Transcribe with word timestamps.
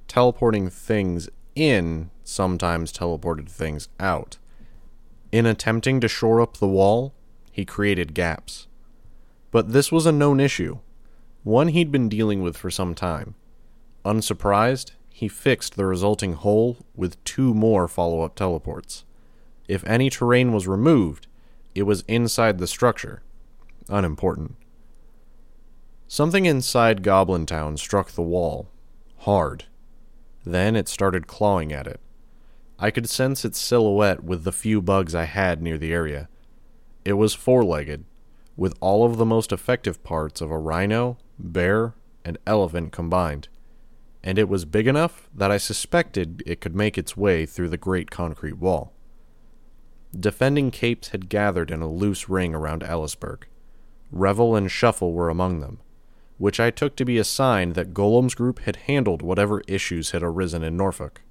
Teleporting 0.08 0.70
things 0.70 1.28
in 1.54 2.10
sometimes 2.24 2.92
teleported 2.92 3.48
things 3.48 3.88
out. 3.98 4.38
In 5.30 5.46
attempting 5.46 6.00
to 6.00 6.08
shore 6.08 6.40
up 6.40 6.56
the 6.56 6.68
wall, 6.68 7.14
he 7.52 7.64
created 7.64 8.14
gaps. 8.14 8.66
But 9.50 9.72
this 9.72 9.90
was 9.90 10.06
a 10.06 10.12
known 10.12 10.40
issue, 10.40 10.78
one 11.42 11.68
he'd 11.68 11.92
been 11.92 12.08
dealing 12.08 12.42
with 12.42 12.56
for 12.56 12.70
some 12.70 12.94
time. 12.94 13.34
Unsurprised, 14.04 14.92
he 15.18 15.26
fixed 15.26 15.74
the 15.74 15.84
resulting 15.84 16.34
hole 16.34 16.76
with 16.94 17.22
two 17.24 17.52
more 17.52 17.88
follow 17.88 18.20
up 18.20 18.36
teleports. 18.36 19.04
If 19.66 19.84
any 19.84 20.10
terrain 20.10 20.52
was 20.52 20.68
removed, 20.68 21.26
it 21.74 21.82
was 21.82 22.04
inside 22.06 22.58
the 22.58 22.68
structure. 22.68 23.22
Unimportant. 23.88 24.54
Something 26.06 26.46
inside 26.46 27.02
Goblin 27.02 27.46
Town 27.46 27.76
struck 27.76 28.12
the 28.12 28.22
wall. 28.22 28.68
Hard. 29.16 29.64
Then 30.44 30.76
it 30.76 30.88
started 30.88 31.26
clawing 31.26 31.72
at 31.72 31.88
it. 31.88 31.98
I 32.78 32.92
could 32.92 33.08
sense 33.08 33.44
its 33.44 33.58
silhouette 33.58 34.22
with 34.22 34.44
the 34.44 34.52
few 34.52 34.80
bugs 34.80 35.16
I 35.16 35.24
had 35.24 35.60
near 35.60 35.78
the 35.78 35.92
area. 35.92 36.28
It 37.04 37.14
was 37.14 37.34
four 37.34 37.64
legged, 37.64 38.04
with 38.56 38.78
all 38.78 39.04
of 39.04 39.16
the 39.16 39.26
most 39.26 39.50
effective 39.50 40.00
parts 40.04 40.40
of 40.40 40.52
a 40.52 40.58
rhino, 40.58 41.18
bear, 41.40 41.94
and 42.24 42.38
elephant 42.46 42.92
combined 42.92 43.48
and 44.28 44.38
it 44.38 44.46
was 44.46 44.66
big 44.66 44.86
enough 44.86 45.26
that 45.34 45.50
I 45.50 45.56
suspected 45.56 46.42
it 46.44 46.60
could 46.60 46.76
make 46.76 46.98
its 46.98 47.16
way 47.16 47.46
through 47.46 47.70
the 47.70 47.78
great 47.78 48.10
concrete 48.10 48.58
wall. 48.58 48.92
Defending 50.14 50.70
capes 50.70 51.08
had 51.08 51.30
gathered 51.30 51.70
in 51.70 51.80
a 51.80 51.90
loose 51.90 52.28
ring 52.28 52.54
around 52.54 52.82
Ellisburg. 52.82 53.44
Revel 54.12 54.54
and 54.54 54.70
Shuffle 54.70 55.14
were 55.14 55.30
among 55.30 55.60
them, 55.60 55.80
which 56.36 56.60
I 56.60 56.70
took 56.70 56.94
to 56.96 57.06
be 57.06 57.16
a 57.16 57.24
sign 57.24 57.72
that 57.72 57.94
Golem's 57.94 58.34
group 58.34 58.58
had 58.58 58.76
handled 58.76 59.22
whatever 59.22 59.62
issues 59.66 60.10
had 60.10 60.22
arisen 60.22 60.62
in 60.62 60.76
Norfolk. 60.76 61.22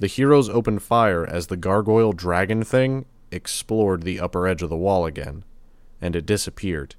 The 0.00 0.08
heroes 0.08 0.48
opened 0.48 0.82
fire 0.82 1.24
as 1.24 1.46
the 1.46 1.56
gargoyle 1.56 2.14
dragon 2.14 2.64
thing 2.64 3.04
explored 3.30 4.02
the 4.02 4.18
upper 4.18 4.48
edge 4.48 4.62
of 4.62 4.70
the 4.70 4.76
wall 4.76 5.06
again, 5.06 5.44
and 6.00 6.16
it 6.16 6.26
disappeared, 6.26 6.96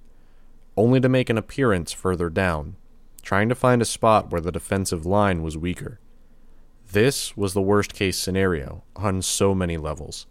only 0.78 1.02
to 1.02 1.10
make 1.10 1.30
an 1.30 1.38
appearance 1.38 1.92
further 1.92 2.30
down, 2.30 2.78
trying 3.30 3.48
to 3.48 3.54
find 3.54 3.80
a 3.80 3.86
spot 3.86 4.32
where 4.32 4.42
the 4.42 4.52
defensive 4.52 5.06
line 5.06 5.44
was 5.44 5.56
weaker. 5.56 6.00
This 6.92 7.38
was 7.38 7.54
the 7.54 7.62
worst 7.62 7.94
case 7.94 8.18
scenario 8.18 8.84
on 8.96 9.22
so 9.22 9.54
many 9.54 9.78
levels. 9.78 10.26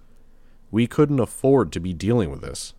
We 0.73 0.89
couldn't 0.89 1.21
afford 1.21 1.71
to 1.71 1.79
be 1.79 1.93
dealing 1.93 2.29
with 2.29 2.41
this. 2.41 2.75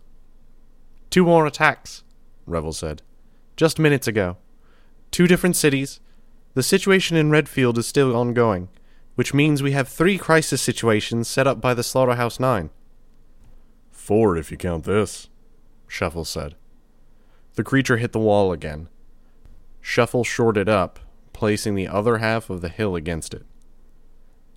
Two 1.08 1.24
more 1.24 1.46
attacks, 1.46 2.04
Revel 2.44 2.74
said. 2.74 3.00
Just 3.56 3.78
minutes 3.78 4.06
ago. 4.06 4.36
Two 5.10 5.26
different 5.26 5.56
cities. 5.56 6.00
The 6.52 6.62
situation 6.62 7.16
in 7.16 7.30
Redfield 7.30 7.78
is 7.78 7.86
still 7.86 8.14
ongoing, 8.14 8.68
which 9.14 9.32
means 9.32 9.62
we 9.62 9.72
have 9.72 9.88
three 9.88 10.18
crisis 10.18 10.60
situations 10.60 11.28
set 11.28 11.46
up 11.46 11.62
by 11.62 11.72
the 11.72 11.82
Slaughterhouse 11.82 12.38
Nine. 12.38 12.68
Four 13.90 14.36
if 14.36 14.50
you 14.50 14.58
count 14.58 14.84
this, 14.84 15.30
Shuffle 15.88 16.26
said. 16.26 16.56
The 17.54 17.64
creature 17.64 17.96
hit 17.96 18.12
the 18.12 18.18
wall 18.18 18.52
again, 18.52 18.90
Shuffle 19.80 20.24
shorted 20.24 20.68
up, 20.68 20.98
placing 21.32 21.74
the 21.74 21.88
other 21.88 22.18
half 22.18 22.50
of 22.50 22.60
the 22.60 22.68
hill 22.68 22.96
against 22.96 23.34
it. 23.34 23.44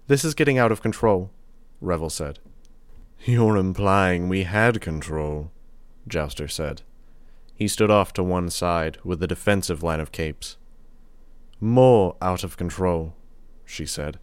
This 0.08 0.26
is 0.26 0.34
getting 0.34 0.58
out 0.58 0.72
of 0.72 0.82
control, 0.82 1.32
Revel 1.80 2.10
said. 2.10 2.40
You're 3.26 3.56
implying 3.56 4.28
we 4.28 4.44
had 4.44 4.82
control, 4.82 5.52
Jouster 6.08 6.48
said. 6.48 6.82
He 7.56 7.68
stood 7.68 7.90
off 7.90 8.12
to 8.14 8.24
one 8.24 8.50
side 8.50 8.98
with 9.04 9.20
the 9.20 9.28
defensive 9.28 9.82
line 9.82 10.02
of 10.02 10.12
capes. 10.12 10.58
More 11.62 12.18
out 12.22 12.44
of 12.44 12.58
control, 12.58 13.16
she 13.64 13.86
said. 13.86 14.20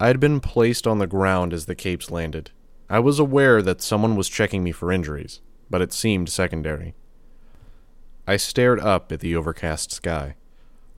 I 0.00 0.06
had 0.06 0.20
been 0.20 0.40
placed 0.40 0.86
on 0.86 0.98
the 0.98 1.06
ground 1.06 1.52
as 1.52 1.66
the 1.66 1.74
capes 1.74 2.10
landed. 2.10 2.52
I 2.88 3.00
was 3.00 3.18
aware 3.18 3.60
that 3.60 3.82
someone 3.82 4.16
was 4.16 4.28
checking 4.28 4.64
me 4.64 4.72
for 4.72 4.90
injuries, 4.90 5.40
but 5.68 5.82
it 5.82 5.92
seemed 5.92 6.30
secondary. 6.30 6.94
I 8.28 8.36
stared 8.36 8.78
up 8.78 9.10
at 9.10 9.20
the 9.20 9.34
overcast 9.34 9.90
sky, 9.90 10.34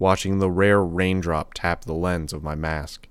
watching 0.00 0.40
the 0.40 0.50
rare 0.50 0.82
raindrop 0.82 1.54
tap 1.54 1.84
the 1.84 1.94
lens 1.94 2.32
of 2.32 2.42
my 2.42 2.56
mask. 2.56 3.06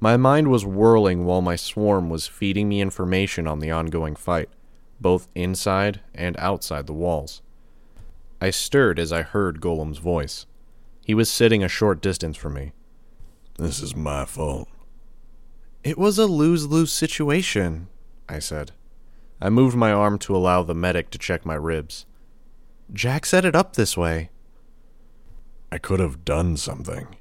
My 0.00 0.16
mind 0.16 0.48
was 0.48 0.66
whirling 0.66 1.24
while 1.24 1.42
my 1.42 1.54
swarm 1.54 2.10
was 2.10 2.26
feeding 2.26 2.68
me 2.68 2.80
information 2.80 3.46
on 3.46 3.60
the 3.60 3.70
ongoing 3.70 4.16
fight, 4.16 4.48
both 5.00 5.28
inside 5.36 6.00
and 6.12 6.34
outside 6.40 6.88
the 6.88 6.92
walls. 6.92 7.40
I 8.40 8.50
stirred 8.50 8.98
as 8.98 9.12
I 9.12 9.22
heard 9.22 9.60
Golem's 9.60 9.98
voice. 9.98 10.44
He 11.06 11.14
was 11.14 11.30
sitting 11.30 11.62
a 11.62 11.68
short 11.68 12.02
distance 12.02 12.36
from 12.36 12.54
me. 12.54 12.72
This 13.60 13.80
is 13.80 13.94
my 13.94 14.24
fault. 14.24 14.66
It 15.84 15.96
was 15.96 16.18
a 16.18 16.26
lose 16.26 16.66
lose 16.66 16.90
situation, 16.90 17.86
I 18.28 18.40
said. 18.40 18.72
I 19.40 19.50
moved 19.50 19.76
my 19.76 19.92
arm 19.92 20.18
to 20.18 20.34
allow 20.34 20.64
the 20.64 20.74
medic 20.74 21.10
to 21.10 21.18
check 21.18 21.46
my 21.46 21.54
ribs. 21.54 22.06
Jack 22.92 23.24
set 23.24 23.44
it 23.44 23.56
up 23.56 23.74
this 23.74 23.96
way. 23.96 24.30
I 25.70 25.78
could 25.78 26.00
have 26.00 26.24
done 26.24 26.56
something. 26.56 27.16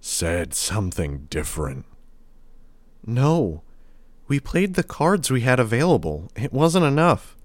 Said 0.00 0.52
something 0.52 1.26
different. 1.30 1.86
No. 3.04 3.62
We 4.28 4.40
played 4.40 4.74
the 4.74 4.82
cards 4.82 5.30
we 5.30 5.40
had 5.40 5.58
available. 5.58 6.30
It 6.36 6.52
wasn't 6.52 6.84
enough. 6.84 7.36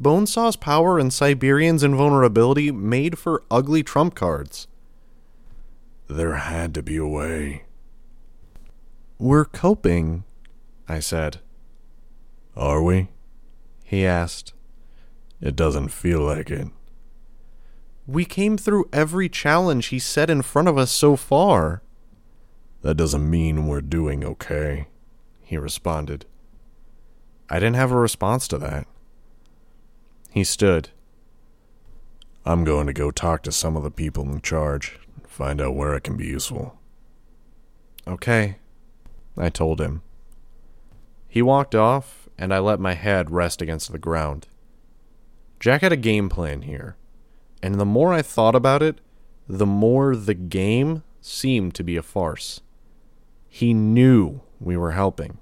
Bonesaw's 0.00 0.56
power 0.56 0.98
and 0.98 1.12
Siberian's 1.12 1.82
invulnerability 1.82 2.70
made 2.70 3.18
for 3.18 3.44
ugly 3.50 3.82
trump 3.82 4.14
cards. 4.14 4.66
There 6.08 6.34
had 6.34 6.74
to 6.74 6.82
be 6.82 6.98
a 6.98 7.06
way. 7.06 7.64
We're 9.18 9.46
coping, 9.46 10.24
I 10.86 11.00
said. 11.00 11.38
Are 12.54 12.82
we? 12.82 13.08
He 13.84 14.04
asked. 14.04 14.52
It 15.40 15.56
doesn't 15.56 15.88
feel 15.88 16.20
like 16.20 16.50
it. 16.50 16.68
We 18.06 18.24
came 18.24 18.56
through 18.56 18.88
every 18.92 19.28
challenge 19.28 19.86
he 19.86 19.98
set 19.98 20.30
in 20.30 20.42
front 20.42 20.68
of 20.68 20.78
us 20.78 20.92
so 20.92 21.16
far. 21.16 21.82
That 22.82 22.96
doesn't 22.96 23.28
mean 23.28 23.66
we're 23.66 23.80
doing 23.80 24.24
okay, 24.24 24.86
he 25.42 25.56
responded. 25.56 26.24
I 27.50 27.58
didn't 27.58 27.76
have 27.76 27.90
a 27.90 27.96
response 27.96 28.46
to 28.48 28.58
that. 28.58 28.86
He 30.30 30.44
stood. 30.44 30.90
I'm 32.44 32.62
going 32.62 32.86
to 32.86 32.92
go 32.92 33.10
talk 33.10 33.42
to 33.42 33.52
some 33.52 33.76
of 33.76 33.82
the 33.82 33.90
people 33.90 34.24
in 34.30 34.40
charge, 34.40 35.00
and 35.16 35.26
find 35.26 35.60
out 35.60 35.74
where 35.74 35.94
I 35.94 35.98
can 35.98 36.16
be 36.16 36.26
useful. 36.26 36.78
Okay, 38.06 38.58
I 39.36 39.48
told 39.48 39.80
him. 39.80 40.02
He 41.28 41.42
walked 41.42 41.74
off, 41.74 42.28
and 42.38 42.54
I 42.54 42.60
let 42.60 42.78
my 42.78 42.94
head 42.94 43.32
rest 43.32 43.60
against 43.60 43.90
the 43.90 43.98
ground. 43.98 44.46
Jack 45.58 45.80
had 45.80 45.92
a 45.92 45.96
game 45.96 46.28
plan 46.28 46.62
here, 46.62 46.96
and 47.62 47.76
the 47.76 47.84
more 47.84 48.12
I 48.12 48.22
thought 48.22 48.54
about 48.54 48.82
it, 48.82 49.00
the 49.48 49.66
more 49.66 50.16
the 50.16 50.34
game 50.34 51.02
seemed 51.20 51.74
to 51.74 51.84
be 51.84 51.96
a 51.96 52.02
farce. 52.02 52.60
He 53.48 53.72
knew 53.72 54.40
we 54.60 54.76
were 54.76 54.92
helping. 54.92 55.38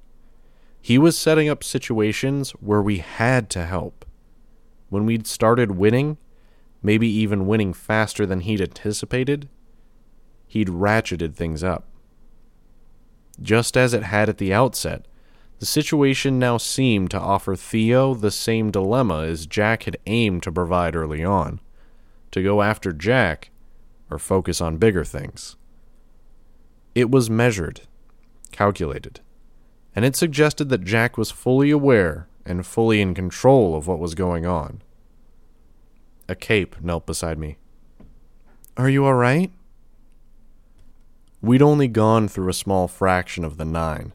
He 0.81 0.99
was 0.99 1.19
setting 1.19 1.49
up 1.49 1.65
situations 1.65 2.51
where 2.53 2.83
we 2.83 2.99
had 2.99 3.49
to 3.51 3.65
help. 3.65 4.05
When 4.91 5.07
we'd 5.07 5.27
started 5.27 5.73
winning, 5.73 6.19
maybe 6.83 7.09
even 7.09 7.47
winning 7.47 7.73
faster 7.73 8.27
than 8.27 8.41
he'd 8.41 8.61
anticipated, 8.61 9.49
he'd 10.47 10.69
ratcheted 10.69 11.35
things 11.35 11.65
up. 11.65 11.89
Just 13.41 13.77
as 13.77 13.95
it 13.95 14.05
had 14.05 14.29
at 14.29 14.39
the 14.39 14.53
outset, 14.53 15.07
the 15.59 15.67
situation 15.67 16.39
now 16.39 16.59
seemed 16.59 17.11
to 17.11 17.19
offer 17.19 17.57
Theo 17.57 18.15
the 18.15 18.31
same 18.31 18.71
dilemma 18.71 19.23
as 19.23 19.47
Jack 19.47 19.85
had 19.85 19.97
aimed 20.07 20.43
to 20.45 20.53
provide 20.53 20.95
early 20.95 21.25
on 21.25 21.61
to 22.35 22.43
go 22.43 22.63
after 22.63 22.93
Jack 22.93 23.51
or 24.11 24.19
focus 24.19 24.61
on 24.61 24.77
bigger 24.77 25.05
things. 25.05 25.55
It 26.93 27.09
was 27.09 27.31
measured, 27.31 27.83
calculated, 28.51 29.21
and 29.95 30.05
it 30.05 30.17
suggested 30.17 30.69
that 30.69 30.83
Jack 30.83 31.17
was 31.17 31.31
fully 31.31 31.71
aware 31.71 32.27
and 32.45 32.67
fully 32.67 33.01
in 33.01 33.15
control 33.15 33.77
of 33.77 33.87
what 33.87 34.01
was 34.01 34.17
going 34.17 34.45
on. 34.45 34.83
A 36.29 36.35
cape 36.35 36.75
knelt 36.83 37.07
beside 37.07 37.39
me. 37.39 37.57
Are 38.77 38.91
you 38.91 39.05
all 39.05 39.15
right? 39.15 39.53
We'd 41.41 41.63
only 41.63 41.87
gone 41.87 42.27
through 42.27 42.49
a 42.49 42.53
small 42.53 42.89
fraction 42.89 43.45
of 43.45 43.59
the 43.59 43.65
nine. 43.65 44.13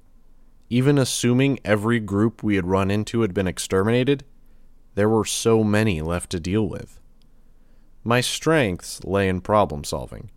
Even 0.70 0.98
assuming 0.98 1.58
every 1.64 2.02
group 2.02 2.44
we 2.44 2.58
had 2.58 2.66
run 2.66 2.92
into 2.92 3.22
had 3.22 3.34
been 3.34 3.48
exterminated, 3.48 4.26
there 4.96 5.08
were 5.08 5.24
so 5.24 5.64
many 5.64 6.02
left 6.02 6.30
to 6.32 6.42
deal 6.42 6.68
with. 6.68 6.99
My 8.04 8.22
strengths 8.22 9.04
lay 9.04 9.28
in 9.28 9.42
problem 9.42 9.84
solving. 9.84 10.32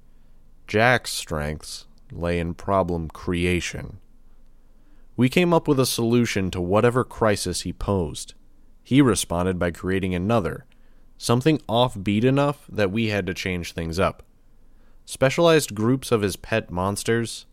Jack's 0.67 1.13
strengths 1.13 1.87
lay 2.11 2.39
in 2.39 2.55
problem 2.55 3.09
creation. 3.09 3.99
We 5.17 5.29
came 5.29 5.53
up 5.53 5.69
with 5.69 5.79
a 5.79 5.87
solution 5.87 6.51
to 6.51 6.61
whatever 6.61 7.05
crisis 7.05 7.63
he 7.63 7.73
posed. 7.73 8.35
He 8.83 9.01
responded 9.01 9.59
by 9.59 9.71
creating 9.71 10.15
another, 10.15 10.67
something 11.19 11.59
offbeat 11.69 12.25
enough 12.25 12.67
that 12.69 12.91
we 12.91 13.09
had 13.09 13.27
to 13.27 13.35
change 13.35 13.73
things 13.73 13.99
up. 14.01 14.25
Specialized 15.05 15.75
groups 15.75 16.11
of 16.11 16.23
his 16.23 16.37
pet 16.37 16.71
monsters, 16.71 17.47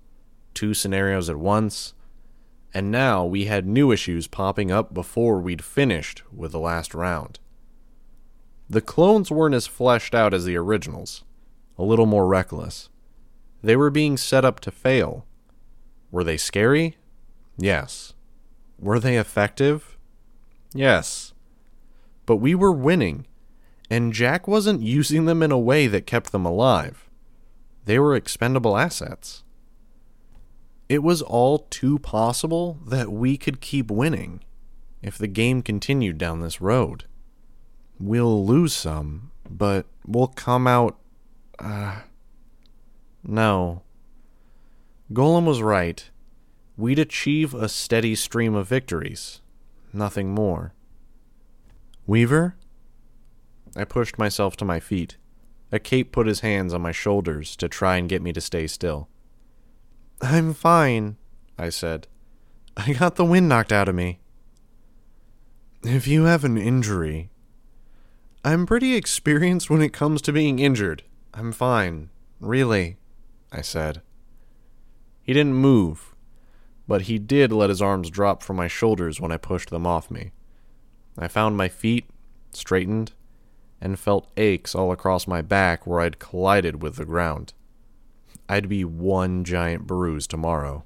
two 0.53 0.73
scenarios 0.73 1.29
at 1.29 1.37
once, 1.37 1.93
and 2.73 2.91
now 2.91 3.25
we 3.25 3.45
had 3.45 3.67
new 3.67 3.91
issues 3.91 4.27
popping 4.27 4.71
up 4.71 4.93
before 4.93 5.39
we'd 5.39 5.63
finished 5.63 6.23
with 6.31 6.51
the 6.51 6.59
last 6.59 6.93
round. 6.93 7.39
The 8.69 8.81
clones 8.81 9.31
weren't 9.31 9.55
as 9.55 9.65
fleshed 9.65 10.13
out 10.13 10.33
as 10.33 10.45
the 10.45 10.55
originals, 10.55 11.23
a 11.77 11.83
little 11.83 12.05
more 12.05 12.27
reckless. 12.27 12.89
They 13.63 13.75
were 13.75 13.89
being 13.89 14.15
set 14.15 14.45
up 14.45 14.59
to 14.61 14.71
fail. 14.71 15.25
Were 16.11 16.23
they 16.23 16.37
scary? 16.37 16.97
Yes. 17.57 18.13
Were 18.77 18.99
they 18.99 19.17
effective? 19.17 19.97
Yes. 20.73 21.33
But 22.27 22.37
we 22.37 22.53
were 22.53 22.71
winning, 22.71 23.25
and 23.89 24.13
Jack 24.13 24.47
wasn't 24.47 24.81
using 24.81 25.25
them 25.25 25.41
in 25.41 25.51
a 25.51 25.57
way 25.57 25.87
that 25.87 26.05
kept 26.05 26.31
them 26.31 26.45
alive. 26.45 27.09
They 27.85 27.97
were 27.97 28.15
expendable 28.15 28.77
assets. 28.77 29.43
It 30.87 31.01
was 31.01 31.23
all 31.23 31.67
too 31.71 31.97
possible 31.97 32.79
that 32.85 33.11
we 33.11 33.35
could 33.35 33.61
keep 33.61 33.89
winning 33.89 34.43
if 35.01 35.17
the 35.17 35.27
game 35.27 35.63
continued 35.63 36.17
down 36.17 36.41
this 36.41 36.61
road. 36.61 37.05
We'll 37.99 38.45
lose 38.45 38.73
some, 38.73 39.31
but 39.49 39.85
we'll 40.05 40.27
come 40.27 40.67
out. 40.67 40.97
Uh, 41.57 42.01
no. 43.23 43.81
Golem 45.11 45.45
was 45.45 45.61
right. 45.61 46.09
We'd 46.77 46.99
achieve 46.99 47.53
a 47.53 47.67
steady 47.67 48.15
stream 48.15 48.55
of 48.55 48.67
victories. 48.67 49.41
Nothing 49.91 50.33
more. 50.33 50.73
Weaver? 52.07 52.55
I 53.75 53.83
pushed 53.83 54.17
myself 54.17 54.55
to 54.57 54.65
my 54.65 54.79
feet. 54.79 55.17
A 55.71 55.79
cape 55.79 56.11
put 56.11 56.25
his 56.25 56.39
hands 56.39 56.73
on 56.73 56.81
my 56.81 56.91
shoulders 56.91 57.55
to 57.57 57.67
try 57.67 57.97
and 57.97 58.09
get 58.09 58.21
me 58.21 58.31
to 58.33 58.41
stay 58.41 58.65
still. 58.65 59.09
I'm 60.21 60.53
fine, 60.53 61.17
I 61.57 61.69
said. 61.69 62.07
I 62.77 62.93
got 62.93 63.15
the 63.15 63.25
wind 63.25 63.49
knocked 63.49 63.71
out 63.71 63.89
of 63.89 63.95
me. 63.95 64.19
If 65.83 66.07
you 66.07 66.23
have 66.23 66.43
an 66.43 66.57
injury, 66.57 67.29
I'm 68.41 68.65
pretty 68.65 68.95
experienced 68.95 69.69
when 69.69 69.81
it 69.81 69.91
comes 69.91 70.21
to 70.21 70.31
being 70.31 70.59
injured. 70.59 71.03
I'm 71.33 71.51
fine. 71.51 72.09
Really, 72.39 72.95
I 73.51 73.59
said. 73.59 74.01
He 75.21 75.33
didn't 75.33 75.55
move, 75.55 76.15
but 76.87 77.03
he 77.03 77.19
did 77.19 77.51
let 77.51 77.69
his 77.69 77.81
arms 77.81 78.09
drop 78.09 78.41
from 78.41 78.55
my 78.55 78.69
shoulders 78.69 79.19
when 79.19 79.33
I 79.33 79.37
pushed 79.37 79.71
them 79.71 79.85
off 79.85 80.09
me. 80.09 80.31
I 81.17 81.27
found 81.27 81.57
my 81.57 81.67
feet, 81.67 82.05
straightened, 82.51 83.11
and 83.81 83.99
felt 83.99 84.31
aches 84.37 84.73
all 84.73 84.93
across 84.93 85.27
my 85.27 85.41
back 85.41 85.85
where 85.85 85.99
I'd 85.99 86.19
collided 86.19 86.81
with 86.81 86.95
the 86.95 87.05
ground. 87.05 87.51
I'd 88.47 88.69
be 88.69 88.85
one 88.85 89.43
giant 89.43 89.85
bruise 89.85 90.27
tomorrow. 90.27 90.85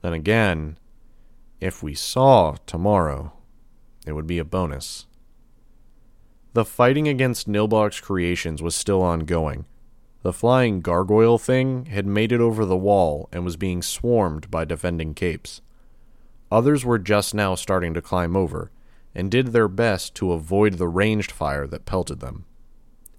Then 0.00 0.14
again, 0.14 0.78
if 1.60 1.82
we 1.82 1.92
saw 1.92 2.56
tomorrow, 2.64 3.34
it 4.06 4.12
would 4.12 4.26
be 4.26 4.38
a 4.38 4.44
bonus. 4.44 5.06
The 6.52 6.64
fighting 6.64 7.06
against 7.06 7.48
Nilbog's 7.48 8.00
creations 8.00 8.60
was 8.60 8.74
still 8.74 9.02
ongoing. 9.02 9.66
The 10.22 10.32
flying 10.32 10.80
gargoyle 10.80 11.38
thing 11.38 11.86
had 11.86 12.06
made 12.06 12.32
it 12.32 12.40
over 12.40 12.64
the 12.64 12.76
wall 12.76 13.28
and 13.32 13.44
was 13.44 13.56
being 13.56 13.82
swarmed 13.82 14.50
by 14.50 14.64
defending 14.64 15.14
capes. 15.14 15.62
Others 16.50 16.84
were 16.84 16.98
just 16.98 17.34
now 17.34 17.54
starting 17.54 17.94
to 17.94 18.02
climb 18.02 18.36
over, 18.36 18.70
and 19.14 19.30
did 19.30 19.48
their 19.48 19.68
best 19.68 20.14
to 20.16 20.32
avoid 20.32 20.74
the 20.74 20.88
ranged 20.88 21.30
fire 21.30 21.66
that 21.68 21.86
pelted 21.86 22.20
them. 22.20 22.44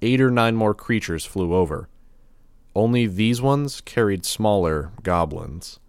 Eight 0.01 0.19
or 0.19 0.29
nine 0.29 0.55
more 0.55 0.73
creatures 0.73 1.25
flew 1.25 1.53
over. 1.53 1.87
Only 2.75 3.07
these 3.07 3.41
ones 3.41 3.81
carried 3.81 4.25
smaller 4.25 4.91
goblins. 5.03 5.79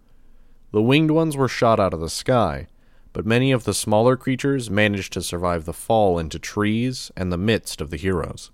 The 0.71 0.81
winged 0.81 1.11
ones 1.11 1.35
were 1.35 1.47
shot 1.47 1.79
out 1.79 1.93
of 1.93 1.99
the 1.99 2.09
sky, 2.09 2.67
but 3.13 3.25
many 3.25 3.51
of 3.51 3.63
the 3.63 3.73
smaller 3.73 4.17
creatures 4.17 4.69
managed 4.69 5.13
to 5.13 5.21
survive 5.21 5.65
the 5.65 5.73
fall 5.73 6.17
into 6.17 6.39
trees 6.39 7.11
and 7.15 7.31
the 7.31 7.37
midst 7.37 7.79
of 7.79 7.91
the 7.91 7.97
heroes. 7.97 8.51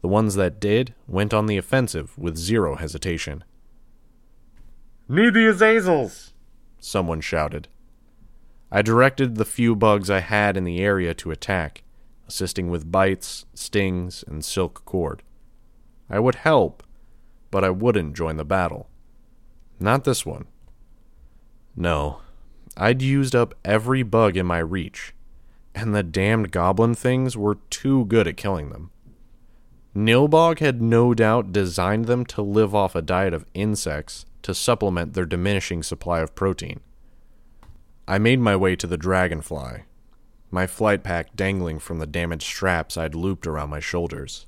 The 0.00 0.08
ones 0.08 0.34
that 0.34 0.58
did 0.58 0.94
went 1.06 1.32
on 1.32 1.46
the 1.46 1.58
offensive 1.58 2.18
with 2.18 2.36
zero 2.36 2.74
hesitation. 2.74 3.44
Need 5.08 5.34
the 5.34 5.46
Azazels! 5.46 6.32
Someone 6.80 7.20
shouted. 7.20 7.68
I 8.70 8.80
directed 8.80 9.34
the 9.34 9.44
few 9.44 9.76
bugs 9.76 10.08
I 10.08 10.20
had 10.20 10.56
in 10.56 10.64
the 10.64 10.80
area 10.80 11.12
to 11.14 11.30
attack, 11.30 11.82
assisting 12.26 12.70
with 12.70 12.90
bites, 12.90 13.44
stings, 13.52 14.24
and 14.26 14.42
silk 14.42 14.84
cord. 14.86 15.22
I 16.08 16.18
would 16.18 16.36
help, 16.36 16.82
but 17.50 17.62
I 17.62 17.70
wouldn't 17.70 18.16
join 18.16 18.38
the 18.38 18.44
battle. 18.44 18.88
Not 19.78 20.04
this 20.04 20.24
one. 20.24 20.46
No, 21.76 22.20
I'd 22.76 23.02
used 23.02 23.34
up 23.34 23.54
every 23.64 24.02
bug 24.02 24.36
in 24.36 24.46
my 24.46 24.58
reach, 24.58 25.14
and 25.74 25.94
the 25.94 26.02
damned 26.02 26.50
goblin 26.50 26.94
things 26.94 27.36
were 27.36 27.56
too 27.68 28.06
good 28.06 28.26
at 28.26 28.36
killing 28.36 28.70
them. 28.70 28.90
Nilbog 29.94 30.60
had 30.60 30.80
no 30.80 31.12
doubt 31.12 31.52
designed 31.52 32.06
them 32.06 32.24
to 32.26 32.40
live 32.40 32.74
off 32.74 32.94
a 32.94 33.02
diet 33.02 33.34
of 33.34 33.44
insects 33.52 34.24
to 34.40 34.54
supplement 34.54 35.12
their 35.12 35.26
diminishing 35.26 35.82
supply 35.82 36.20
of 36.20 36.34
protein. 36.34 36.80
I 38.08 38.18
made 38.18 38.40
my 38.40 38.56
way 38.56 38.74
to 38.76 38.86
the 38.86 38.96
dragonfly, 38.96 39.82
my 40.50 40.66
flight 40.66 41.02
pack 41.02 41.36
dangling 41.36 41.78
from 41.78 41.98
the 41.98 42.06
damaged 42.06 42.44
straps 42.44 42.96
I'd 42.96 43.14
looped 43.14 43.46
around 43.46 43.68
my 43.68 43.80
shoulders. 43.80 44.46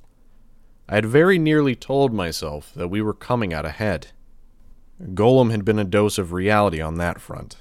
I 0.88 0.96
had 0.96 1.06
very 1.06 1.38
nearly 1.38 1.74
told 1.74 2.12
myself 2.12 2.72
that 2.74 2.88
we 2.88 3.02
were 3.02 3.14
coming 3.14 3.52
out 3.52 3.66
ahead. 3.66 4.08
Golem 5.12 5.50
had 5.50 5.64
been 5.64 5.78
a 5.78 5.84
dose 5.84 6.18
of 6.18 6.32
reality 6.32 6.80
on 6.80 6.96
that 6.96 7.20
front 7.20 7.56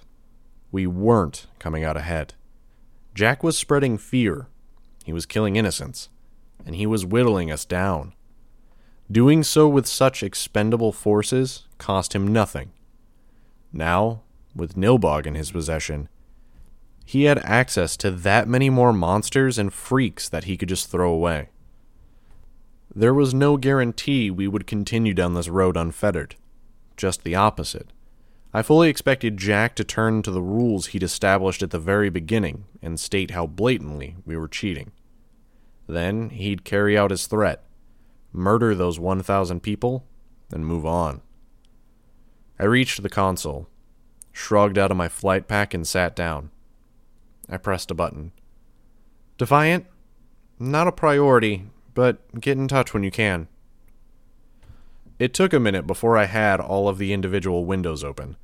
we 0.74 0.88
weren't 0.88 1.46
coming 1.60 1.86
out 1.86 1.96
ahead. 1.96 2.34
Jack 3.14 3.44
was 3.44 3.58
spreading 3.58 3.98
fear, 3.98 4.48
he 5.06 5.14
was 5.14 5.26
killing 5.26 5.56
innocents, 5.56 6.10
and 6.66 6.76
he 6.76 6.88
was 6.88 7.06
whittling 7.06 7.52
us 7.52 7.64
down. 7.64 8.14
Doing 9.12 9.44
so 9.44 9.70
with 9.70 9.86
such 9.86 10.24
expendable 10.24 10.92
forces 10.92 11.68
cost 11.78 12.14
him 12.16 12.28
nothing. 12.28 12.72
Now, 13.72 14.24
with 14.56 14.76
Nilbog 14.76 15.28
in 15.28 15.36
his 15.36 15.52
possession, 15.52 16.10
He 17.06 17.26
had 17.26 17.40
access 17.40 17.98
to 17.98 18.12
that 18.12 18.48
many 18.48 18.70
more 18.70 18.94
monsters 18.94 19.58
and 19.58 19.74
freaks 19.74 20.30
that 20.30 20.46
he 20.46 20.58
could 20.58 20.70
just 20.70 20.90
throw 20.90 21.12
away. 21.12 21.50
There 22.96 23.14
was 23.14 23.34
no 23.34 23.58
guarantee 23.58 24.32
we 24.32 24.48
would 24.48 24.68
continue 24.68 25.14
down 25.14 25.34
this 25.34 25.50
road 25.50 25.76
unfettered. 25.76 26.36
Just 26.96 27.24
the 27.24 27.36
opposite. 27.36 27.90
I 28.54 28.62
fully 28.62 28.90
expected 28.90 29.38
Jack 29.38 29.76
to 29.76 29.84
turn 29.84 30.22
to 30.22 30.32
the 30.32 30.42
rules 30.42 30.88
he'd 30.88 31.04
established 31.04 31.64
at 31.64 31.72
the 31.72 31.80
very 31.80 32.10
beginning 32.10 32.66
and 32.82 33.00
state 33.00 33.32
how 33.32 33.48
blatantly 33.48 34.16
we 34.26 34.38
were 34.38 34.48
cheating. 34.48 34.92
Then 35.88 36.30
he'd 36.30 36.64
carry 36.64 36.98
out 36.98 37.12
his 37.12 37.26
threat 37.28 37.64
murder 38.34 38.74
those 38.74 39.00
1,000 39.00 39.62
people, 39.62 40.04
and 40.52 40.66
move 40.66 40.86
on. 40.86 41.22
I 42.60 42.66
reached 42.66 43.02
the 43.02 43.10
console, 43.10 43.70
shrugged 44.32 44.78
out 44.78 44.92
of 44.92 44.98
my 44.98 45.08
flight 45.08 45.48
pack, 45.48 45.74
and 45.74 45.88
sat 45.88 46.16
down. 46.16 46.50
I 47.48 47.58
pressed 47.58 47.92
a 47.92 47.94
button. 47.94 48.32
Defiant? 49.38 49.86
Not 50.60 50.88
a 50.88 50.92
priority, 50.92 51.70
but 51.94 52.40
get 52.40 52.58
in 52.58 52.68
touch 52.68 52.94
when 52.94 53.04
you 53.04 53.12
can. 53.12 53.48
It 55.24 55.34
took 55.34 55.54
a 55.54 55.60
minute 55.60 55.88
before 55.88 56.18
I 56.18 56.26
had 56.26 56.60
all 56.60 56.90
of 56.90 56.98
the 56.98 57.14
individual 57.14 57.64
windows 57.64 58.04
open. 58.04 58.36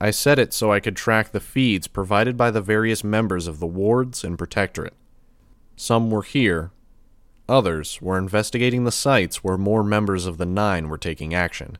I 0.00 0.10
set 0.10 0.36
it 0.36 0.52
so 0.52 0.72
I 0.72 0.80
could 0.80 0.96
track 0.96 1.30
the 1.30 1.38
feeds 1.38 1.86
provided 1.86 2.36
by 2.36 2.50
the 2.50 2.60
various 2.60 3.04
members 3.04 3.46
of 3.46 3.60
the 3.60 3.68
wards 3.68 4.24
and 4.24 4.36
protectorate. 4.36 4.94
Some 5.76 6.10
were 6.10 6.24
here, 6.24 6.72
others 7.48 8.02
were 8.02 8.18
investigating 8.18 8.82
the 8.82 8.90
sites 8.90 9.44
where 9.44 9.56
more 9.56 9.84
members 9.84 10.26
of 10.26 10.38
the 10.38 10.44
Nine 10.44 10.88
were 10.88 10.98
taking 10.98 11.34
action. 11.34 11.78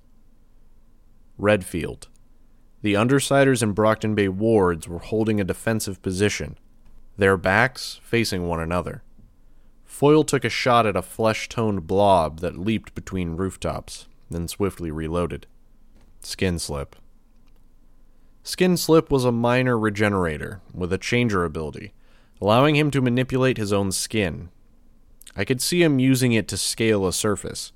Redfield. 1.36 2.06
The 2.80 2.94
Undersiders 2.94 3.60
and 3.60 3.74
Brockton 3.74 4.14
Bay 4.14 4.28
wards 4.28 4.86
were 4.86 5.00
holding 5.00 5.40
a 5.40 5.44
defensive 5.44 6.00
position, 6.00 6.60
their 7.16 7.36
backs 7.36 7.98
facing 8.04 8.46
one 8.46 8.60
another. 8.60 9.02
Foil 9.84 10.22
took 10.22 10.44
a 10.44 10.48
shot 10.48 10.86
at 10.86 10.94
a 10.94 11.02
flesh 11.02 11.48
toned 11.48 11.88
blob 11.88 12.38
that 12.38 12.56
leaped 12.56 12.94
between 12.94 13.34
rooftops, 13.34 14.06
then 14.32 14.48
swiftly 14.48 14.90
reloaded. 14.90 15.46
Skinslip. 16.22 16.94
Skin 18.42 18.76
slip 18.76 19.10
was 19.10 19.24
a 19.24 19.32
minor 19.32 19.78
regenerator 19.78 20.60
with 20.74 20.92
a 20.92 20.98
changer 20.98 21.44
ability, 21.44 21.92
allowing 22.40 22.74
him 22.74 22.90
to 22.90 23.00
manipulate 23.00 23.56
his 23.56 23.72
own 23.72 23.92
skin. 23.92 24.50
I 25.36 25.44
could 25.44 25.62
see 25.62 25.82
him 25.82 25.98
using 25.98 26.32
it 26.32 26.48
to 26.48 26.56
scale 26.56 27.06
a 27.06 27.12
surface. 27.12 27.72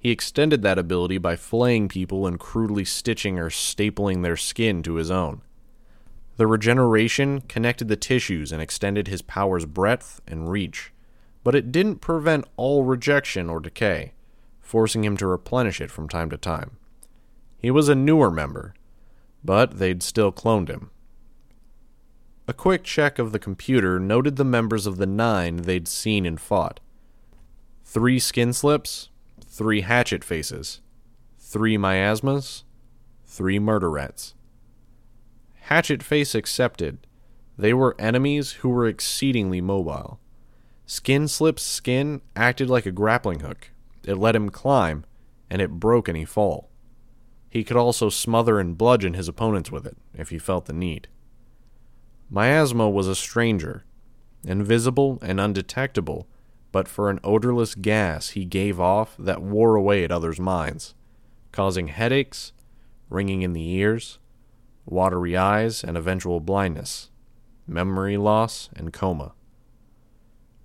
He 0.00 0.10
extended 0.10 0.62
that 0.62 0.78
ability 0.78 1.18
by 1.18 1.36
flaying 1.36 1.88
people 1.88 2.26
and 2.26 2.38
crudely 2.38 2.84
stitching 2.84 3.38
or 3.38 3.50
stapling 3.50 4.22
their 4.22 4.36
skin 4.36 4.82
to 4.84 4.94
his 4.94 5.10
own. 5.10 5.42
The 6.36 6.46
regeneration 6.46 7.40
connected 7.42 7.88
the 7.88 7.96
tissues 7.96 8.52
and 8.52 8.62
extended 8.62 9.08
his 9.08 9.22
power's 9.22 9.66
breadth 9.66 10.20
and 10.26 10.48
reach 10.48 10.92
but 11.48 11.54
it 11.54 11.72
didn't 11.72 12.02
prevent 12.02 12.44
all 12.58 12.84
rejection 12.84 13.48
or 13.48 13.58
decay, 13.58 14.12
forcing 14.68 15.02
him 15.02 15.16
to 15.16 15.26
replenish 15.26 15.80
it 15.80 15.90
from 15.90 16.10
time 16.10 16.28
to 16.28 16.36
time. 16.36 16.72
He 17.58 17.70
was 17.70 17.88
a 17.88 17.94
newer 17.94 18.30
member, 18.30 18.74
but 19.42 19.78
they'd 19.78 20.02
still 20.02 20.30
cloned 20.30 20.68
him. 20.68 20.90
A 22.46 22.52
quick 22.52 22.84
check 22.84 23.18
of 23.18 23.32
the 23.32 23.38
computer 23.38 23.98
noted 23.98 24.36
the 24.36 24.44
members 24.44 24.86
of 24.86 24.98
the 24.98 25.06
nine 25.06 25.62
they'd 25.62 25.88
seen 25.88 26.26
and 26.26 26.38
fought 26.38 26.80
three 27.82 28.18
skin 28.18 28.52
slips, 28.52 29.08
three 29.42 29.80
hatchet 29.80 30.22
faces, 30.22 30.82
three 31.38 31.78
miasmas, 31.78 32.64
three 33.24 33.58
murder 33.58 33.88
rats. 33.90 34.34
Hatchet 35.62 36.02
face 36.02 36.34
accepted. 36.34 37.06
They 37.56 37.72
were 37.72 37.96
enemies 37.98 38.52
who 38.60 38.68
were 38.68 38.86
exceedingly 38.86 39.62
mobile. 39.62 40.20
Skinslip's 40.86 41.62
skin 41.62 42.20
acted 42.36 42.68
like 42.68 42.84
a 42.84 42.92
grappling 42.92 43.40
hook. 43.40 43.70
It 44.04 44.16
let 44.16 44.36
him 44.36 44.48
climb, 44.48 45.04
and 45.50 45.60
it 45.60 45.80
broke 45.80 46.08
any 46.08 46.24
fall. 46.24 46.70
He 47.50 47.64
could 47.64 47.76
also 47.76 48.08
smother 48.08 48.60
and 48.60 48.76
bludgeon 48.76 49.14
his 49.14 49.28
opponents 49.28 49.70
with 49.70 49.86
it, 49.86 49.96
if 50.14 50.30
he 50.30 50.38
felt 50.38 50.66
the 50.66 50.72
need. 50.72 51.08
Miasma 52.30 52.90
was 52.90 53.08
a 53.08 53.14
stranger, 53.14 53.84
invisible 54.44 55.18
and 55.22 55.40
undetectable, 55.40 56.28
but 56.72 56.86
for 56.86 57.08
an 57.08 57.20
odorless 57.24 57.74
gas 57.74 58.30
he 58.30 58.44
gave 58.44 58.78
off 58.78 59.16
that 59.18 59.40
wore 59.40 59.74
away 59.74 60.04
at 60.04 60.12
others' 60.12 60.38
minds, 60.38 60.94
causing 61.52 61.88
headaches, 61.88 62.52
ringing 63.08 63.40
in 63.40 63.54
the 63.54 63.70
ears, 63.70 64.18
watery 64.84 65.36
eyes, 65.36 65.82
and 65.82 65.96
eventual 65.96 66.40
blindness, 66.40 67.10
memory 67.66 68.18
loss, 68.18 68.68
and 68.76 68.92
coma. 68.92 69.32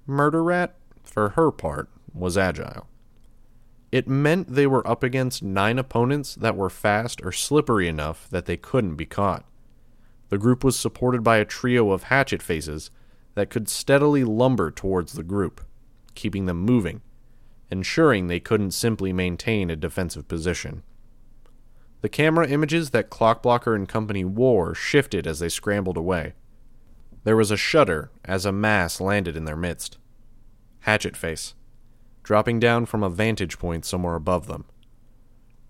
Murder 0.05 0.43
Rat, 0.43 0.75
for 1.03 1.29
her 1.29 1.51
part, 1.51 1.89
was 2.13 2.37
agile. 2.37 2.87
It 3.93 4.07
meant 4.07 4.55
they 4.55 4.65
were 4.65 4.88
up 4.88 5.03
against 5.03 5.43
nine 5.43 5.77
opponents 5.77 6.33
that 6.33 6.57
were 6.57 6.71
fast 6.71 7.21
or 7.23 7.31
slippery 7.31 7.88
enough 7.88 8.27
that 8.31 8.47
they 8.47 8.57
couldn't 8.57 8.95
be 8.95 9.05
caught. 9.05 9.45
The 10.29 10.39
group 10.39 10.63
was 10.63 10.75
supported 10.75 11.23
by 11.23 11.38
a 11.38 11.45
trio 11.45 11.91
of 11.91 12.05
hatchet 12.05 12.41
faces 12.41 12.89
that 13.35 13.51
could 13.51 13.69
steadily 13.69 14.23
lumber 14.23 14.71
towards 14.71 15.13
the 15.13 15.21
group, 15.21 15.62
keeping 16.15 16.47
them 16.47 16.57
moving, 16.57 17.01
ensuring 17.69 18.25
they 18.25 18.39
couldn't 18.39 18.71
simply 18.71 19.13
maintain 19.13 19.69
a 19.69 19.75
defensive 19.75 20.27
position. 20.27 20.81
The 22.01 22.09
camera 22.09 22.47
images 22.47 22.89
that 22.89 23.12
Clockblocker 23.12 23.75
and 23.75 23.88
company 23.88 24.25
wore 24.25 24.73
shifted 24.73 25.27
as 25.27 25.38
they 25.38 25.50
scrambled 25.50 25.97
away. 25.97 26.33
There 27.25 27.38
was 27.38 27.51
a 27.51 27.57
shudder 27.57 28.09
as 28.25 28.43
a 28.43 28.51
mass 28.51 29.00
landed 29.00 29.38
in 29.38 29.45
their 29.45 29.55
midst. 29.55 30.00
Hatchet 30.79 31.15
Face, 31.15 31.53
dropping 32.24 32.60
down 32.60 32.86
from 32.86 33.03
a 33.03 33.10
vantage 33.10 33.60
point 33.60 33.86
somewhere 33.86 34.15
above 34.15 34.48
them. 34.48 34.65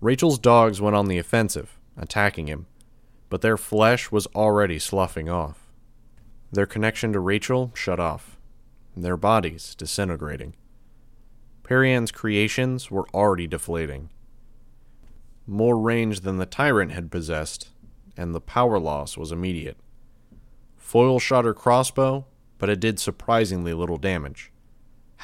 Rachel's 0.00 0.38
dogs 0.38 0.80
went 0.80 0.96
on 0.96 1.08
the 1.08 1.18
offensive, 1.18 1.78
attacking 1.96 2.46
him, 2.46 2.66
but 3.28 3.40
their 3.40 3.56
flesh 3.56 4.12
was 4.12 4.26
already 4.28 4.78
sloughing 4.78 5.28
off. 5.28 5.72
Their 6.52 6.66
connection 6.66 7.12
to 7.12 7.20
Rachel 7.20 7.72
shut 7.74 7.98
off, 7.98 8.38
their 8.96 9.16
bodies 9.16 9.74
disintegrating. 9.74 10.54
Parian's 11.64 12.12
creations 12.12 12.90
were 12.90 13.08
already 13.14 13.46
deflating. 13.46 14.10
More 15.46 15.78
range 15.78 16.20
than 16.20 16.36
the 16.36 16.46
tyrant 16.46 16.92
had 16.92 17.10
possessed, 17.10 17.70
and 18.16 18.34
the 18.34 18.40
power 18.40 18.78
loss 18.78 19.16
was 19.16 19.32
immediate. 19.32 19.76
Foil 20.76 21.18
shot 21.18 21.44
her 21.44 21.54
crossbow, 21.54 22.26
but 22.58 22.68
it 22.68 22.80
did 22.80 23.00
surprisingly 23.00 23.74
little 23.74 23.96
damage. 23.96 24.52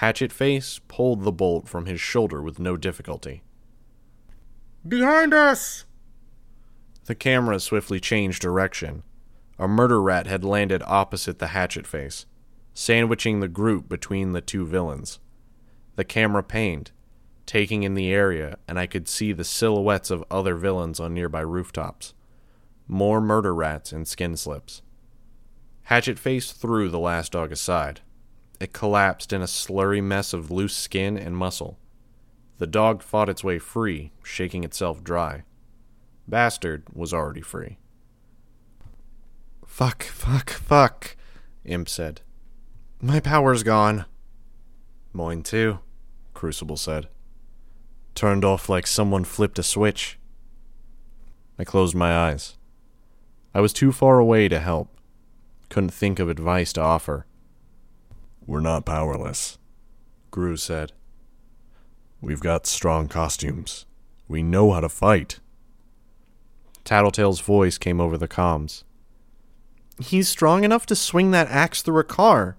Hatchet 0.01 0.33
Face 0.33 0.81
pulled 0.89 1.25
the 1.25 1.31
bolt 1.31 1.69
from 1.69 1.85
his 1.85 2.01
shoulder 2.01 2.41
with 2.41 2.59
no 2.59 2.79
difficulty. 2.79 3.43
Behind 4.89 5.35
us! 5.35 5.85
The 7.05 7.15
camera 7.15 7.61
swiftly 7.61 8.01
changed 8.01 8.41
direction. 8.41 9.03
A 9.59 9.69
murder 9.69 10.01
rat 10.01 10.27
had 10.27 10.43
landed 10.43 10.83
opposite 10.87 11.39
the 11.39 11.49
Hatchet 11.49 11.87
Face, 11.87 12.25
sandwiching 12.73 13.41
the 13.41 13.47
group 13.49 13.91
between 13.91 14.33
the 14.33 14.41
two 14.41 14.65
villains. 14.65 15.21
The 15.97 16.05
camera 16.05 16.43
paned, 16.43 16.93
taking 17.45 17.83
in 17.83 17.93
the 17.93 18.11
area, 18.11 18.57
and 18.67 18.79
I 18.79 18.87
could 18.87 19.07
see 19.07 19.35
the 19.35 19.45
silhouettes 19.45 20.11
of 20.11 20.25
other 20.31 20.55
villains 20.55 20.99
on 20.99 21.13
nearby 21.13 21.43
rooftops. 21.43 22.15
More 22.89 23.21
murder 23.21 23.55
rats 23.55 23.93
and 23.93 24.09
skin 24.09 24.39
slips. 24.39 24.81
Hatchet 25.83 26.19
Face 26.19 26.53
threw 26.53 26.89
the 26.89 26.99
last 26.99 27.33
dog 27.33 27.53
aside. 27.53 28.01
It 28.61 28.73
collapsed 28.73 29.33
in 29.33 29.41
a 29.41 29.47
slurry 29.47 30.03
mess 30.03 30.33
of 30.33 30.51
loose 30.51 30.77
skin 30.77 31.17
and 31.17 31.37
muscle. 31.37 31.79
The 32.59 32.67
dog 32.67 33.03
fought 33.03 33.31
its 33.31 33.43
way 33.43 33.59
free, 33.59 34.13
shaking 34.23 34.65
itself 34.65 35.03
dry. 35.03 35.45
Bastard 36.29 36.85
was 36.93 37.15
already 37.15 37.41
free. 37.41 37.79
Fuck, 39.67 40.03
fuck, 40.03 40.51
fuck, 40.51 41.17
Imp 41.65 41.89
said. 41.89 42.21
My 43.01 43.19
power's 43.19 43.63
gone. 43.63 44.05
Mine 45.13 45.43
too, 45.43 45.79
Crucible 46.35 46.77
said. 46.77 47.09
Turned 48.15 48.45
off 48.45 48.69
like 48.69 48.87
someone 48.87 49.25
flipped 49.25 49.59
a 49.59 49.63
switch. 49.63 50.19
I 51.59 51.65
closed 51.65 51.95
my 51.95 52.15
eyes. 52.15 52.59
I 53.55 53.61
was 53.61 53.73
too 53.73 53.91
far 53.91 54.19
away 54.19 54.49
to 54.49 54.59
help 54.59 54.95
couldn't 55.71 55.95
think 55.95 56.19
of 56.19 56.29
advice 56.29 56.75
to 56.75 56.83
offer. 56.83 57.25
We're 58.51 58.59
not 58.59 58.85
powerless, 58.85 59.59
Grue 60.33 60.57
said. 60.57 60.91
We've 62.21 62.41
got 62.41 62.67
strong 62.67 63.07
costumes. 63.07 63.87
We 64.27 64.43
know 64.43 64.73
how 64.73 64.81
to 64.81 64.89
fight. 64.89 65.39
Tattletale's 66.83 67.41
voice 67.41 67.79
came 67.79 68.01
over 68.01 68.19
the 68.19 68.27
comms. 68.27 68.83
He's 70.01 70.29
strong 70.29 70.65
enough 70.65 70.85
to 70.87 70.97
swing 70.97 71.31
that 71.31 71.47
axe 71.47 71.81
through 71.81 72.01
a 72.01 72.05
car. 72.05 72.57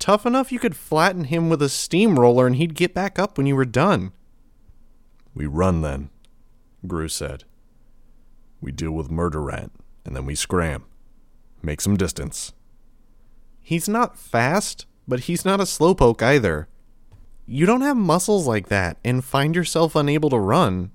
Tough 0.00 0.26
enough 0.26 0.50
you 0.50 0.58
could 0.58 0.74
flatten 0.74 1.22
him 1.22 1.48
with 1.48 1.62
a 1.62 1.68
steamroller 1.68 2.48
and 2.48 2.56
he'd 2.56 2.74
get 2.74 2.92
back 2.92 3.16
up 3.16 3.38
when 3.38 3.46
you 3.46 3.54
were 3.54 3.64
done. 3.64 4.10
We 5.36 5.46
run 5.46 5.82
then, 5.82 6.10
Grue 6.84 7.06
said. 7.06 7.44
We 8.60 8.72
deal 8.72 8.90
with 8.90 9.08
Murder 9.08 9.40
Rat, 9.40 9.70
and 10.04 10.16
then 10.16 10.26
we 10.26 10.34
scram 10.34 10.84
make 11.62 11.80
some 11.80 11.96
distance, 11.96 12.52
He's 13.60 13.88
not 13.88 14.18
fast, 14.18 14.86
but 15.06 15.20
he's 15.20 15.44
not 15.44 15.60
a 15.60 15.64
slowpoke 15.64 16.22
either. 16.22 16.68
You 17.46 17.66
don't 17.66 17.80
have 17.80 17.96
muscles 17.96 18.46
like 18.46 18.68
that 18.68 18.96
and 19.04 19.24
find 19.24 19.54
yourself 19.54 19.96
unable 19.96 20.30
to 20.30 20.38
run. 20.38 20.90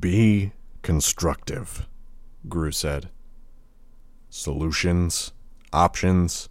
Be 0.00 0.52
constructive, 0.82 1.86
Grue 2.48 2.72
said. 2.72 3.10
Solutions, 4.28 5.32
options, 5.72 6.48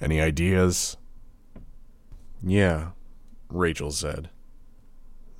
any 0.00 0.20
ideas? 0.20 0.96
Yeah, 2.42 2.90
Rachel 3.48 3.90
said. 3.90 4.30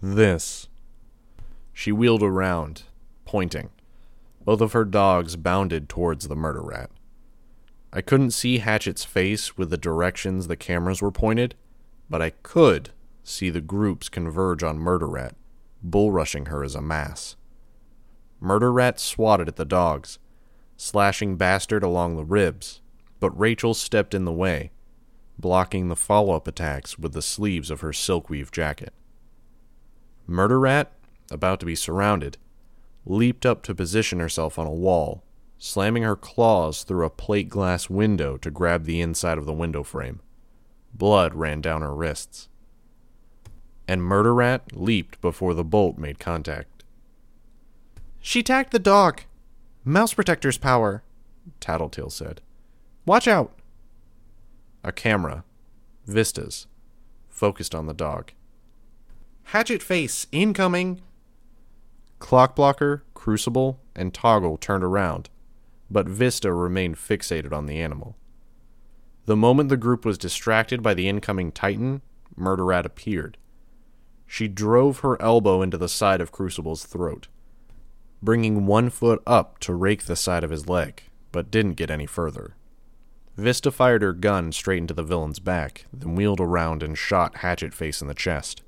This. 0.01 0.69
She 1.73 1.93
wheeled 1.93 2.23
around, 2.23 2.83
pointing. 3.25 3.71
Both 4.45 4.61
of 4.61 4.73
her 4.73 4.85
dogs 4.85 5.37
bounded 5.37 5.89
towards 5.89 6.29
the 6.29 6.37
murder 6.37 6.63
rat. 6.63 6.91
I 7.93 8.01
couldn't 8.01 8.31
see 8.31 8.59
Hatchet's 8.59 9.05
face 9.05 9.59
with 9.59 9.71
the 9.71 9.77
directions 9.77 10.47
the 10.47 10.57
cameras 10.57 11.03
were 11.03 11.13
pointed, 11.13 11.55
but 12.09 12.23
I 12.23 12.31
could 12.31 12.91
see 13.23 13.51
the 13.51 13.61
groups 13.61 14.09
converge 14.09 14.63
on 14.63 14.79
Murder 14.79 15.09
Rat, 15.09 15.37
bull 15.83 16.11
rushing 16.11 16.47
her 16.47 16.65
as 16.65 16.75
a 16.75 16.81
mass. 16.81 17.37
Murder 18.41 18.73
Rat 18.73 18.99
swatted 18.99 19.47
at 19.47 19.57
the 19.57 19.65
dogs, 19.65 20.19
slashing 20.77 21.37
Bastard 21.37 21.83
along 21.83 22.17
the 22.17 22.25
ribs, 22.25 22.81
but 23.21 23.39
Rachel 23.39 23.75
stepped 23.75 24.15
in 24.15 24.25
the 24.25 24.33
way, 24.33 24.73
blocking 25.39 25.89
the 25.89 25.97
follow 25.97 26.35
up 26.35 26.49
attacks 26.49 26.99
with 26.99 27.13
the 27.13 27.23
sleeves 27.23 27.71
of 27.71 27.83
her 27.83 27.93
silkweave 27.93 28.51
jacket. 28.51 28.93
Murder 30.27 30.59
Rat, 30.59 30.93
about 31.31 31.61
to 31.61 31.67
be 31.67 31.75
surrounded, 31.75 32.39
leaped 33.05 33.45
up 33.45 33.63
to 33.65 33.75
position 33.75 34.19
herself 34.19 34.59
on 34.59 34.67
a 34.67 34.73
wall, 34.73 35.23
slamming 35.65 36.03
her 36.03 36.17
claws 36.17 36.83
through 36.83 37.07
a 37.07 37.11
plate 37.11 37.49
glass 37.49 37.89
window 37.89 38.37
to 38.37 38.51
grab 38.51 38.85
the 38.85 39.01
inside 39.01 39.39
of 39.39 39.47
the 39.47 39.53
window 39.53 39.85
frame. 39.85 40.19
Blood 40.93 41.35
ran 41.37 41.61
down 41.61 41.83
her 41.83 41.95
wrists. 41.95 42.49
And 43.87 44.03
Murder 44.03 44.35
Rat 44.35 44.73
leaped 44.75 45.21
before 45.21 45.55
the 45.55 45.63
bolt 45.63 45.99
made 45.99 46.19
contact. 46.19 46.83
She 48.21 48.43
tagged 48.43 48.73
the 48.73 48.81
dog. 48.81 49.23
Mouse 49.85 50.15
Protector's 50.15 50.59
power, 50.59 51.05
Tattletale 51.61 52.11
said. 52.11 52.41
Watch 53.07 53.29
out! 53.29 53.53
A 54.83 54.91
camera, 54.91 55.45
Vista's, 56.09 56.67
focused 57.29 57.73
on 57.73 57.87
the 57.87 57.95
dog. 57.95 58.33
Hatchet 59.45 59.81
face, 59.81 60.27
incoming! 60.33 61.03
Clockblocker, 62.19 63.03
Crucible, 63.15 63.79
and 63.95 64.13
Toggle 64.13 64.57
turned 64.57 64.83
around, 64.83 65.29
but 65.93 66.09
Vista 66.09 66.53
remained 66.53 66.97
fixated 66.97 67.53
on 67.53 67.67
the 67.67 67.81
animal. 67.81 68.17
The 69.27 69.37
moment 69.37 69.69
the 69.69 69.77
group 69.77 70.05
was 70.05 70.19
distracted 70.19 70.83
by 70.83 70.95
the 70.95 71.09
incoming 71.09 71.53
Titan, 71.53 72.03
Murder 72.35 72.65
Rat 72.65 72.87
appeared. 72.87 73.39
She 74.27 74.49
drove 74.49 75.01
her 75.01 75.21
elbow 75.21 75.63
into 75.63 75.79
the 75.79 75.89
side 75.89 76.21
of 76.21 76.33
Crucible's 76.33 76.85
throat, 76.85 77.29
bringing 78.23 78.67
one 78.67 78.89
foot 78.89 79.23
up 79.27 79.59
to 79.61 79.75
rake 79.75 80.05
the 80.05 80.17
side 80.17 80.43
of 80.43 80.51
his 80.51 80.69
leg, 80.69 81.03
but 81.31 81.51
didn't 81.51 81.75
get 81.75 81.91
any 81.91 82.07
further. 82.07 82.57
Vista 83.37 83.71
fired 83.71 84.03
her 84.03 84.13
gun 84.13 84.53
straight 84.53 84.79
into 84.79 84.95
the 84.95 85.03
villain's 85.03 85.39
back, 85.39 85.87
then 85.93 86.15
wheeled 86.15 86.41
around 86.41 86.83
and 86.83 86.99
shot 86.99 87.39
Hatchet 87.39 87.75
Face 87.75 88.03
in 88.03 88.09
the 88.09 88.15
chest. 88.15 88.63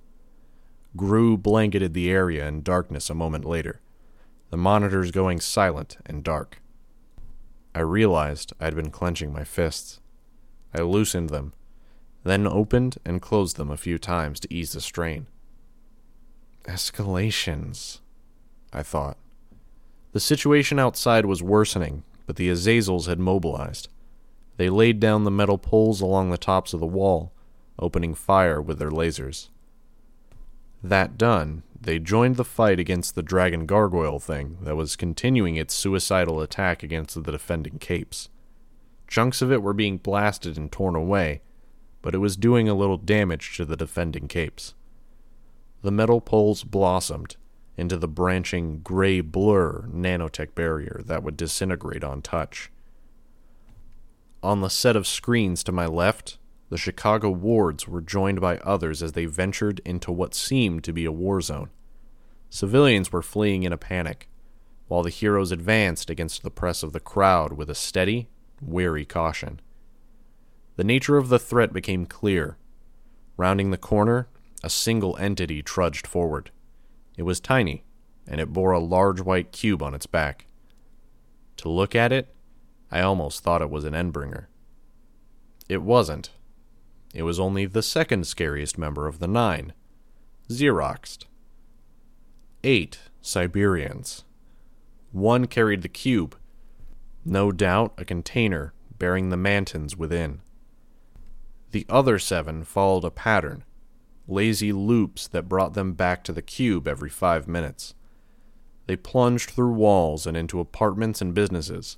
Grue 0.97 1.37
blanketed 1.37 1.93
the 1.95 2.11
area 2.11 2.47
in 2.47 2.63
darkness 2.63 3.11
a 3.11 3.15
moment 3.15 3.45
later, 3.45 3.81
the 4.51 4.57
monitors 4.57 5.11
going 5.11 5.41
silent 5.41 5.99
and 6.07 6.23
dark. 6.23 6.61
I 7.75 7.81
realized 7.81 8.53
I'd 8.61 8.77
been 8.77 8.91
clenching 8.91 9.33
my 9.33 9.45
fists. 9.45 10.01
I 10.73 10.83
loosened 10.83 11.31
them, 11.31 11.53
then 12.23 12.47
opened 12.47 12.99
and 13.05 13.21
closed 13.21 13.57
them 13.57 13.71
a 13.71 13.77
few 13.77 13.99
times 13.99 14.41
to 14.41 14.55
ease 14.55 14.73
the 14.73 14.81
strain. 14.81 15.27
Escalations, 16.65 18.01
I 18.73 18.83
thought. 18.83 19.17
The 20.13 20.21
situation 20.21 20.79
outside 20.79 21.27
was 21.27 21.43
worsening, 21.43 22.05
but 22.27 22.37
the 22.37 22.49
Azazels 22.49 23.07
had 23.07 23.19
mobilized. 23.19 23.89
They 24.57 24.71
laid 24.71 25.01
down 25.01 25.25
the 25.25 25.31
metal 25.31 25.59
poles 25.59 26.01
along 26.01 26.31
the 26.31 26.39
tops 26.39 26.73
of 26.73 26.81
the 26.81 26.87
wall, 26.87 27.33
opening 27.79 28.15
fire 28.15 28.63
with 28.63 28.79
their 28.79 28.91
lasers. 28.91 29.49
That 30.83 31.19
done, 31.19 31.65
they 31.85 31.99
joined 31.99 32.37
the 32.37 32.45
fight 32.45 32.81
against 32.81 33.15
the 33.15 33.23
dragon 33.23 33.67
gargoyle 33.67 34.19
thing 34.19 34.59
that 34.63 34.77
was 34.77 34.97
continuing 34.97 35.57
its 35.57 35.75
suicidal 35.75 36.41
attack 36.41 36.83
against 36.83 37.23
the 37.23 37.33
defending 37.33 37.79
capes. 37.79 38.29
Chunks 39.07 39.43
of 39.43 39.53
it 39.53 39.63
were 39.63 39.75
being 39.75 39.99
blasted 39.99 40.57
and 40.57 40.73
torn 40.73 40.97
away, 40.97 41.43
but 42.01 42.15
it 42.15 42.19
was 42.19 42.37
doing 42.37 42.69
a 42.69 42.75
little 42.75 42.97
damage 42.97 43.57
to 43.57 43.65
the 43.65 43.77
defending 43.77 44.29
capes. 44.29 44.75
The 45.83 45.91
metal 45.91 46.21
poles 46.21 46.65
blossomed 46.65 47.37
into 47.77 47.97
the 47.97 48.09
branching 48.09 48.81
gray 48.81 49.21
blur 49.21 49.83
nanotech 49.93 50.55
barrier 50.55 51.03
that 51.05 51.23
would 51.23 51.37
disintegrate 51.37 52.05
on 52.05 52.23
touch. 52.23 52.71
On 54.43 54.61
the 54.61 54.71
set 54.71 54.97
of 54.97 55.07
screens 55.07 55.63
to 55.65 55.73
my 55.73 55.87
left, 55.87 56.39
the 56.75 56.79
Chicago 56.79 57.31
wards 57.31 57.87
were 57.87 58.01
joined 58.01 58.41
by 58.41 58.59
others 58.59 59.01
as 59.01 59.13
they 59.13 59.27
ventured 59.27 59.81
into 59.85 60.11
what 60.11 60.35
seemed 60.35 60.83
to 60.83 60.93
be 60.93 61.05
a 61.05 61.13
war 61.13 61.41
zone. 61.41 61.71
Civilians 62.51 63.13
were 63.13 63.23
fleeing 63.23 63.63
in 63.63 63.73
a 63.73 63.77
panic, 63.77 64.29
while 64.89 65.05
the 65.05 65.09
heroes 65.09 65.53
advanced 65.53 66.11
against 66.11 66.43
the 66.43 66.51
press 66.51 66.83
of 66.83 66.93
the 66.93 66.99
crowd 66.99 67.53
with 67.53 67.71
a 67.71 67.77
steady, 67.77 68.27
wary 68.61 69.05
caution. 69.05 69.61
The 70.75 70.83
nature 70.83 71.17
of 71.17 71.29
the 71.29 71.39
threat 71.39 71.73
became 71.73 72.07
clear. 72.07 72.57
Rounding 73.37 73.71
the 73.71 73.79
corner, 73.79 74.27
a 74.65 74.69
single 74.69 75.17
entity 75.19 75.63
trudged 75.63 76.09
forward. 76.09 76.51
It 77.17 77.23
was 77.23 77.39
tiny, 77.39 77.85
and 78.27 78.41
it 78.41 78.53
bore 78.53 78.73
a 78.73 78.81
large 78.81 79.21
white 79.21 79.53
cube 79.53 79.81
on 79.81 79.95
its 79.95 80.07
back. 80.07 80.47
To 81.59 81.69
look 81.69 81.95
at 81.95 82.11
it, 82.11 82.35
I 82.91 83.01
almost 83.01 83.45
thought 83.45 83.63
it 83.63 83.71
was 83.71 83.85
an 83.85 83.95
Endbringer. 83.95 84.47
It 85.69 85.81
wasn't. 85.81 86.31
It 87.15 87.23
was 87.23 87.39
only 87.39 87.65
the 87.65 87.83
second 87.83 88.27
scariest 88.27 88.77
member 88.77 89.07
of 89.07 89.21
the 89.21 89.29
nine, 89.29 89.73
Xeroxed. 90.51 91.27
Eight 92.65 92.99
Siberians. 93.23 94.25
One 95.13 95.47
carried 95.47 95.83
the 95.83 95.89
cube, 95.89 96.37
no 97.25 97.53
doubt 97.53 97.95
a 97.97 98.05
container 98.05 98.75
bearing 98.99 99.31
the 99.31 99.37
mantons 99.37 99.97
within. 99.97 100.41
The 101.71 101.87
other 101.89 102.19
seven 102.19 102.65
followed 102.65 103.05
a 103.05 103.11
pattern, 103.11 103.63
lazy 104.27 104.73
loops 104.73 105.29
that 105.29 105.49
brought 105.49 105.75
them 105.75 105.93
back 105.93 106.25
to 106.25 106.33
the 106.33 106.43
cube 106.43 106.89
every 106.89 107.11
five 107.11 107.47
minutes. 107.47 107.95
They 108.87 108.97
plunged 108.97 109.51
through 109.51 109.73
walls 109.73 110.27
and 110.27 110.37
into 110.37 110.59
apartments 110.59 111.21
and 111.23 111.33
businesses. 111.33 111.97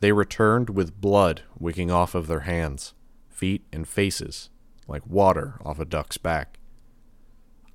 They 0.00 0.12
returned 0.12 0.70
with 0.70 1.00
blood 1.00 1.42
wicking 1.58 1.90
off 1.90 2.14
of 2.14 2.26
their 2.26 2.40
hands, 2.40 2.92
feet, 3.40 3.64
and 3.72 3.88
faces, 3.88 4.50
like 4.86 5.06
water 5.06 5.58
off 5.64 5.80
a 5.80 5.86
duck's 5.86 6.18
back. 6.18 6.58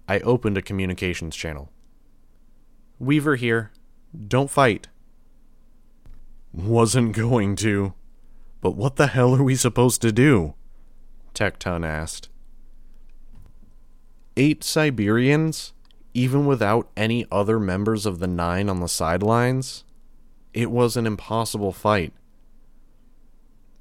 I 0.07 0.19
opened 0.19 0.59
a 0.59 0.61
communications 0.61 1.35
channel. 1.35 1.71
Weaver 2.99 3.35
here. 3.35 3.71
Don't 4.27 4.51
fight. 4.51 4.89
Wasn't 6.53 7.15
going 7.15 7.55
to. 7.57 7.95
But 8.61 8.75
what 8.75 8.97
the 8.97 9.07
hell 9.07 9.35
are 9.35 9.43
we 9.43 9.55
supposed 9.55 10.03
to 10.03 10.11
do? 10.11 10.53
Tecton 11.33 11.83
asked. 11.83 12.29
Eight 14.37 14.63
Siberians, 14.63 15.73
even 16.13 16.45
without 16.45 16.91
any 16.95 17.25
other 17.31 17.59
members 17.59 18.05
of 18.05 18.19
the 18.19 18.27
Nine 18.27 18.69
on 18.69 18.81
the 18.81 18.87
sidelines? 18.87 19.83
It 20.53 20.69
was 20.69 20.95
an 20.95 21.07
impossible 21.07 21.71
fight. 21.71 22.13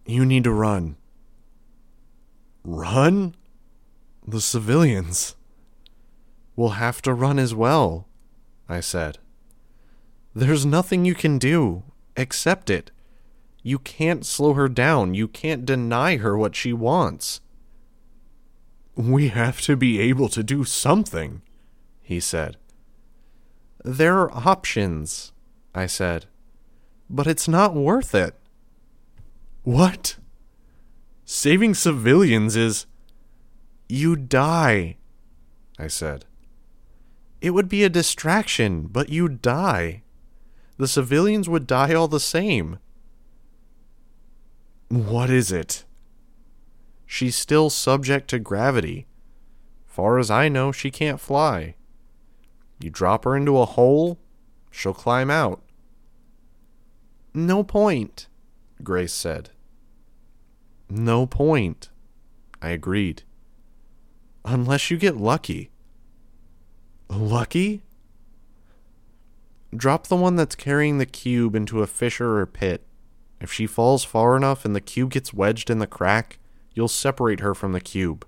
You 0.06 0.24
need 0.24 0.44
to 0.44 0.50
run. 0.50 0.96
Run? 2.64 3.34
The 4.26 4.40
civilians. 4.40 5.36
Will 6.56 6.70
have 6.70 7.02
to 7.02 7.12
run 7.12 7.38
as 7.38 7.54
well, 7.54 8.08
I 8.68 8.80
said. 8.80 9.18
There's 10.34 10.64
nothing 10.64 11.04
you 11.04 11.14
can 11.14 11.38
do. 11.38 11.82
Accept 12.16 12.70
it. 12.70 12.90
You 13.62 13.78
can't 13.78 14.24
slow 14.26 14.54
her 14.54 14.68
down. 14.68 15.14
You 15.14 15.28
can't 15.28 15.64
deny 15.64 16.16
her 16.16 16.36
what 16.36 16.56
she 16.56 16.72
wants. 16.72 17.40
We 18.96 19.28
have 19.28 19.60
to 19.62 19.76
be 19.76 20.00
able 20.00 20.28
to 20.28 20.42
do 20.42 20.64
something, 20.64 21.42
he 22.02 22.20
said. 22.20 22.56
There 23.84 24.18
are 24.20 24.32
options, 24.32 25.32
I 25.74 25.86
said. 25.86 26.26
But 27.10 27.26
it's 27.26 27.48
not 27.48 27.74
worth 27.74 28.14
it. 28.14 28.34
What? 29.62 30.16
Saving 31.24 31.74
civilians 31.74 32.56
is. 32.56 32.86
You 33.88 34.16
die, 34.16 34.96
I 35.78 35.88
said. 35.88 36.24
It 37.40 37.50
would 37.50 37.68
be 37.68 37.84
a 37.84 37.90
distraction, 37.90 38.86
but 38.86 39.10
you 39.10 39.28
die 39.28 40.04
the 40.76 40.88
civilians 40.88 41.48
would 41.48 41.66
die 41.66 41.94
all 41.94 42.08
the 42.08 42.20
same. 42.20 42.78
What 44.88 45.30
is 45.30 45.52
it? 45.52 45.84
She's 47.06 47.36
still 47.36 47.70
subject 47.70 48.28
to 48.30 48.38
gravity. 48.38 49.06
Far 49.86 50.18
as 50.18 50.30
I 50.30 50.48
know, 50.48 50.72
she 50.72 50.90
can't 50.90 51.20
fly. 51.20 51.76
You 52.80 52.90
drop 52.90 53.24
her 53.24 53.36
into 53.36 53.58
a 53.58 53.66
hole, 53.66 54.18
she'll 54.70 54.94
climb 54.94 55.30
out. 55.30 55.62
No 57.32 57.62
point, 57.62 58.26
Grace 58.82 59.12
said. 59.12 59.50
No 60.88 61.26
point, 61.26 61.90
I 62.60 62.70
agreed. 62.70 63.22
Unless 64.44 64.90
you 64.90 64.96
get 64.96 65.16
lucky. 65.16 65.70
Lucky? 67.08 67.82
Drop 69.74 70.06
the 70.06 70.16
one 70.16 70.36
that's 70.36 70.54
carrying 70.54 70.98
the 70.98 71.06
cube 71.06 71.54
into 71.54 71.82
a 71.82 71.86
fissure 71.86 72.38
or 72.38 72.46
pit. 72.46 72.82
If 73.40 73.52
she 73.52 73.66
falls 73.66 74.04
far 74.04 74.36
enough 74.36 74.64
and 74.64 74.74
the 74.74 74.80
cube 74.80 75.10
gets 75.10 75.34
wedged 75.34 75.68
in 75.68 75.78
the 75.78 75.86
crack, 75.86 76.38
you'll 76.74 76.88
separate 76.88 77.40
her 77.40 77.54
from 77.54 77.72
the 77.72 77.80
cube. 77.80 78.26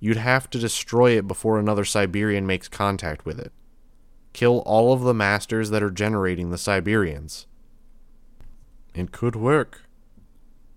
You'd 0.00 0.16
have 0.16 0.50
to 0.50 0.58
destroy 0.58 1.16
it 1.16 1.28
before 1.28 1.58
another 1.58 1.84
Siberian 1.84 2.46
makes 2.46 2.68
contact 2.68 3.24
with 3.24 3.38
it. 3.38 3.52
Kill 4.32 4.58
all 4.60 4.92
of 4.92 5.02
the 5.02 5.14
masters 5.14 5.70
that 5.70 5.82
are 5.82 5.90
generating 5.90 6.50
the 6.50 6.58
Siberians. 6.58 7.46
It 8.94 9.12
could 9.12 9.36
work, 9.36 9.81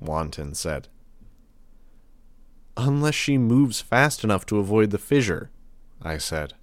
Wanton 0.06 0.54
said. 0.54 0.88
Unless 2.78 3.16
she 3.16 3.38
moves 3.38 3.82
fast 3.82 4.24
enough 4.24 4.46
to 4.48 4.60
avoid 4.60 4.92
the 4.92 4.98
fissure, 4.98 5.50
I 6.02 6.18
said. 6.18 6.54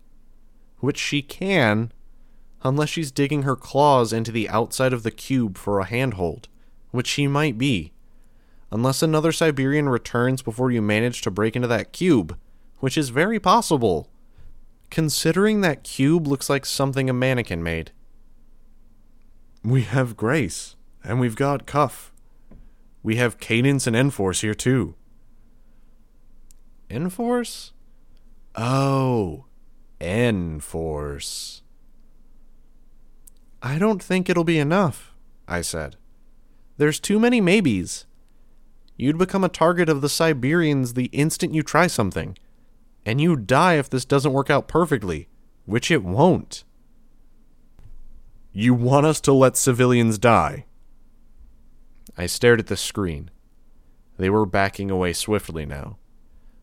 Which 0.78 0.98
she 0.98 1.22
can, 1.22 1.92
unless 2.62 2.90
she's 2.90 3.10
digging 3.10 3.42
her 3.42 3.56
claws 3.56 4.12
into 4.12 4.30
the 4.30 4.48
outside 4.48 4.92
of 4.92 5.02
the 5.02 5.10
cube 5.10 5.56
for 5.56 5.80
a 5.80 5.86
handhold, 5.86 6.48
which 6.90 7.06
she 7.06 7.26
might 7.26 7.58
be. 7.58 7.92
Unless 8.70 9.02
another 9.02 9.32
Siberian 9.32 9.88
returns 9.88 10.42
before 10.42 10.70
you 10.70 10.80
manage 10.80 11.22
to 11.22 11.30
break 11.30 11.56
into 11.56 11.68
that 11.68 11.92
cube, 11.92 12.38
which 12.80 12.96
is 12.96 13.10
very 13.10 13.38
possible. 13.38 14.08
Considering 14.90 15.60
that 15.60 15.84
cube 15.84 16.26
looks 16.26 16.50
like 16.50 16.66
something 16.66 17.08
a 17.08 17.12
mannequin 17.12 17.62
made. 17.62 17.92
We 19.64 19.82
have 19.82 20.16
Grace, 20.16 20.76
and 21.04 21.20
we've 21.20 21.36
got 21.36 21.66
Cuff. 21.66 22.11
We 23.02 23.16
have 23.16 23.38
Cadence 23.38 23.86
and 23.86 23.96
Enforce 23.96 24.42
here 24.42 24.54
too. 24.54 24.94
Enforce? 26.88 27.72
Oh, 28.54 29.46
Enforce. 30.00 31.62
I 33.62 33.78
don't 33.78 34.02
think 34.02 34.28
it'll 34.28 34.44
be 34.44 34.58
enough, 34.58 35.14
I 35.48 35.62
said. 35.62 35.96
There's 36.76 37.00
too 37.00 37.18
many 37.18 37.40
maybes. 37.40 38.06
You'd 38.96 39.18
become 39.18 39.44
a 39.44 39.48
target 39.48 39.88
of 39.88 40.00
the 40.00 40.08
Siberians 40.08 40.94
the 40.94 41.06
instant 41.06 41.54
you 41.54 41.62
try 41.62 41.86
something, 41.86 42.36
and 43.06 43.20
you 43.20 43.36
die 43.36 43.74
if 43.74 43.88
this 43.88 44.04
doesn't 44.04 44.32
work 44.32 44.50
out 44.50 44.68
perfectly, 44.68 45.28
which 45.64 45.90
it 45.90 46.04
won't. 46.04 46.64
You 48.52 48.74
want 48.74 49.06
us 49.06 49.20
to 49.22 49.32
let 49.32 49.56
civilians 49.56 50.18
die? 50.18 50.66
I 52.16 52.26
stared 52.26 52.60
at 52.60 52.66
the 52.66 52.76
screen. 52.76 53.30
They 54.18 54.30
were 54.30 54.46
backing 54.46 54.90
away 54.90 55.12
swiftly 55.12 55.64
now. 55.66 55.96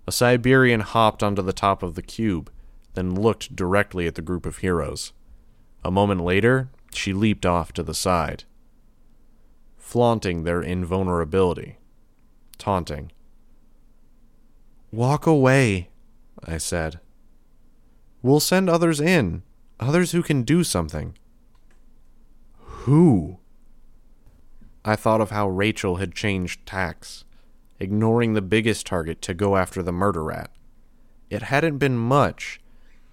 A 0.07 0.11
Siberian 0.11 0.79
hopped 0.79 1.23
onto 1.23 1.41
the 1.41 1.53
top 1.53 1.83
of 1.83 1.95
the 1.95 2.01
cube, 2.01 2.51
then 2.93 3.15
looked 3.15 3.55
directly 3.55 4.07
at 4.07 4.15
the 4.15 4.21
group 4.21 4.45
of 4.45 4.57
heroes. 4.57 5.13
A 5.83 5.91
moment 5.91 6.21
later, 6.21 6.69
she 6.93 7.13
leaped 7.13 7.45
off 7.45 7.71
to 7.73 7.83
the 7.83 7.93
side, 7.93 8.43
flaunting 9.77 10.43
their 10.43 10.61
invulnerability, 10.61 11.77
taunting. 12.57 13.11
Walk 14.91 15.25
away, 15.27 15.89
I 16.43 16.57
said. 16.57 16.99
We'll 18.21 18.39
send 18.39 18.69
others 18.69 18.99
in, 18.99 19.43
others 19.79 20.11
who 20.11 20.23
can 20.23 20.43
do 20.43 20.63
something. 20.63 21.17
Who? 22.57 23.38
I 24.85 24.95
thought 24.95 25.21
of 25.21 25.31
how 25.31 25.47
Rachel 25.49 25.97
had 25.97 26.15
changed 26.15 26.65
tacks, 26.65 27.25
ignoring 27.79 28.33
the 28.33 28.41
biggest 28.41 28.85
target 28.85 29.21
to 29.23 29.33
go 29.33 29.57
after 29.57 29.83
the 29.83 29.91
murder 29.91 30.23
rat. 30.23 30.51
It 31.29 31.43
hadn't 31.43 31.77
been 31.77 31.97
much, 31.97 32.61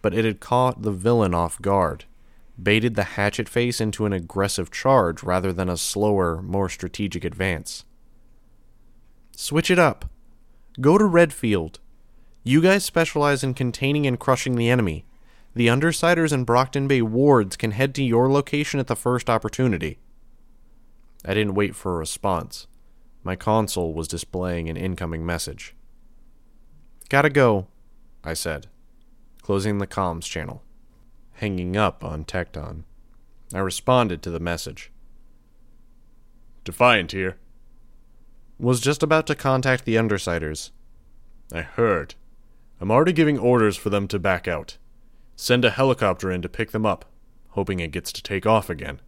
but 0.00 0.14
it 0.14 0.24
had 0.24 0.40
caught 0.40 0.82
the 0.82 0.92
villain 0.92 1.34
off 1.34 1.60
guard, 1.60 2.04
baited 2.62 2.94
the 2.94 3.04
hatchet 3.04 3.48
face 3.48 3.80
into 3.80 4.06
an 4.06 4.12
aggressive 4.12 4.70
charge 4.70 5.22
rather 5.22 5.52
than 5.52 5.68
a 5.68 5.76
slower, 5.76 6.40
more 6.42 6.68
strategic 6.68 7.24
advance. 7.24 7.84
Switch 9.32 9.70
it 9.70 9.78
up. 9.78 10.06
Go 10.80 10.96
to 10.96 11.04
Redfield. 11.04 11.80
You 12.44 12.62
guys 12.62 12.84
specialize 12.84 13.42
in 13.42 13.54
containing 13.54 14.06
and 14.06 14.18
crushing 14.20 14.56
the 14.56 14.70
enemy. 14.70 15.04
The 15.54 15.66
Undersiders 15.66 16.32
and 16.32 16.46
Brockton 16.46 16.86
Bay 16.86 17.02
wards 17.02 17.56
can 17.56 17.72
head 17.72 17.94
to 17.96 18.04
your 18.04 18.30
location 18.30 18.78
at 18.78 18.86
the 18.86 18.96
first 18.96 19.28
opportunity. 19.28 19.98
I 21.24 21.34
didn't 21.34 21.54
wait 21.54 21.74
for 21.74 21.94
a 21.94 21.98
response. 21.98 22.66
My 23.24 23.34
console 23.36 23.92
was 23.92 24.08
displaying 24.08 24.68
an 24.68 24.76
incoming 24.76 25.26
message. 25.26 25.74
Gotta 27.08 27.30
go, 27.30 27.66
I 28.22 28.34
said, 28.34 28.68
closing 29.42 29.78
the 29.78 29.86
comms 29.86 30.24
channel. 30.24 30.62
Hanging 31.34 31.76
up 31.76 32.02
on 32.02 32.24
Tecton. 32.24 32.84
I 33.52 33.58
responded 33.58 34.22
to 34.22 34.30
the 34.30 34.40
message. 34.40 34.90
Defiant 36.64 37.12
here. 37.12 37.36
Was 38.58 38.80
just 38.80 39.02
about 39.02 39.26
to 39.26 39.34
contact 39.34 39.84
the 39.84 39.96
Undersiders. 39.96 40.70
I 41.52 41.62
heard. 41.62 42.14
I'm 42.80 42.90
already 42.90 43.12
giving 43.12 43.38
orders 43.38 43.76
for 43.76 43.90
them 43.90 44.08
to 44.08 44.18
back 44.18 44.48
out. 44.48 44.78
Send 45.36 45.64
a 45.64 45.70
helicopter 45.70 46.30
in 46.30 46.42
to 46.42 46.48
pick 46.48 46.70
them 46.70 46.86
up, 46.86 47.04
hoping 47.50 47.80
it 47.80 47.92
gets 47.92 48.10
to 48.12 48.22
take 48.22 48.46
off 48.46 48.70
again. 48.70 49.00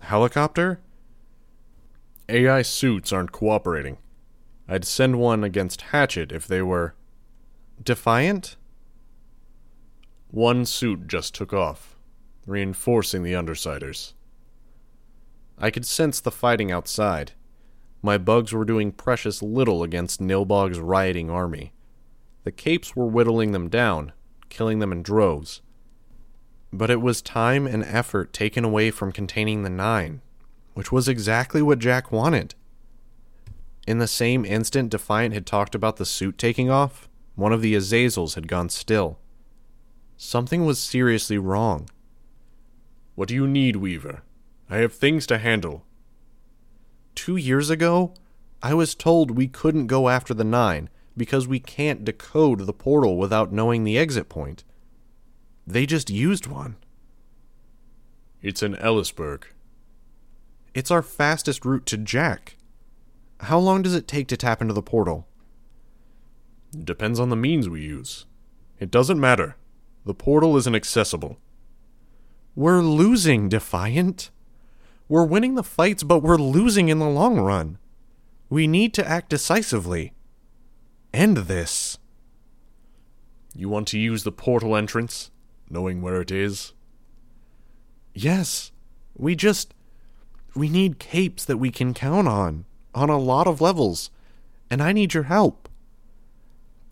Helicopter? 0.00 0.80
AI 2.28 2.62
suits 2.62 3.12
aren't 3.12 3.32
cooperating. 3.32 3.98
I'd 4.68 4.84
send 4.84 5.18
one 5.18 5.42
against 5.42 5.80
Hatchet 5.80 6.30
if 6.30 6.46
they 6.46 6.60
were. 6.60 6.94
Defiant? 7.82 8.56
One 10.30 10.66
suit 10.66 11.06
just 11.06 11.34
took 11.34 11.54
off, 11.54 11.96
reinforcing 12.46 13.22
the 13.22 13.32
Undersiders. 13.32 14.12
I 15.56 15.70
could 15.70 15.86
sense 15.86 16.20
the 16.20 16.30
fighting 16.30 16.70
outside. 16.70 17.32
My 18.02 18.18
bugs 18.18 18.52
were 18.52 18.66
doing 18.66 18.92
precious 18.92 19.42
little 19.42 19.82
against 19.82 20.20
Nilbog's 20.20 20.78
rioting 20.78 21.30
army. 21.30 21.72
The 22.44 22.52
capes 22.52 22.94
were 22.94 23.06
whittling 23.06 23.52
them 23.52 23.68
down, 23.68 24.12
killing 24.50 24.80
them 24.80 24.92
in 24.92 25.02
droves. 25.02 25.62
But 26.72 26.90
it 26.90 27.00
was 27.00 27.22
time 27.22 27.66
and 27.66 27.82
effort 27.84 28.34
taken 28.34 28.64
away 28.64 28.90
from 28.90 29.12
containing 29.12 29.62
the 29.62 29.70
Nine, 29.70 30.20
which 30.78 30.92
was 30.92 31.08
exactly 31.08 31.60
what 31.60 31.80
Jack 31.80 32.12
wanted. 32.12 32.54
In 33.88 33.98
the 33.98 34.06
same 34.06 34.44
instant 34.44 34.90
Defiant 34.90 35.34
had 35.34 35.44
talked 35.44 35.74
about 35.74 35.96
the 35.96 36.06
suit 36.06 36.38
taking 36.38 36.70
off, 36.70 37.08
one 37.34 37.52
of 37.52 37.62
the 37.62 37.74
Azazels 37.74 38.36
had 38.36 38.46
gone 38.46 38.68
still. 38.68 39.18
Something 40.16 40.64
was 40.64 40.78
seriously 40.78 41.36
wrong. 41.36 41.90
What 43.16 43.26
do 43.26 43.34
you 43.34 43.48
need, 43.48 43.74
Weaver? 43.74 44.22
I 44.70 44.76
have 44.76 44.92
things 44.92 45.26
to 45.26 45.38
handle. 45.38 45.84
Two 47.16 47.34
years 47.34 47.70
ago, 47.70 48.14
I 48.62 48.72
was 48.72 48.94
told 48.94 49.32
we 49.32 49.48
couldn't 49.48 49.88
go 49.88 50.08
after 50.08 50.32
the 50.32 50.44
Nine 50.44 50.90
because 51.16 51.48
we 51.48 51.58
can't 51.58 52.04
decode 52.04 52.68
the 52.68 52.72
portal 52.72 53.16
without 53.16 53.50
knowing 53.50 53.82
the 53.82 53.98
exit 53.98 54.28
point. 54.28 54.62
They 55.66 55.86
just 55.86 56.08
used 56.08 56.46
one. 56.46 56.76
It's 58.42 58.62
in 58.62 58.76
Ellisburg. 58.76 59.42
It's 60.74 60.90
our 60.90 61.02
fastest 61.02 61.64
route 61.64 61.86
to 61.86 61.96
Jack. 61.96 62.56
How 63.40 63.58
long 63.58 63.82
does 63.82 63.94
it 63.94 64.08
take 64.08 64.28
to 64.28 64.36
tap 64.36 64.60
into 64.60 64.74
the 64.74 64.82
portal? 64.82 65.26
Depends 66.76 67.18
on 67.18 67.30
the 67.30 67.36
means 67.36 67.68
we 67.68 67.82
use. 67.82 68.26
It 68.78 68.90
doesn't 68.90 69.20
matter. 69.20 69.56
The 70.04 70.14
portal 70.14 70.56
isn't 70.56 70.74
accessible. 70.74 71.38
We're 72.54 72.80
losing, 72.80 73.48
Defiant. 73.48 74.30
We're 75.08 75.24
winning 75.24 75.54
the 75.54 75.62
fights, 75.62 76.02
but 76.02 76.22
we're 76.22 76.36
losing 76.36 76.88
in 76.88 76.98
the 76.98 77.08
long 77.08 77.40
run. 77.40 77.78
We 78.50 78.66
need 78.66 78.92
to 78.94 79.08
act 79.08 79.30
decisively. 79.30 80.12
End 81.14 81.36
this. 81.38 81.98
You 83.54 83.68
want 83.68 83.88
to 83.88 83.98
use 83.98 84.24
the 84.24 84.32
portal 84.32 84.76
entrance, 84.76 85.30
knowing 85.70 86.02
where 86.02 86.20
it 86.20 86.30
is? 86.30 86.74
Yes. 88.14 88.72
We 89.16 89.34
just. 89.34 89.74
We 90.58 90.68
need 90.68 90.98
capes 90.98 91.44
that 91.44 91.58
we 91.58 91.70
can 91.70 91.94
count 91.94 92.26
on, 92.26 92.64
on 92.92 93.08
a 93.10 93.16
lot 93.16 93.46
of 93.46 93.60
levels, 93.60 94.10
and 94.68 94.82
I 94.82 94.92
need 94.92 95.14
your 95.14 95.22
help. 95.22 95.68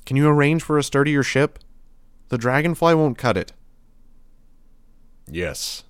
Can 0.05 0.17
you 0.17 0.29
arrange 0.29 0.63
for 0.63 0.79
a 0.79 0.85
sturdier 0.85 1.25
ship? 1.25 1.59
The 2.29 2.39
dragonfly 2.39 2.95
won't 2.95 3.19
cut 3.19 3.37
it. 3.37 3.53
Yes, 5.29 5.83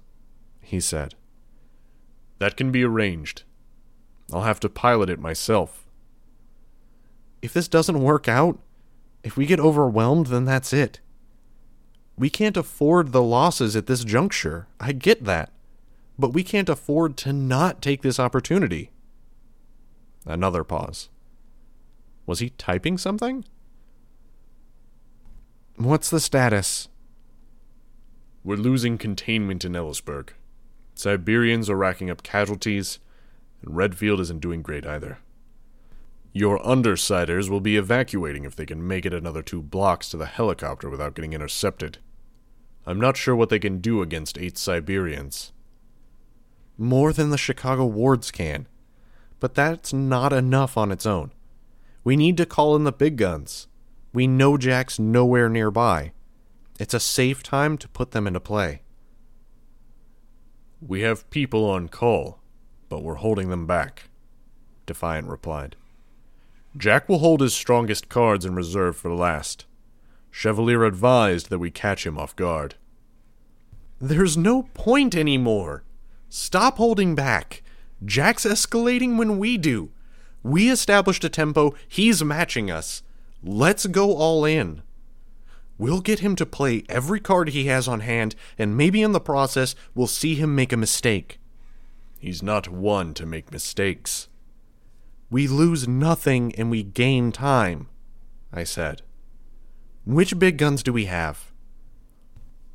he 0.62 0.80
said. 0.80 1.16
That 2.38 2.56
can 2.56 2.72
be 2.72 2.82
arranged. 2.82 3.42
I'll 4.32 4.44
have 4.44 4.60
to 4.60 4.70
pilot 4.70 5.10
it 5.10 5.20
myself. 5.20 5.86
If 7.42 7.52
this 7.52 7.68
doesn't 7.68 8.00
work 8.00 8.26
out, 8.26 8.58
if 9.22 9.36
we 9.36 9.44
get 9.44 9.60
overwhelmed, 9.60 10.28
then 10.28 10.46
that's 10.46 10.72
it. 10.72 11.00
We 12.16 12.30
can't 12.30 12.56
afford 12.56 13.12
the 13.12 13.22
losses 13.22 13.76
at 13.76 13.84
this 13.84 14.02
juncture. 14.02 14.66
I 14.80 14.92
get 14.92 15.24
that. 15.24 15.52
But 16.18 16.32
we 16.32 16.42
can't 16.42 16.68
afford 16.68 17.16
to 17.18 17.32
not 17.32 17.82
take 17.82 18.02
this 18.02 18.18
opportunity. 18.18 18.90
Another 20.24 20.64
pause. 20.64 21.08
Was 22.24 22.40
he 22.40 22.50
typing 22.50 22.98
something? 22.98 23.44
What's 25.76 26.10
the 26.10 26.20
status? 26.20 26.88
We're 28.42 28.56
losing 28.56 28.96
containment 28.96 29.64
in 29.64 29.72
Ellisburg. 29.72 30.30
Siberians 30.94 31.68
are 31.68 31.76
racking 31.76 32.10
up 32.10 32.22
casualties, 32.22 32.98
and 33.60 33.76
Redfield 33.76 34.20
isn't 34.20 34.40
doing 34.40 34.62
great 34.62 34.86
either. 34.86 35.18
Your 36.32 36.58
undersiders 36.60 37.48
will 37.48 37.60
be 37.60 37.76
evacuating 37.76 38.44
if 38.44 38.56
they 38.56 38.66
can 38.66 38.86
make 38.86 39.04
it 39.04 39.14
another 39.14 39.42
two 39.42 39.62
blocks 39.62 40.08
to 40.10 40.16
the 40.16 40.26
helicopter 40.26 40.88
without 40.88 41.14
getting 41.14 41.32
intercepted. 41.32 41.98
I'm 42.86 43.00
not 43.00 43.16
sure 43.16 43.34
what 43.34 43.48
they 43.48 43.58
can 43.58 43.78
do 43.80 44.00
against 44.00 44.38
eight 44.38 44.56
Siberians. 44.56 45.52
More 46.78 47.12
than 47.12 47.30
the 47.30 47.38
Chicago 47.38 47.86
wards 47.86 48.30
can. 48.30 48.66
But 49.40 49.54
that's 49.54 49.92
not 49.92 50.32
enough 50.32 50.76
on 50.76 50.92
its 50.92 51.06
own. 51.06 51.32
We 52.04 52.16
need 52.16 52.36
to 52.36 52.46
call 52.46 52.76
in 52.76 52.84
the 52.84 52.92
big 52.92 53.16
guns. 53.16 53.66
We 54.12 54.26
know 54.26 54.56
Jack's 54.56 54.98
nowhere 54.98 55.48
nearby. 55.48 56.12
It's 56.78 56.94
a 56.94 57.00
safe 57.00 57.42
time 57.42 57.78
to 57.78 57.88
put 57.88 58.12
them 58.12 58.26
into 58.26 58.40
play. 58.40 58.82
We 60.86 61.00
have 61.00 61.28
people 61.30 61.64
on 61.64 61.88
call, 61.88 62.38
but 62.88 63.02
we're 63.02 63.16
holding 63.16 63.48
them 63.48 63.66
back, 63.66 64.08
Defiant 64.84 65.28
replied. 65.28 65.76
Jack 66.76 67.08
will 67.08 67.18
hold 67.18 67.40
his 67.40 67.54
strongest 67.54 68.08
cards 68.08 68.44
in 68.44 68.54
reserve 68.54 68.96
for 68.96 69.08
the 69.08 69.14
last. 69.14 69.64
Chevalier 70.30 70.84
advised 70.84 71.48
that 71.48 71.58
we 71.58 71.70
catch 71.70 72.06
him 72.06 72.18
off 72.18 72.36
guard. 72.36 72.74
There's 73.98 74.36
no 74.36 74.64
point 74.74 75.14
anymore. 75.14 75.82
Stop 76.28 76.76
holding 76.76 77.14
back. 77.14 77.62
Jack's 78.04 78.44
escalating 78.44 79.16
when 79.16 79.38
we 79.38 79.56
do. 79.56 79.90
We 80.42 80.70
established 80.70 81.24
a 81.24 81.28
tempo, 81.28 81.74
he's 81.88 82.22
matching 82.22 82.70
us. 82.70 83.02
Let's 83.42 83.86
go 83.86 84.16
all 84.16 84.44
in. 84.44 84.82
We'll 85.78 86.00
get 86.00 86.20
him 86.20 86.36
to 86.36 86.46
play 86.46 86.84
every 86.88 87.20
card 87.20 87.50
he 87.50 87.66
has 87.66 87.86
on 87.86 88.00
hand, 88.00 88.34
and 88.56 88.76
maybe 88.76 89.02
in 89.02 89.12
the 89.12 89.20
process, 89.20 89.74
we'll 89.94 90.06
see 90.06 90.34
him 90.34 90.54
make 90.54 90.72
a 90.72 90.76
mistake. 90.76 91.38
He's 92.18 92.42
not 92.42 92.68
one 92.68 93.12
to 93.14 93.26
make 93.26 93.52
mistakes. 93.52 94.28
We 95.30 95.48
lose 95.48 95.86
nothing 95.86 96.54
and 96.54 96.70
we 96.70 96.82
gain 96.82 97.32
time, 97.32 97.88
I 98.52 98.64
said. 98.64 99.02
Which 100.04 100.38
big 100.38 100.56
guns 100.56 100.82
do 100.82 100.92
we 100.92 101.06
have? 101.06 101.50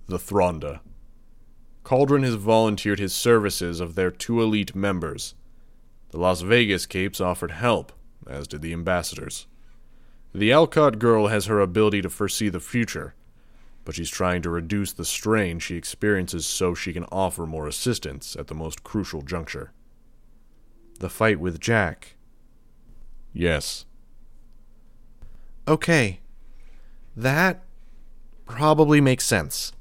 The 0.08 0.20
Thronda. 0.20 0.82
Cauldron 1.84 2.24
has 2.24 2.36
volunteered 2.36 3.00
his 3.00 3.14
services 3.14 3.80
of 3.80 3.96
their 3.96 4.12
two 4.12 4.42
elite 4.42 4.76
members. 4.76 5.36
The 6.12 6.18
Las 6.18 6.42
Vegas 6.42 6.86
Capes 6.86 7.20
offered 7.20 7.52
help, 7.52 7.92
as 8.28 8.48
did 8.48 8.62
the 8.62 8.74
ambassadors. 8.74 9.48
The 10.34 10.52
Alcott 10.52 11.00
girl 11.00 11.28
has 11.28 11.46
her 11.46 11.60
ability 11.60 12.02
to 12.04 12.10
foresee 12.10 12.50
the 12.50 12.60
future, 12.60 13.16
but 13.84 13.96
she's 13.96 14.10
trying 14.10 14.42
to 14.44 14.50
reduce 14.50 14.94
the 14.94 15.06
strain 15.06 15.60
she 15.60 15.76
experiences 15.76 16.46
so 16.46 16.74
she 16.74 16.94
can 16.94 17.06
offer 17.12 17.46
more 17.46 17.68
assistance 17.68 18.36
at 18.36 18.48
the 18.48 18.56
most 18.56 18.84
crucial 18.84 19.22
juncture. 19.22 19.72
The 21.00 21.10
fight 21.10 21.40
with 21.40 21.60
Jack. 21.60 22.16
Yes. 23.34 23.86
Okay. 25.68 26.20
That 27.16 27.64
probably 28.46 29.02
makes 29.02 29.26
sense. 29.26 29.74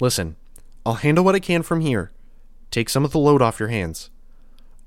Listen, 0.00 0.36
I'll 0.84 0.94
handle 0.94 1.24
what 1.24 1.34
I 1.34 1.40
can 1.40 1.62
from 1.62 1.80
here. 1.80 2.12
Take 2.70 2.88
some 2.88 3.04
of 3.04 3.12
the 3.12 3.18
load 3.18 3.42
off 3.42 3.60
your 3.60 3.68
hands. 3.68 4.10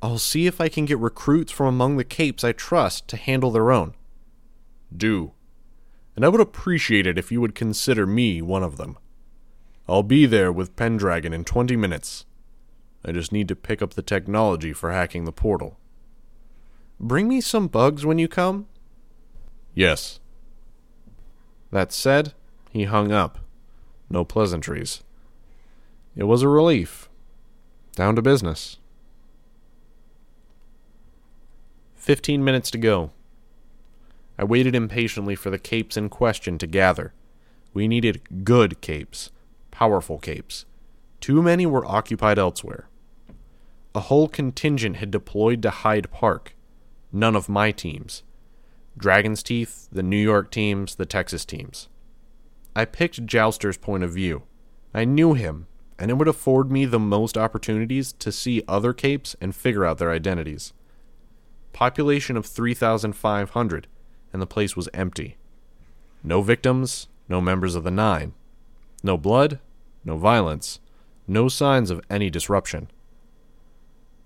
I'll 0.01 0.17
see 0.17 0.47
if 0.47 0.59
I 0.59 0.69
can 0.69 0.85
get 0.85 0.99
recruits 0.99 1.51
from 1.51 1.67
among 1.67 1.97
the 1.97 2.03
capes 2.03 2.43
I 2.43 2.51
trust 2.51 3.07
to 3.09 3.17
handle 3.17 3.51
their 3.51 3.71
own 3.71 3.93
do. 4.97 5.33
And 6.15 6.23
I 6.23 6.29
would 6.29 6.41
appreciate 6.41 7.05
it 7.05 7.17
if 7.17 7.31
you 7.31 7.41
would 7.41 7.55
consider 7.55 8.05
me 8.05 8.41
one 8.41 8.63
of 8.63 8.77
them. 8.77 8.97
I'll 9.87 10.03
be 10.03 10.25
there 10.25 10.51
with 10.51 10.75
Pendragon 10.75 11.33
in 11.33 11.43
20 11.43 11.75
minutes. 11.75 12.25
I 13.03 13.11
just 13.11 13.31
need 13.31 13.47
to 13.49 13.55
pick 13.55 13.81
up 13.81 13.93
the 13.93 14.01
technology 14.01 14.73
for 14.73 14.91
hacking 14.91 15.25
the 15.25 15.31
portal. 15.31 15.77
Bring 16.99 17.27
me 17.27 17.41
some 17.41 17.67
bugs 17.67 18.05
when 18.05 18.17
you 18.17 18.27
come? 18.27 18.67
Yes. 19.73 20.19
That 21.71 21.91
said, 21.91 22.33
he 22.71 22.85
hung 22.85 23.11
up. 23.11 23.39
No 24.09 24.23
pleasantries. 24.23 25.03
It 26.15 26.23
was 26.23 26.41
a 26.41 26.47
relief. 26.47 27.09
Down 27.95 28.15
to 28.15 28.21
business. 28.21 28.77
Fifteen 31.95 32.43
minutes 32.43 32.71
to 32.71 32.77
go. 32.77 33.11
I 34.37 34.43
waited 34.43 34.75
impatiently 34.75 35.35
for 35.35 35.49
the 35.49 35.59
capes 35.59 35.97
in 35.97 36.09
question 36.09 36.57
to 36.59 36.67
gather. 36.67 37.13
We 37.73 37.87
needed 37.87 38.45
good 38.45 38.81
capes, 38.81 39.31
powerful 39.71 40.19
capes. 40.19 40.65
Too 41.19 41.41
many 41.41 41.65
were 41.65 41.85
occupied 41.85 42.37
elsewhere. 42.37 42.87
A 43.93 44.01
whole 44.01 44.27
contingent 44.27 44.97
had 44.97 45.09
deployed 45.09 45.61
to 45.63 45.69
Hyde 45.69 46.11
Park. 46.11 46.55
None 47.11 47.35
of 47.35 47.49
my 47.49 47.71
teams. 47.71 48.23
Dragon's 48.97 49.41
Teeth, 49.41 49.87
the 49.91 50.03
New 50.03 50.21
York 50.21 50.51
teams, 50.51 50.95
the 50.95 51.05
Texas 51.05 51.43
teams. 51.43 51.89
I 52.75 52.85
picked 52.85 53.25
Jouster's 53.25 53.77
point 53.77 54.03
of 54.03 54.13
view. 54.13 54.43
I 54.93 55.05
knew 55.05 55.33
him, 55.33 55.67
and 55.97 56.11
it 56.11 56.15
would 56.15 56.27
afford 56.27 56.71
me 56.71 56.85
the 56.85 56.99
most 56.99 57.37
opportunities 57.37 58.11
to 58.13 58.31
see 58.31 58.63
other 58.67 58.93
capes 58.93 59.35
and 59.39 59.55
figure 59.55 59.85
out 59.85 59.97
their 59.97 60.11
identities. 60.11 60.73
Population 61.73 62.37
of 62.37 62.45
3,500 62.45 63.87
and 64.33 64.41
the 64.41 64.47
place 64.47 64.75
was 64.75 64.89
empty. 64.93 65.37
No 66.23 66.41
victims, 66.41 67.07
no 67.29 67.39
members 67.39 67.75
of 67.75 67.83
the 67.83 67.91
Nine. 67.91 68.33
No 69.03 69.17
blood, 69.17 69.59
no 70.03 70.17
violence, 70.17 70.79
no 71.27 71.47
signs 71.47 71.89
of 71.89 72.01
any 72.09 72.29
disruption. 72.29 72.89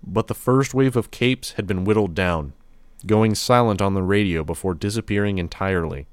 But 0.02 0.26
the 0.26 0.34
first 0.34 0.74
wave 0.74 0.96
of 0.96 1.10
capes 1.10 1.52
had 1.52 1.66
been 1.66 1.84
whittled 1.84 2.14
down, 2.14 2.54
going 3.06 3.34
silent 3.34 3.80
on 3.80 3.94
the 3.94 4.02
radio 4.02 4.42
before 4.42 4.74
disappearing 4.74 5.38
entirely. 5.38 6.06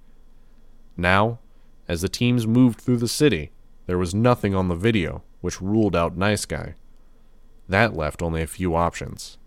Now, 0.95 1.39
as 1.87 2.01
the 2.01 2.09
teams 2.09 2.45
moved 2.45 2.81
through 2.81 2.97
the 2.97 3.07
city, 3.07 3.51
there 3.85 3.97
was 3.97 4.13
nothing 4.13 4.53
on 4.53 4.67
the 4.67 4.75
video 4.75 5.23
which 5.41 5.61
ruled 5.61 5.95
out 5.95 6.17
Nice 6.17 6.45
Guy. 6.45 6.75
That 7.69 7.95
left 7.95 8.21
only 8.21 8.41
a 8.41 8.47
few 8.47 8.75
options. 8.75 9.37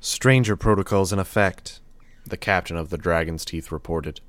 Stranger 0.00 0.56
protocols 0.56 1.12
in 1.12 1.18
effect, 1.18 1.80
the 2.24 2.36
captain 2.36 2.76
of 2.76 2.90
the 2.90 2.98
Dragon's 2.98 3.44
Teeth 3.44 3.70
reported. 3.70 4.20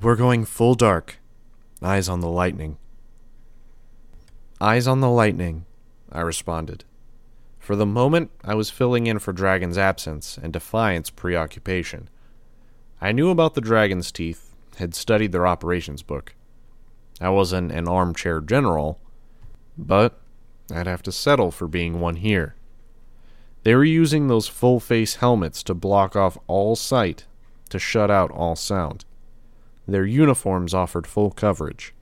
We're 0.00 0.16
going 0.16 0.44
full 0.44 0.74
dark. 0.74 1.18
Eyes 1.82 2.08
on 2.08 2.20
the 2.20 2.28
lightning. 2.28 2.76
Eyes 4.60 4.86
on 4.86 5.00
the 5.00 5.08
lightning, 5.08 5.64
I 6.10 6.20
responded. 6.20 6.84
For 7.58 7.76
the 7.76 7.86
moment, 7.86 8.30
I 8.42 8.54
was 8.54 8.70
filling 8.70 9.06
in 9.06 9.18
for 9.18 9.32
Dragon's 9.32 9.78
absence 9.78 10.38
and 10.38 10.52
Defiant's 10.52 11.10
preoccupation. 11.10 12.08
I 13.00 13.12
knew 13.12 13.30
about 13.30 13.54
the 13.54 13.60
Dragon's 13.60 14.10
Teeth, 14.10 14.54
had 14.76 14.94
studied 14.94 15.32
their 15.32 15.46
operations 15.46 16.02
book. 16.02 16.34
I 17.20 17.30
wasn't 17.30 17.72
an 17.72 17.88
armchair 17.88 18.40
general, 18.40 19.00
but 19.76 20.20
I'd 20.72 20.86
have 20.86 21.02
to 21.04 21.12
settle 21.12 21.50
for 21.50 21.66
being 21.66 22.00
one 22.00 22.16
here. 22.16 22.54
They 23.64 23.74
were 23.74 23.84
using 23.84 24.28
those 24.28 24.46
full 24.46 24.80
face 24.80 25.16
helmets 25.16 25.62
to 25.64 25.74
block 25.74 26.14
off 26.14 26.38
all 26.46 26.76
sight, 26.76 27.26
to 27.70 27.78
shut 27.78 28.10
out 28.10 28.30
all 28.30 28.56
sound. 28.56 29.04
Their 29.86 30.06
uniforms 30.06 30.74
offered 30.74 31.06
full 31.06 31.30
coverage. 31.30 31.94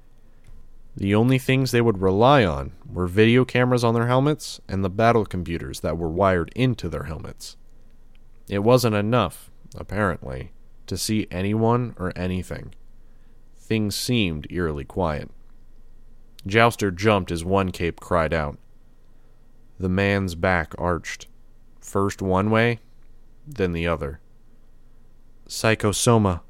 The 0.96 1.14
only 1.14 1.38
things 1.38 1.70
they 1.70 1.80
would 1.80 2.00
rely 2.00 2.44
on 2.44 2.72
were 2.90 3.06
video 3.06 3.44
cameras 3.44 3.84
on 3.84 3.94
their 3.94 4.06
helmets 4.06 4.60
and 4.68 4.82
the 4.84 4.90
battle 4.90 5.26
computers 5.26 5.80
that 5.80 5.98
were 5.98 6.08
wired 6.08 6.50
into 6.54 6.88
their 6.88 7.04
helmets. 7.04 7.56
It 8.48 8.60
wasn't 8.60 8.96
enough, 8.96 9.50
apparently, 9.76 10.52
to 10.86 10.96
see 10.96 11.26
anyone 11.30 11.94
or 11.98 12.12
anything. 12.16 12.74
Things 13.66 13.96
seemed 13.96 14.46
eerily 14.48 14.84
quiet. 14.84 15.28
Jouster 16.46 16.92
jumped 16.92 17.32
as 17.32 17.44
one 17.44 17.72
cape 17.72 17.98
cried 17.98 18.32
out. 18.32 18.58
The 19.80 19.88
man's 19.88 20.36
back 20.36 20.72
arched 20.78 21.26
first 21.80 22.22
one 22.22 22.50
way, 22.50 22.78
then 23.44 23.72
the 23.72 23.84
other. 23.84 24.20
Psychosoma, 25.48 26.42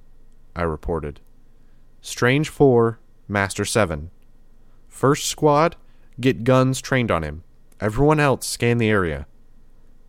I 0.54 0.64
reported. 0.64 1.20
Strange 2.02 2.50
4, 2.50 2.98
Master 3.28 3.64
7. 3.64 4.10
First 4.86 5.24
squad, 5.24 5.76
get 6.20 6.44
guns 6.44 6.82
trained 6.82 7.10
on 7.10 7.22
him. 7.22 7.44
Everyone 7.80 8.20
else 8.20 8.46
scan 8.46 8.76
the 8.76 8.90
area. 8.90 9.26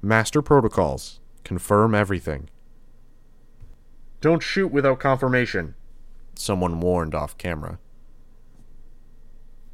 Master 0.01 0.41
protocols. 0.41 1.21
Confirm 1.45 1.95
everything. 1.95 2.49
Don't 4.19 4.43
shoot 4.43 4.67
without 4.67 4.99
confirmation, 4.99 5.75
someone 6.39 6.79
warned 6.79 7.15
off 7.15 7.37
camera. 7.37 7.79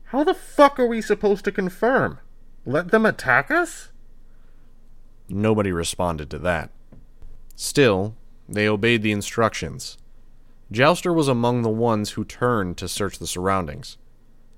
How 0.06 0.24
the 0.24 0.34
fuck 0.34 0.80
are 0.80 0.88
we 0.88 1.02
supposed 1.02 1.44
to 1.46 1.52
confirm? 1.52 2.20
Let 2.66 2.92
them 2.92 3.06
attack 3.06 3.50
us? 3.50 3.90
Nobody 5.28 5.72
responded 5.72 6.30
to 6.30 6.40
that. 6.40 6.70
Still, 7.56 8.16
they 8.48 8.68
obeyed 8.68 9.02
the 9.02 9.12
instructions. 9.12 9.98
Jouster 10.72 11.14
was 11.14 11.28
among 11.28 11.62
the 11.62 11.70
ones 11.70 12.12
who 12.12 12.26
turned 12.26 12.78
to 12.78 12.88
search 12.88 13.20
the 13.20 13.28
surroundings. 13.28 13.98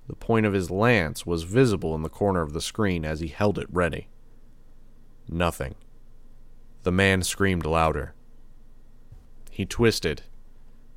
The 0.08 0.16
point 0.16 0.46
of 0.46 0.54
his 0.54 0.70
lance 0.70 1.26
was 1.26 1.44
visible 1.44 1.96
in 1.96 2.04
the 2.04 2.10
corner 2.10 2.42
of 2.42 2.54
the 2.54 2.62
screen 2.62 3.06
as 3.06 3.20
he 3.20 3.28
held 3.28 3.58
it 3.58 3.68
ready. 3.72 4.08
Nothing. 5.28 5.76
The 6.84 6.92
man 6.92 7.24
screamed 7.24 7.66
louder. 7.66 8.14
He 9.50 9.66
twisted, 9.66 10.24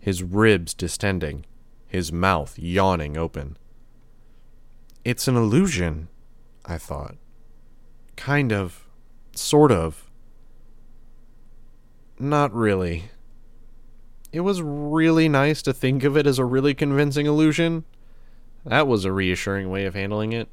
his 0.09 0.23
ribs 0.23 0.73
distending, 0.73 1.44
his 1.87 2.11
mouth 2.11 2.59
yawning 2.59 3.18
open. 3.18 3.59
It's 5.05 5.29
an 5.29 5.37
illusion, 5.37 6.09
I 6.64 6.79
thought. 6.79 7.16
Kind 8.16 8.51
of. 8.51 8.88
Sort 9.35 9.71
of. 9.71 10.11
Not 12.18 12.55
really. 12.55 13.11
It 14.33 14.40
was 14.40 14.62
really 14.62 15.29
nice 15.29 15.61
to 15.61 15.75
think 15.75 16.05
of 16.05 16.16
it 16.16 16.27
as 16.27 16.38
a 16.38 16.44
really 16.47 16.73
convincing 16.73 17.27
illusion. 17.27 17.85
That 18.64 18.88
was 18.88 19.05
a 19.05 19.12
reassuring 19.12 19.68
way 19.68 19.85
of 19.85 19.94
handling 19.94 20.33
it. 20.33 20.49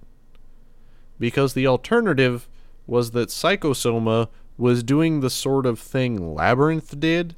Because 1.17 1.53
the 1.53 1.65
alternative 1.65 2.49
was 2.87 3.11
that 3.11 3.29
Psychosoma 3.29 4.27
was 4.57 4.83
doing 4.83 5.21
the 5.21 5.29
sort 5.29 5.65
of 5.65 5.79
thing 5.79 6.35
Labyrinth 6.35 6.99
did, 6.99 7.37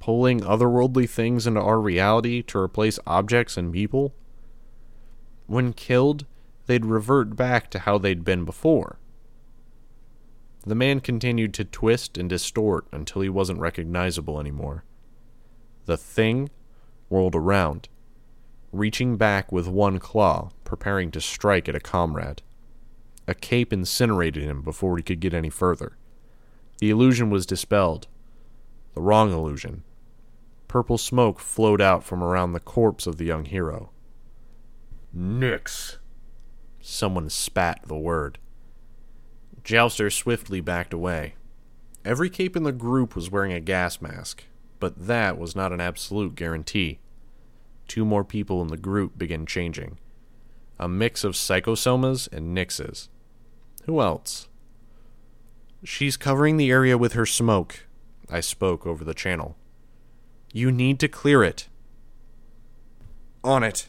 pulling 0.00 0.40
otherworldly 0.40 1.08
things 1.08 1.46
into 1.46 1.60
our 1.60 1.80
reality 1.80 2.42
to 2.42 2.58
replace 2.58 2.98
objects 3.06 3.56
and 3.56 3.72
people. 3.72 4.14
When 5.46 5.72
killed, 5.72 6.26
they'd 6.66 6.84
revert 6.84 7.36
back 7.36 7.70
to 7.70 7.80
how 7.80 7.98
they'd 7.98 8.24
been 8.24 8.44
before. 8.44 8.98
The 10.66 10.74
man 10.74 11.00
continued 11.00 11.54
to 11.54 11.64
twist 11.64 12.18
and 12.18 12.28
distort 12.28 12.86
until 12.92 13.22
he 13.22 13.28
wasn't 13.28 13.60
recognizable 13.60 14.38
anymore. 14.38 14.84
The 15.86 15.96
thing 15.96 16.50
whirled 17.08 17.34
around, 17.34 17.88
reaching 18.72 19.16
back 19.16 19.50
with 19.50 19.66
one 19.66 19.98
claw, 19.98 20.50
preparing 20.64 21.10
to 21.12 21.20
strike 21.20 21.68
at 21.68 21.74
a 21.74 21.80
comrade. 21.80 22.42
A 23.26 23.34
cape 23.34 23.72
incinerated 23.72 24.42
him 24.42 24.62
before 24.62 24.96
he 24.96 25.02
could 25.02 25.20
get 25.20 25.32
any 25.34 25.50
further. 25.50 25.96
The 26.78 26.90
illusion 26.90 27.30
was 27.30 27.46
dispelled. 27.46 28.06
The 28.94 29.00
wrong 29.00 29.32
illusion. 29.32 29.84
Purple 30.68 30.98
smoke 30.98 31.40
flowed 31.40 31.80
out 31.80 32.04
from 32.04 32.22
around 32.22 32.52
the 32.52 32.60
corpse 32.60 33.06
of 33.06 33.16
the 33.16 33.24
young 33.24 33.46
hero. 33.46 33.90
Nix. 35.12 35.98
Someone 36.80 37.30
spat 37.30 37.80
the 37.86 37.96
word. 37.96 38.38
Jouster 39.64 40.10
swiftly 40.10 40.60
backed 40.60 40.92
away. 40.92 41.34
Every 42.04 42.30
cape 42.30 42.56
in 42.56 42.62
the 42.62 42.72
group 42.72 43.16
was 43.16 43.30
wearing 43.30 43.52
a 43.52 43.60
gas 43.60 44.00
mask, 44.00 44.44
but 44.78 45.06
that 45.06 45.38
was 45.38 45.56
not 45.56 45.72
an 45.72 45.80
absolute 45.80 46.34
guarantee. 46.34 47.00
Two 47.86 48.04
more 48.04 48.24
people 48.24 48.62
in 48.62 48.68
the 48.68 48.76
group 48.76 49.18
began 49.18 49.44
changing. 49.44 49.98
A 50.78 50.88
mix 50.88 51.24
of 51.24 51.34
psychosomas 51.34 52.32
and 52.32 52.56
nixes. 52.56 53.08
Who 53.84 54.00
else? 54.00 54.48
She's 55.84 56.16
covering 56.16 56.56
the 56.56 56.70
area 56.70 56.96
with 56.96 57.12
her 57.12 57.26
smoke, 57.26 57.86
I 58.30 58.40
spoke 58.40 58.86
over 58.86 59.04
the 59.04 59.14
channel. 59.14 59.57
You 60.52 60.72
need 60.72 60.98
to 61.00 61.08
clear 61.08 61.42
it. 61.42 61.68
On 63.44 63.62
it. 63.62 63.88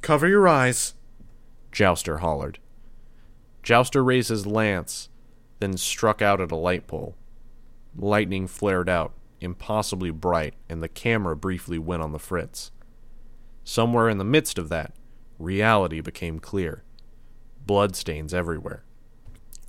Cover 0.00 0.28
your 0.28 0.46
eyes. 0.46 0.94
Jouster 1.72 2.18
hollered. 2.18 2.58
Jouster 3.62 4.02
raised 4.02 4.28
his 4.28 4.46
lance, 4.46 5.08
then 5.60 5.76
struck 5.76 6.20
out 6.20 6.40
at 6.40 6.52
a 6.52 6.56
light 6.56 6.86
pole. 6.86 7.16
Lightning 7.96 8.46
flared 8.46 8.88
out, 8.88 9.12
impossibly 9.40 10.10
bright, 10.10 10.54
and 10.68 10.82
the 10.82 10.88
camera 10.88 11.36
briefly 11.36 11.78
went 11.78 12.02
on 12.02 12.12
the 12.12 12.18
fritz. 12.18 12.70
Somewhere 13.64 14.08
in 14.08 14.18
the 14.18 14.24
midst 14.24 14.58
of 14.58 14.68
that, 14.68 14.94
reality 15.38 16.00
became 16.00 16.38
clear. 16.38 16.82
Bloodstains 17.64 18.34
everywhere. 18.34 18.84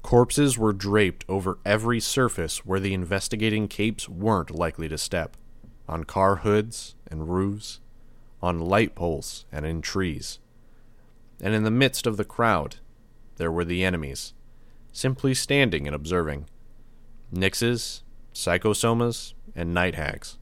Corpses 0.02 0.58
were 0.58 0.73
draped 0.73 1.26
over 1.30 1.60
every 1.65 1.99
surface 1.99 2.65
where 2.65 2.80
the 2.80 2.93
investigating 2.93 3.67
capes 3.67 4.10
weren't 4.10 4.52
likely 4.52 4.88
to 4.89 4.97
step 4.97 5.38
on 5.88 6.04
car 6.04 6.38
hoods 6.38 6.96
and 7.10 7.30
roofs, 7.30 7.80
on 8.41 8.60
light 8.60 8.96
poles 8.96 9.46
and 9.52 9.65
in 9.65 9.82
trees. 9.82 10.39
And 11.41 11.54
in 11.54 11.63
the 11.63 11.72
midst 11.72 12.06
of 12.08 12.17
the 12.17 12.26
crowd, 12.26 12.78
there 13.38 13.52
were 13.52 13.65
the 13.65 13.84
enemies, 13.84 14.34
simply 14.91 15.34
standing 15.34 15.88
and 15.88 15.96
observing. 15.96 16.46
Nixes, 17.34 18.02
psychosomas, 18.34 19.34
and 19.56 19.74
night 19.74 19.96
hags. 19.96 20.38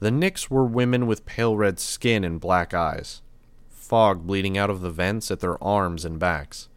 The 0.00 0.10
Nix 0.10 0.50
were 0.50 0.64
women 0.64 1.06
with 1.06 1.24
pale 1.24 1.56
red 1.56 1.78
skin 1.78 2.24
and 2.24 2.40
black 2.40 2.74
eyes, 2.74 3.22
fog 3.70 4.26
bleeding 4.26 4.58
out 4.58 4.70
of 4.70 4.80
the 4.80 4.90
vents 4.90 5.30
at 5.30 5.40
their 5.40 5.62
arms 5.62 6.04
and 6.04 6.18
backs. 6.18 6.68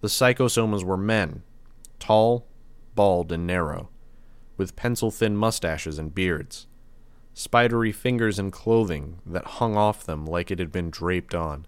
The 0.00 0.08
psychosomas 0.08 0.84
were 0.84 0.96
men, 0.96 1.42
tall, 1.98 2.46
bald, 2.94 3.32
and 3.32 3.46
narrow, 3.46 3.90
with 4.56 4.76
pencil 4.76 5.10
thin 5.10 5.36
mustaches 5.36 5.98
and 5.98 6.14
beards, 6.14 6.66
spidery 7.38 7.92
fingers 7.92 8.38
and 8.38 8.50
clothing 8.50 9.18
that 9.26 9.44
hung 9.44 9.76
off 9.76 10.06
them 10.06 10.24
like 10.24 10.50
it 10.50 10.58
had 10.58 10.72
been 10.72 10.88
draped 10.88 11.34
on. 11.34 11.66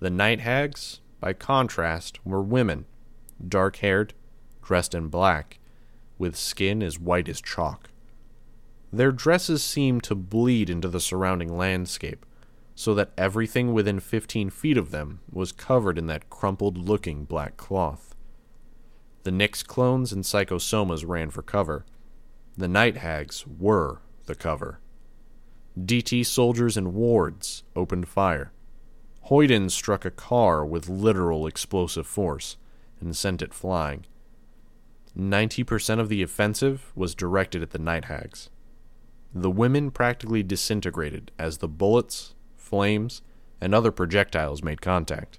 The 0.00 0.10
night 0.10 0.40
hags 0.40 1.00
by 1.20 1.32
contrast, 1.32 2.18
were 2.26 2.42
women, 2.42 2.84
dark 3.46 3.76
haired, 3.76 4.12
dressed 4.60 4.92
in 4.92 5.06
black, 5.06 5.60
with 6.18 6.34
skin 6.34 6.82
as 6.82 6.98
white 6.98 7.28
as 7.28 7.40
chalk. 7.40 7.90
Their 8.92 9.12
dresses 9.12 9.62
seemed 9.62 10.02
to 10.02 10.16
bleed 10.16 10.68
into 10.68 10.88
the 10.88 10.98
surrounding 10.98 11.56
landscape, 11.56 12.26
so 12.74 12.92
that 12.94 13.12
everything 13.16 13.72
within 13.72 14.00
fifteen 14.00 14.50
feet 14.50 14.76
of 14.76 14.90
them 14.90 15.20
was 15.30 15.52
covered 15.52 15.96
in 15.96 16.08
that 16.08 16.28
crumpled 16.28 16.76
looking 16.76 17.24
black 17.24 17.56
cloth. 17.56 18.16
The 19.22 19.30
Nix 19.30 19.62
clones 19.62 20.12
and 20.12 20.24
psychosomas 20.24 21.06
ran 21.06 21.30
for 21.30 21.42
cover. 21.42 21.86
The 22.56 22.66
night 22.66 22.96
hags 22.96 23.46
were 23.46 24.00
the 24.26 24.34
cover. 24.34 24.80
DT 25.78 26.24
soldiers 26.26 26.76
and 26.76 26.94
wards 26.94 27.64
opened 27.74 28.08
fire. 28.08 28.52
Hoyden 29.30 29.70
struck 29.70 30.04
a 30.04 30.10
car 30.10 30.64
with 30.64 30.88
literal 30.88 31.46
explosive 31.46 32.06
force 32.06 32.56
and 33.00 33.16
sent 33.16 33.40
it 33.42 33.54
flying. 33.54 34.04
90% 35.16 35.98
of 35.98 36.08
the 36.08 36.22
offensive 36.22 36.92
was 36.94 37.14
directed 37.14 37.62
at 37.62 37.70
the 37.70 37.78
night 37.78 38.06
hags. 38.06 38.50
The 39.34 39.50
women 39.50 39.90
practically 39.90 40.42
disintegrated 40.42 41.30
as 41.38 41.58
the 41.58 41.68
bullets, 41.68 42.34
flames, 42.56 43.22
and 43.60 43.74
other 43.74 43.92
projectiles 43.92 44.62
made 44.62 44.80
contact. 44.80 45.38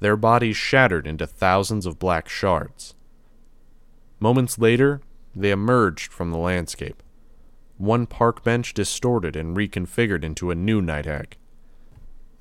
Their 0.00 0.16
bodies 0.16 0.56
shattered 0.56 1.06
into 1.06 1.26
thousands 1.26 1.86
of 1.86 1.98
black 1.98 2.28
shards. 2.28 2.94
Moments 4.18 4.58
later, 4.58 5.00
they 5.34 5.50
emerged 5.50 6.12
from 6.12 6.30
the 6.30 6.38
landscape. 6.38 7.02
One 7.78 8.06
park 8.06 8.42
bench 8.42 8.72
distorted 8.72 9.36
and 9.36 9.56
reconfigured 9.56 10.24
into 10.24 10.50
a 10.50 10.54
new 10.54 10.80
night 10.80 11.04
hag. 11.04 11.36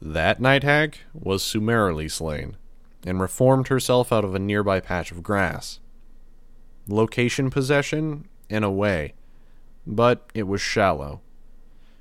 That 0.01 0.39
night 0.39 0.63
hag 0.63 0.97
was 1.13 1.43
summarily 1.43 2.07
slain, 2.07 2.57
and 3.05 3.19
reformed 3.19 3.67
herself 3.67 4.11
out 4.13 4.23
of 4.23 4.33
a 4.33 4.39
nearby 4.39 4.79
patch 4.79 5.11
of 5.11 5.23
grass. 5.23 5.79
Location 6.87 7.49
possession, 7.49 8.27
in 8.49 8.63
a 8.63 8.71
way, 8.71 9.13
but 9.85 10.29
it 10.33 10.43
was 10.43 10.61
shallow. 10.61 11.21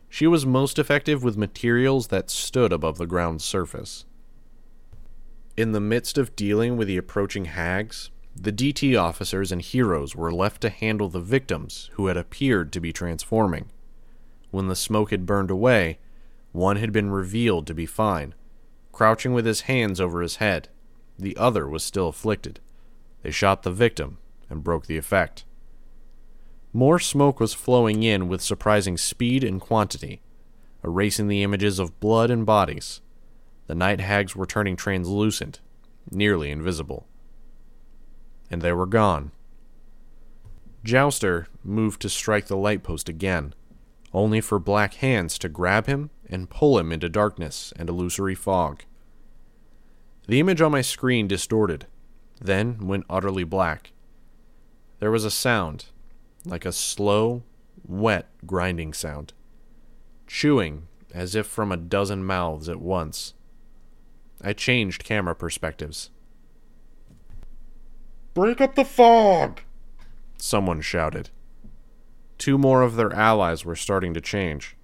She 0.08 0.26
was 0.26 0.46
most 0.46 0.78
effective 0.78 1.24
with 1.24 1.36
materials 1.36 2.08
that 2.08 2.30
stood 2.30 2.72
above 2.72 2.98
the 2.98 3.06
ground's 3.06 3.44
surface. 3.44 4.04
In 5.56 5.72
the 5.72 5.80
midst 5.80 6.18
of 6.18 6.36
dealing 6.36 6.76
with 6.76 6.88
the 6.88 6.96
approaching 6.96 7.46
hags, 7.46 8.10
the 8.36 8.52
DT 8.52 9.00
officers 9.00 9.52
and 9.52 9.62
heroes 9.62 10.16
were 10.16 10.32
left 10.32 10.60
to 10.62 10.70
handle 10.70 11.08
the 11.08 11.20
victims 11.20 11.90
who 11.94 12.08
had 12.08 12.16
appeared 12.16 12.72
to 12.72 12.80
be 12.80 12.92
transforming. 12.92 13.70
When 14.50 14.68
the 14.68 14.76
smoke 14.76 15.10
had 15.10 15.26
burned 15.26 15.50
away, 15.50 15.98
one 16.52 16.76
had 16.76 16.92
been 16.92 17.10
revealed 17.10 17.66
to 17.66 17.74
be 17.74 17.86
fine, 17.86 18.34
crouching 18.92 19.32
with 19.32 19.46
his 19.46 19.62
hands 19.62 20.00
over 20.00 20.20
his 20.20 20.36
head. 20.36 20.68
The 21.18 21.36
other 21.36 21.68
was 21.68 21.82
still 21.82 22.08
afflicted. 22.08 22.60
They 23.22 23.30
shot 23.30 23.62
the 23.62 23.70
victim 23.70 24.18
and 24.50 24.64
broke 24.64 24.86
the 24.86 24.98
effect. 24.98 25.44
More 26.72 26.98
smoke 26.98 27.38
was 27.38 27.54
flowing 27.54 28.02
in 28.02 28.28
with 28.28 28.42
surprising 28.42 28.98
speed 28.98 29.44
and 29.44 29.60
quantity, 29.60 30.22
erasing 30.82 31.28
the 31.28 31.42
images 31.42 31.78
of 31.78 32.00
blood 32.00 32.30
and 32.30 32.44
bodies. 32.44 33.00
The 33.68 33.74
night 33.74 34.00
hags 34.00 34.36
were 34.36 34.44
turning 34.44 34.76
translucent, 34.76 35.60
nearly 36.10 36.50
invisible. 36.50 37.06
And 38.54 38.62
they 38.62 38.72
were 38.72 38.86
gone. 38.86 39.32
Jouster 40.84 41.48
moved 41.64 42.00
to 42.02 42.08
strike 42.08 42.46
the 42.46 42.56
light 42.56 42.84
post 42.84 43.08
again, 43.08 43.52
only 44.12 44.40
for 44.40 44.60
black 44.60 44.94
hands 44.94 45.40
to 45.40 45.48
grab 45.48 45.86
him 45.86 46.10
and 46.30 46.48
pull 46.48 46.78
him 46.78 46.92
into 46.92 47.08
darkness 47.08 47.72
and 47.74 47.88
illusory 47.88 48.36
fog. 48.36 48.84
The 50.28 50.38
image 50.38 50.60
on 50.60 50.70
my 50.70 50.82
screen 50.82 51.26
distorted, 51.26 51.88
then 52.40 52.86
went 52.86 53.06
utterly 53.10 53.42
black. 53.42 53.90
There 55.00 55.10
was 55.10 55.24
a 55.24 55.32
sound, 55.32 55.86
like 56.44 56.64
a 56.64 56.70
slow, 56.70 57.42
wet 57.84 58.28
grinding 58.46 58.92
sound, 58.92 59.32
chewing 60.28 60.86
as 61.12 61.34
if 61.34 61.48
from 61.48 61.72
a 61.72 61.76
dozen 61.76 62.24
mouths 62.24 62.68
at 62.68 62.80
once. 62.80 63.34
I 64.40 64.52
changed 64.52 65.02
camera 65.02 65.34
perspectives. 65.34 66.10
Break 68.34 68.60
up 68.60 68.74
the 68.74 68.84
fog! 68.84 69.60
Someone 70.36 70.80
shouted. 70.80 71.30
Two 72.36 72.58
more 72.58 72.82
of 72.82 72.96
their 72.96 73.12
allies 73.12 73.64
were 73.64 73.76
starting 73.76 74.12
to 74.14 74.20
change. 74.20 74.76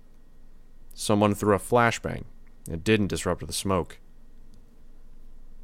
Someone 0.94 1.34
threw 1.34 1.54
a 1.54 1.58
flashbang. 1.58 2.24
It 2.70 2.84
didn't 2.84 3.08
disrupt 3.08 3.44
the 3.44 3.52
smoke. 3.52 3.98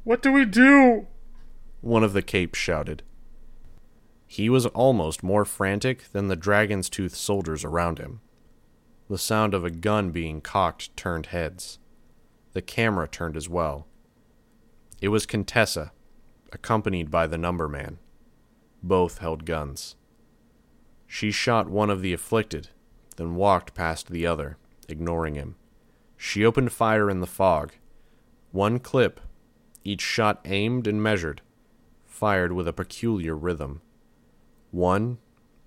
What 0.03 0.21
do 0.21 0.31
we 0.31 0.45
do? 0.45 1.07
One 1.81 2.03
of 2.03 2.13
the 2.13 2.21
capes 2.21 2.59
shouted. 2.59 3.03
He 4.25 4.49
was 4.49 4.65
almost 4.65 5.23
more 5.23 5.45
frantic 5.45 6.11
than 6.11 6.27
the 6.27 6.35
dragon's 6.35 6.89
tooth 6.89 7.15
soldiers 7.15 7.63
around 7.63 7.99
him. 7.99 8.19
The 9.09 9.17
sound 9.17 9.53
of 9.53 9.63
a 9.63 9.69
gun 9.69 10.11
being 10.11 10.41
cocked 10.41 10.95
turned 10.97 11.27
heads. 11.27 11.79
The 12.51 12.61
camera 12.61 13.07
turned 13.07 13.37
as 13.37 13.47
well. 13.47 13.87
It 15.01 15.07
was 15.07 15.25
Contessa, 15.25 15.91
accompanied 16.57 17.11
by 17.11 17.27
the 17.27 17.37
number 17.37 17.67
man. 17.67 17.99
Both 18.81 19.19
held 19.19 19.45
guns. 19.45 19.95
She 21.05 21.31
shot 21.31 21.69
one 21.69 21.89
of 21.91 22.01
the 22.01 22.13
afflicted, 22.13 22.69
then 23.15 23.35
walked 23.35 23.75
past 23.75 24.09
the 24.09 24.25
other, 24.25 24.57
ignoring 24.89 25.35
him. 25.35 25.55
She 26.17 26.43
opened 26.43 26.71
fire 26.71 27.09
in 27.09 27.21
the 27.21 27.27
fog. 27.27 27.73
One 28.51 28.79
clip, 28.79 29.21
each 29.83 30.01
shot 30.01 30.41
aimed 30.45 30.87
and 30.87 31.01
measured, 31.01 31.41
fired 32.05 32.51
with 32.51 32.67
a 32.67 32.73
peculiar 32.73 33.35
rhythm. 33.35 33.81
One, 34.71 35.19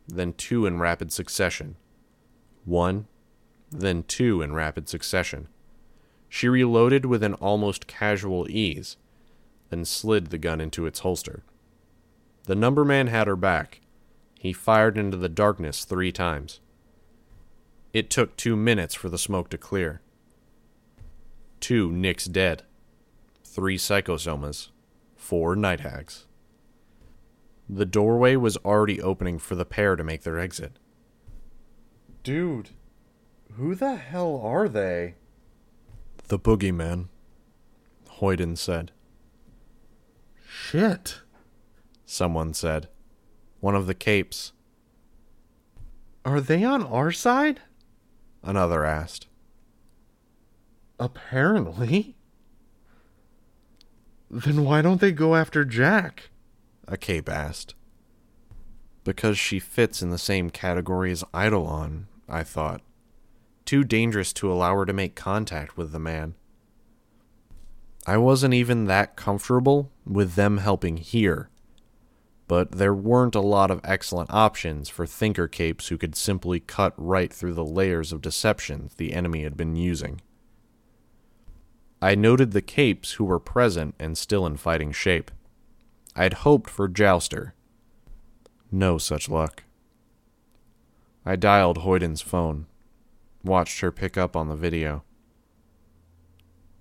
then 0.09 0.32
two 0.32 0.66
in 0.66 0.80
rapid 0.80 1.12
succession. 1.12 1.76
One, 2.64 3.07
then 3.70 4.03
two 4.03 4.43
in 4.43 4.55
rapid 4.55 4.88
succession. 4.88 5.47
She 6.28 6.49
reloaded 6.49 7.07
with 7.07 7.22
an 7.22 7.34
almost 7.34 7.86
casual 7.86 8.51
ease, 8.51 8.97
then 9.71 9.85
slid 9.85 10.27
the 10.27 10.39
gun 10.39 10.61
into 10.61 10.87
its 10.87 11.01
holster. 11.01 11.43
The 12.45 12.55
numberman 12.55 13.09
had 13.09 13.27
her 13.27 13.37
back. 13.37 13.81
He 14.39 14.53
fired 14.53 14.99
into 14.99 15.16
the 15.16 15.29
darkness 15.29 15.85
three 15.85 16.12
times. 16.12 16.61
It 17.93 18.11
took 18.11 18.37
two 18.37 18.57
minutes 18.57 18.95
for 18.95 19.09
the 19.09 19.18
smoke 19.18 19.51
to 19.51 19.59
clear. 19.59 20.01
Two 21.61 21.91
Nix 21.91 22.27
dead. 22.27 22.62
Three 23.45 23.77
psychosomas. 23.77 24.68
Four 25.16 25.57
night 25.57 25.81
hags. 25.81 26.27
The 27.68 27.87
doorway 27.87 28.37
was 28.37 28.57
already 28.59 29.01
opening 29.01 29.39
for 29.39 29.55
the 29.55 29.64
pair 29.64 29.95
to 29.95 30.03
make 30.03 30.23
their 30.23 30.39
exit. 30.39 30.79
Dude, 32.23 32.71
who 33.53 33.75
the 33.75 33.97
hell 33.97 34.41
are 34.43 34.68
they? 34.68 35.14
The 36.29 36.39
boogeyman, 36.39 37.09
Hoyden 38.18 38.57
said. 38.57 38.93
Shit. 40.71 41.23
Someone 42.07 42.55
said. 42.55 42.87
One 43.59 43.75
of 43.75 43.89
the 43.89 43.95
capes. 43.95 44.53
Are 46.25 46.41
they 46.41 46.62
on 46.62 46.85
our 46.85 47.11
side? 47.11 47.61
Another 48.45 48.85
asked. 48.85 49.27
Apparently. 51.01 52.14
Then 54.31 54.62
why 54.64 54.81
don't 54.81 55.01
they 55.01 55.11
go 55.11 55.35
after 55.35 55.64
Jack? 55.64 56.31
A 56.87 56.97
cape 56.97 57.29
asked. 57.29 57.75
Because 59.03 59.41
she 59.41 59.59
fits 59.59 60.03
in 60.03 60.11
the 60.11 60.18
same 60.18 60.51
category 60.51 61.11
as 61.11 61.25
Eidolon, 61.35 62.07
I 62.29 62.45
thought. 62.45 62.81
Too 63.64 63.83
dangerous 63.83 64.33
to 64.35 64.53
allow 64.53 64.77
her 64.77 64.87
to 64.87 64.93
make 64.93 65.16
contact 65.16 65.77
with 65.77 65.91
the 65.91 65.99
man. 65.99 66.37
I 68.07 68.16
wasn't 68.16 68.55
even 68.55 68.86
that 68.86 69.16
comfortable 69.16 69.90
with 70.07 70.34
them 70.34 70.59
helping 70.59 70.96
here, 70.96 71.51
but 72.48 72.72
there 72.72 72.94
weren't 72.94 73.34
a 73.34 73.40
lot 73.40 73.70
of 73.70 73.80
excellent 73.84 74.32
options 74.32 74.88
for 74.88 75.07
thinker 75.07 75.46
capes 75.46 75.88
who 75.88 75.98
could 75.98 76.16
simply 76.16 76.61
cut 76.61 76.94
right 76.96 77.32
through 77.32 77.55
the 77.55 77.64
layers 77.64 78.12
of 78.12 78.22
deception 78.22 78.90
the 78.96 79.12
enemy 79.12 79.42
had 79.42 79.57
been 79.57 79.76
using. 79.76 80.20
I 82.03 82.14
noted 82.14 82.53
the 82.53 82.62
capes 82.62 83.12
who 83.12 83.24
were 83.24 83.38
present 83.38 83.94
and 83.98 84.16
still 84.16 84.46
in 84.46 84.57
fighting 84.57 84.90
shape. 84.90 85.30
I'd 86.16 86.32
hoped 86.32 86.70
for 86.70 86.88
Jouster. 86.88 87.55
No 88.72 88.96
such 88.96 89.28
luck. 89.28 89.64
I 91.26 91.36
dialed 91.36 91.78
Hoyden's 91.78 92.22
phone, 92.22 92.66
watched 93.44 93.80
her 93.80 93.92
pick 93.92 94.16
up 94.16 94.34
on 94.34 94.48
the 94.48 94.57
video. 94.57 95.05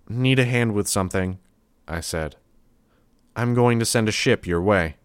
Need 0.10 0.39
a 0.39 0.45
hand 0.45 0.74
with 0.74 0.88
something, 0.88 1.38
I 1.88 1.99
said. 1.99 2.36
I'm 3.36 3.53
going 3.53 3.78
to 3.78 3.86
send 3.86 4.10
a 4.10 4.12
ship 4.12 4.47
your 4.47 4.62
way. 4.62 4.95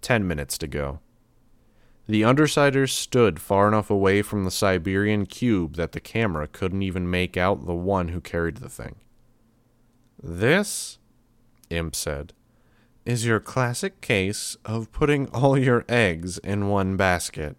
Ten 0.00 0.26
minutes 0.26 0.58
to 0.58 0.66
go. 0.66 0.98
The 2.08 2.22
Undersiders 2.22 2.90
stood 2.90 3.38
far 3.38 3.68
enough 3.68 3.90
away 3.90 4.22
from 4.22 4.44
the 4.44 4.50
Siberian 4.50 5.26
cube 5.26 5.76
that 5.76 5.92
the 5.92 6.00
camera 6.00 6.48
couldn't 6.48 6.82
even 6.82 7.08
make 7.10 7.36
out 7.36 7.66
the 7.66 7.74
one 7.74 8.08
who 8.08 8.20
carried 8.20 8.56
the 8.56 8.68
thing. 8.68 8.96
This, 10.20 10.98
Imp 11.70 11.94
said, 11.94 12.32
is 13.04 13.24
your 13.24 13.40
classic 13.40 14.00
case 14.00 14.56
of 14.64 14.90
putting 14.90 15.28
all 15.28 15.56
your 15.56 15.84
eggs 15.88 16.38
in 16.38 16.68
one 16.68 16.96
basket. 16.96 17.56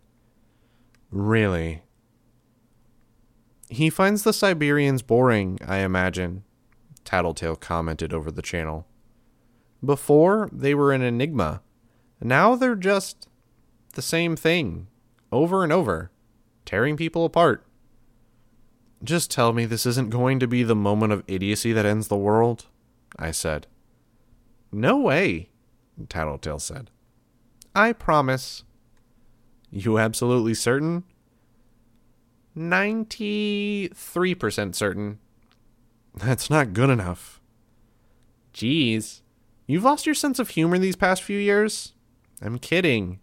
Really, 1.10 1.84
he 3.70 3.90
finds 3.90 4.24
the 4.24 4.34
Siberians 4.34 5.04
boring, 5.04 5.60
I 5.66 5.78
imagine, 5.78 6.44
Tattletale 7.06 7.56
commented 7.56 8.14
over 8.14 8.32
the 8.32 8.42
channel. 8.42 8.88
Before, 9.86 10.50
they 10.52 10.74
were 10.74 10.92
an 10.92 11.02
enigma. 11.02 11.62
Now 12.20 12.56
they're 12.56 12.76
just 12.76 13.30
the 13.94 14.02
same 14.02 14.36
thing, 14.36 14.88
over 15.32 15.64
and 15.64 15.72
over, 15.72 16.12
tearing 16.66 16.98
people 16.98 17.26
apart. 17.26 17.66
Just 19.04 19.32
tell 19.32 19.54
me 19.54 19.66
this 19.66 19.86
isn't 19.86 20.10
going 20.10 20.40
to 20.40 20.48
be 20.48 20.64
the 20.64 20.76
moment 20.76 21.14
of 21.14 21.24
idiocy 21.28 21.72
that 21.72 21.86
ends 21.86 22.08
the 22.08 22.18
world, 22.18 22.66
I 23.18 23.32
said. 23.32 23.68
No 24.72 24.98
way, 24.98 25.50
Tattletale 26.10 26.60
said. 26.60 26.90
I 27.76 27.94
promise. 27.94 28.64
You 29.72 30.00
absolutely 30.00 30.56
certain? 30.56 31.04
93% 32.60 34.76
certain. 34.76 35.20
That's 36.14 36.50
not 36.50 36.74
good 36.74 36.90
enough. 36.90 37.40
Geez, 38.52 39.22
you've 39.66 39.86
lost 39.86 40.06
your 40.06 40.16
sense 40.16 40.40
of 40.40 40.50
humor 40.50 40.78
these 40.78 40.98
past 40.98 41.24
few 41.24 41.40
years? 41.40 41.94
I'm 42.42 42.60
kidding. 42.60 43.22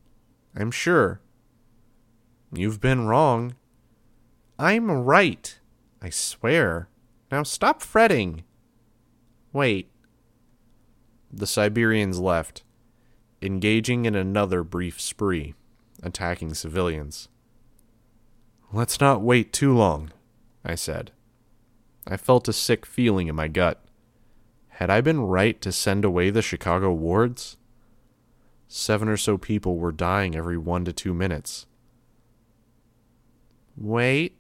I'm 0.55 0.71
sure. 0.71 1.21
You've 2.53 2.81
been 2.81 3.07
wrong. 3.07 3.57
I'm 4.59 4.91
right. 4.91 5.59
I 6.01 6.09
swear. 6.09 6.89
Now 7.31 7.43
stop 7.43 7.83
fretting. 7.83 8.43
Wait. 9.53 9.91
The 11.31 11.47
Siberians 11.47 12.19
left, 12.19 12.63
engaging 13.43 14.07
in 14.07 14.15
another 14.15 14.63
brief 14.63 14.99
spree, 14.99 15.53
attacking 16.03 16.55
civilians. 16.55 17.29
Let's 18.77 19.01
not 19.01 19.23
wait 19.23 19.55
too 19.55 19.75
long, 19.75 20.11
I 20.63 20.75
said. 20.75 21.13
I 22.07 22.19
felt 22.19 22.47
a 22.47 22.53
sick 22.53 22.85
feeling 22.85 23.27
in 23.27 23.35
my 23.35 23.49
gut. 23.49 23.83
Had 24.69 24.91
I 24.91 25.01
been 25.01 25.23
right 25.23 25.59
to 25.63 25.73
send 25.73 26.05
away 26.05 26.29
the 26.29 26.43
Chicago 26.43 26.93
wards? 26.93 27.57
Seven 28.69 29.09
or 29.09 29.17
so 29.17 29.39
people 29.39 29.79
were 29.79 29.93
dying 29.93 30.37
every 30.37 30.59
one 30.59 30.85
to 30.85 30.93
two 30.93 31.15
minutes. 31.15 31.65
Wait. 33.79 34.39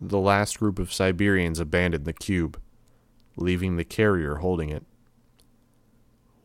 The 0.00 0.18
last 0.18 0.58
group 0.58 0.80
of 0.80 0.92
Siberians 0.92 1.60
abandoned 1.60 2.06
the 2.06 2.12
cube, 2.12 2.60
leaving 3.36 3.76
the 3.76 3.84
carrier 3.84 4.38
holding 4.38 4.68
it. 4.68 4.84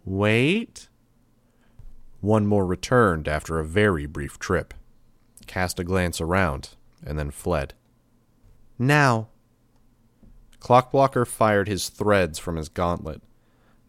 Wait. 0.03 0.89
One 2.21 2.45
more 2.45 2.67
returned 2.67 3.27
after 3.27 3.57
a 3.57 3.65
very 3.65 4.05
brief 4.05 4.37
trip 4.37 4.75
cast 5.45 5.79
a 5.79 5.83
glance 5.83 6.19
around, 6.19 6.69
and 7.05 7.17
then 7.17 7.31
fled. 7.31 7.73
Now! 8.77 9.29
Clockblocker 10.59 11.27
fired 11.27 11.67
his 11.67 11.89
threads 11.89 12.39
from 12.39 12.55
his 12.55 12.69
gauntlet. 12.69 13.21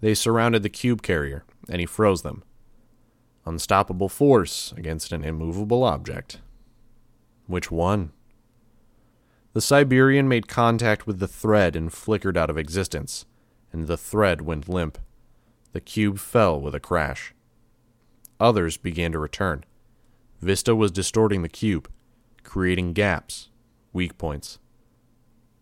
They 0.01 0.15
surrounded 0.15 0.63
the 0.63 0.69
cube 0.69 1.03
carrier, 1.03 1.45
and 1.69 1.81
he 1.81 1.87
froze 1.87 2.23
them. 2.23 2.45
Unstoppable 3.45 4.09
force 4.09 4.73
against 4.77 5.13
an 5.13 5.25
immovable 5.25 5.85
object. 5.85 6.41
Which 7.47 7.71
one? 7.71 8.13
The 9.53 9.61
Siberian 9.61 10.29
made 10.29 10.49
contact 10.49 11.07
with 11.07 11.19
the 11.19 11.29
thread 11.29 11.77
and 11.77 11.93
flickered 11.93 12.37
out 12.37 12.51
of 12.51 12.59
existence, 12.59 13.25
and 13.73 13.87
the 13.87 13.97
thread 13.97 14.43
went 14.43 14.69
limp. 14.69 14.99
The 15.73 15.81
cube 15.81 16.19
fell 16.19 16.61
with 16.61 16.75
a 16.75 16.81
crash. 16.81 17.33
Others 18.39 18.77
began 18.77 19.13
to 19.13 19.19
return. 19.19 19.65
Vista 20.41 20.75
was 20.75 20.91
distorting 20.91 21.43
the 21.43 21.49
cube, 21.49 21.89
creating 22.43 22.93
gaps, 22.93 23.49
weak 23.93 24.19
points. 24.19 24.59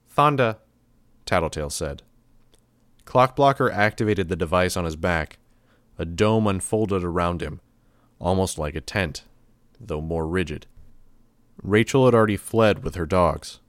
Thanda, 0.09 0.59
Tattletale 1.27 1.71
said. 1.71 2.03
Clockblocker 3.05 3.73
activated 3.73 4.29
the 4.29 4.37
device 4.37 4.77
on 4.77 4.85
his 4.85 4.97
back. 4.97 5.39
A 5.99 6.05
dome 6.05 6.47
unfolded 6.47 7.05
around 7.05 7.41
him, 7.41 7.61
almost 8.19 8.59
like 8.59 8.75
a 8.75 8.81
tent, 8.81 9.25
though 9.81 10.01
more 10.01 10.27
rigid. 10.27 10.67
Rachel 11.63 12.05
had 12.05 12.15
already 12.15 12.37
fled 12.37 12.83
with 12.83 12.97
her 12.97 13.07
dogs. 13.07 13.61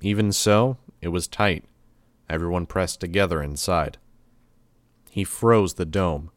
Even 0.00 0.32
so, 0.32 0.78
it 1.02 1.08
was 1.08 1.28
tight, 1.28 1.64
everyone 2.28 2.66
pressed 2.66 3.00
together 3.00 3.42
inside. 3.42 3.98
He 5.10 5.24
froze 5.24 5.74
the 5.74 5.84
dome. 5.84 6.30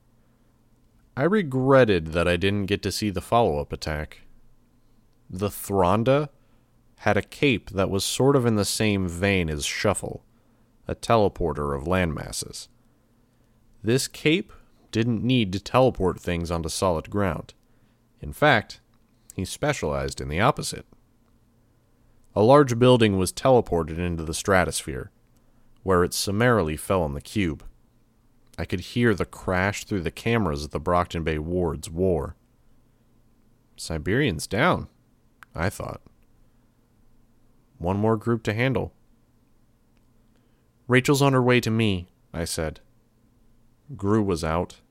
I 1.20 1.24
regretted 1.24 2.14
that 2.14 2.30
I 2.30 2.38
didn't 2.38 2.68
get 2.68 2.82
to 2.84 2.94
see 2.94 3.10
the 3.10 3.20
follow 3.20 3.60
up 3.60 3.74
attack. 3.74 4.22
The 5.30 5.50
Thanda 5.50 6.30
had 7.00 7.18
a 7.18 7.22
cape 7.22 7.72
that 7.72 7.90
was 7.90 8.06
sort 8.06 8.38
of 8.38 8.46
in 8.46 8.56
the 8.56 8.64
same 8.64 9.06
vein 9.06 9.50
as 9.50 9.66
Shuffle, 9.66 10.24
a 10.88 10.96
teleporter 10.96 11.78
of 11.78 11.84
landmasses. 11.84 12.70
This 13.84 14.08
cape 14.08 14.54
didn't 14.94 15.22
need 15.22 15.52
to 15.52 15.60
teleport 15.60 16.22
things 16.22 16.50
onto 16.50 16.70
solid 16.70 17.10
ground. 17.10 17.54
In 18.22 18.32
fact, 18.32 18.80
he 19.36 19.44
specialized 19.44 20.22
in 20.22 20.30
the 20.30 20.40
opposite. 20.40 20.86
A 22.34 22.42
large 22.42 22.80
building 22.80 23.18
was 23.18 23.34
teleported 23.34 23.98
into 23.98 24.24
the 24.24 24.34
stratosphere, 24.34 25.12
where 25.84 26.06
it 26.06 26.14
summarily 26.14 26.78
fell 26.78 27.04
on 27.04 27.14
the 27.14 27.20
cube. 27.20 27.66
I 28.60 28.66
could 28.66 28.82
hear 28.82 29.16
the 29.16 29.26
crash 29.26 29.86
through 29.86 30.02
the 30.02 30.12
cameras 30.12 30.66
of 30.66 30.72
the 30.72 30.82
Brockton 30.82 31.24
Bay 31.24 31.40
wards 31.40 31.90
war. 31.90 32.36
Siberian's 33.78 34.48
down, 34.48 34.90
I 35.56 35.70
thought. 35.70 36.02
One 37.78 37.96
more 37.96 38.18
group 38.18 38.44
to 38.44 38.54
handle. 38.54 38.92
Rachel's 40.90 41.22
on 41.22 41.32
her 41.32 41.42
way 41.42 41.62
to 41.62 41.72
me, 41.72 42.10
I 42.34 42.44
said. 42.44 42.82
Grue 43.96 44.22
was 44.22 44.44
out. 44.44 44.82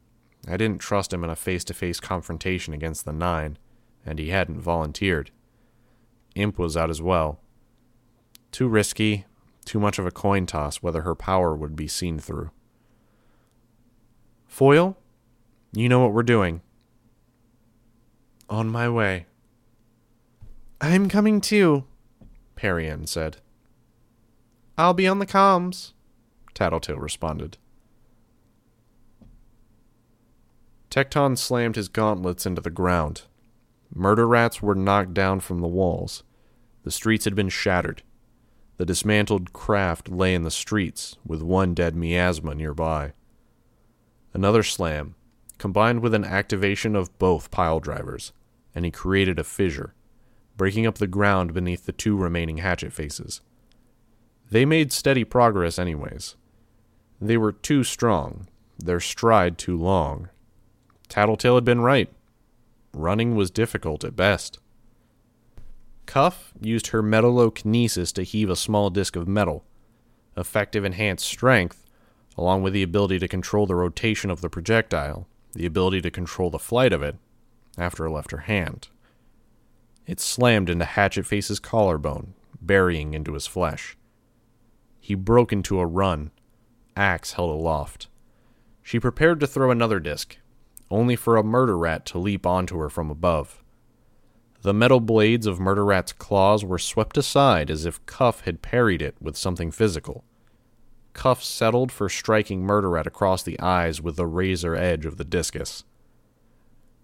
I 0.49 0.57
didn't 0.57 0.81
trust 0.81 1.13
him 1.13 1.23
in 1.23 1.29
a 1.29 1.37
face 1.37 1.63
to 1.65 1.75
face 1.75 2.01
confrontation 2.01 2.73
against 2.73 3.05
the 3.05 3.13
Nine, 3.13 3.59
and 4.07 4.19
he 4.19 4.31
hadn't 4.31 4.63
volunteered. 4.63 5.31
Imp 6.35 6.59
was 6.59 6.75
out 6.75 6.89
as 6.89 7.03
well. 7.03 7.39
Too 8.51 8.67
risky, 8.67 9.27
too 9.67 9.79
much 9.79 9.99
of 9.99 10.07
a 10.07 10.11
coin 10.11 10.47
toss 10.47 10.77
whether 10.77 11.03
her 11.03 11.15
power 11.15 11.55
would 11.55 11.77
be 11.77 11.87
seen 11.87 12.19
through. 12.19 12.51
Foil, 14.49 14.97
you 15.73 15.89
know 15.89 16.01
what 16.01 16.13
we're 16.13 16.25
doing. 16.25 16.63
On 18.51 18.69
my 18.69 18.89
way. 18.89 19.27
I'm 20.81 21.09
coming 21.09 21.41
too, 21.41 21.85
Parian 22.57 23.07
said. 23.07 23.37
I'll 24.77 24.95
be 24.95 25.07
on 25.07 25.19
the 25.19 25.27
comms, 25.27 25.93
Tattletale 26.55 26.97
responded. 26.97 27.59
Tecton 30.91 31.37
slammed 31.37 31.77
his 31.77 31.89
gauntlets 31.89 32.47
into 32.47 32.63
the 32.63 32.71
ground. 32.71 33.23
Murder 33.95 34.27
rats 34.27 34.63
were 34.63 34.75
knocked 34.75 35.15
down 35.15 35.41
from 35.41 35.61
the 35.61 35.69
walls. 35.69 36.23
The 36.85 36.91
streets 36.91 37.25
had 37.27 37.35
been 37.35 37.51
shattered. 37.51 38.03
The 38.79 38.87
dismantled 38.87 39.53
craft 39.53 40.09
lay 40.09 40.35
in 40.35 40.45
the 40.45 40.51
streets, 40.51 41.17
with 41.27 41.43
one 41.43 41.75
dead 41.75 41.95
miasma 41.95 42.55
nearby. 42.55 43.13
Another 44.39 44.63
slam, 44.63 45.17
combined 45.59 45.99
with 46.01 46.15
an 46.15 46.25
activation 46.25 46.95
of 46.95 47.19
both 47.19 47.51
pile 47.51 47.81
drivers, 47.81 48.33
and 48.73 48.85
he 48.85 48.91
created 48.93 49.37
a 49.37 49.43
fissure, 49.43 49.95
breaking 50.57 50.87
up 50.87 50.99
the 50.99 51.09
ground 51.09 51.53
beneath 51.53 51.87
the 51.87 51.93
two 51.93 52.17
remaining 52.17 52.59
hatchet 52.59 52.93
faces. 52.93 53.41
They 54.49 54.65
made 54.65 54.93
steady 54.93 55.25
progress, 55.25 55.77
anyways. 55.77 56.37
They 57.21 57.37
were 57.37 57.51
too 57.51 57.83
strong, 57.83 58.47
their 58.79 59.01
stride 59.01 59.59
too 59.59 59.77
long. 59.77 60.29
Tattletale 61.09 61.57
had 61.57 61.65
been 61.65 61.81
right. 61.81 62.09
Running 62.93 63.35
was 63.35 63.51
difficult 63.51 64.05
at 64.05 64.15
best. 64.15 64.61
Cuff 66.07 66.53
used 66.61 66.87
her 66.87 67.03
metallokinesis 67.03 68.13
to 68.13 68.23
heave 68.23 68.51
a 68.51 68.55
small 68.55 68.89
disk 68.89 69.17
of 69.17 69.27
metal. 69.27 69.65
Effective 70.37 70.85
enhanced 70.85 71.27
strength, 71.27 71.88
along 72.39 72.63
with 72.63 72.73
the 72.73 72.85
ability 72.85 73.19
to 73.19 73.27
control 73.27 73.67
the 73.67 73.75
rotation 73.75 74.31
of 74.31 74.41
the 74.41 74.49
projectile, 74.49 75.27
the 75.55 75.67
ability 75.67 76.01
to 76.01 76.11
control 76.11 76.51
the 76.51 76.59
flight 76.59 76.93
of 76.93 77.03
it, 77.03 77.17
after 77.77 78.07
it 78.07 78.11
left 78.11 78.31
her 78.31 78.39
hand. 78.39 78.89
It 80.07 80.21
slammed 80.21 80.71
into 80.71 80.85
Hatchet 80.85 81.27
Face's 81.27 81.59
collarbone, 81.59 82.35
burying 82.63 83.13
into 83.13 83.35
his 83.35 83.49
flesh. 83.49 83.97
He 85.01 85.17
broke 85.17 85.53
into 85.53 85.81
a 85.81 85.87
run, 85.87 86.31
axe 86.97 87.33
held 87.33 87.51
aloft. 87.51 88.07
She 88.83 89.01
prepared 89.01 89.41
to 89.41 89.47
throw 89.49 89.73
another 89.73 89.99
disc, 89.99 90.39
only 90.93 91.17
for 91.17 91.37
a 91.37 91.43
murder 91.43 91.77
rat 91.77 92.07
to 92.07 92.19
leap 92.19 92.47
onto 92.47 92.79
her 92.79 92.89
from 92.89 93.11
above. 93.11 93.65
The 94.63 94.73
metal 94.73 95.01
blades 95.01 95.47
of 95.47 95.59
Murder 95.59 95.85
Rat's 95.85 96.13
claws 96.13 96.65
were 96.65 96.79
swept 96.79 97.19
aside 97.19 97.69
as 97.69 97.85
if 97.85 98.05
Cuff 98.07 98.43
had 98.43 98.63
parried 98.63 99.03
it 99.03 99.17
with 99.21 99.37
something 99.37 99.73
physical. 99.73 100.25
Cuff 101.19 101.43
settled 101.43 101.91
for 101.91 102.09
striking 102.09 102.63
Murder 102.63 102.91
Rat 102.91 103.05
across 103.05 103.43
the 103.43 103.59
eyes 103.59 104.01
with 104.01 104.15
the 104.15 104.25
razor 104.25 104.77
edge 104.77 105.05
of 105.05 105.17
the 105.17 105.25
discus. 105.25 105.83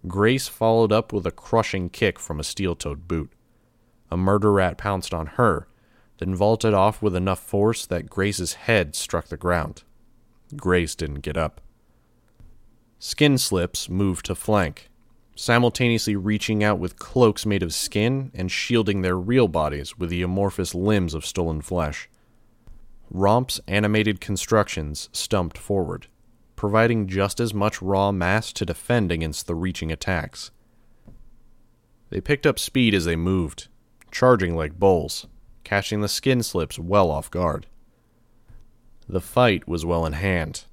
Grace 0.07 0.47
followed 0.47 0.93
up 0.93 1.11
with 1.11 1.27
a 1.27 1.31
crushing 1.31 1.89
kick 1.89 2.17
from 2.17 2.39
a 2.39 2.43
steel 2.45 2.77
toed 2.77 3.09
boot. 3.09 3.29
A 4.09 4.15
murder 4.15 4.53
rat 4.53 4.77
pounced 4.77 5.13
on 5.13 5.25
her, 5.35 5.67
then 6.19 6.33
vaulted 6.33 6.73
off 6.73 7.01
with 7.01 7.13
enough 7.13 7.41
force 7.41 7.85
that 7.87 8.09
Grace's 8.09 8.53
head 8.53 8.95
struck 8.95 9.27
the 9.27 9.35
ground. 9.35 9.83
Grace 10.55 10.95
didn't 10.95 11.19
get 11.19 11.35
up. 11.35 11.59
Skinslips 13.01 13.89
moved 13.89 14.27
to 14.27 14.35
flank, 14.35 14.89
simultaneously 15.35 16.15
reaching 16.15 16.63
out 16.63 16.79
with 16.79 16.97
cloaks 16.97 17.45
made 17.45 17.63
of 17.63 17.73
skin 17.73 18.31
and 18.33 18.49
shielding 18.49 19.01
their 19.01 19.17
real 19.17 19.49
bodies 19.49 19.97
with 19.97 20.09
the 20.09 20.21
amorphous 20.21 20.73
limbs 20.73 21.13
of 21.13 21.25
stolen 21.25 21.59
flesh. 21.59 22.07
Romp's 23.09 23.59
animated 23.67 24.19
constructions 24.19 25.09
stumped 25.11 25.57
forward, 25.57 26.07
providing 26.55 27.07
just 27.07 27.39
as 27.39 27.53
much 27.53 27.81
raw 27.81 28.11
mass 28.11 28.51
to 28.53 28.65
defend 28.65 29.11
against 29.11 29.47
the 29.47 29.55
reaching 29.55 29.91
attacks. 29.91 30.51
They 32.09 32.21
picked 32.21 32.45
up 32.45 32.59
speed 32.59 32.93
as 32.93 33.05
they 33.05 33.15
moved, 33.15 33.67
charging 34.11 34.55
like 34.55 34.79
bulls, 34.79 35.27
catching 35.63 36.01
the 36.01 36.07
Skinslips 36.07 36.79
well 36.79 37.11
off 37.11 37.29
guard. 37.31 37.67
The 39.07 39.21
fight 39.21 39.67
was 39.67 39.85
well 39.85 40.05
in 40.05 40.13
hand. 40.13 40.65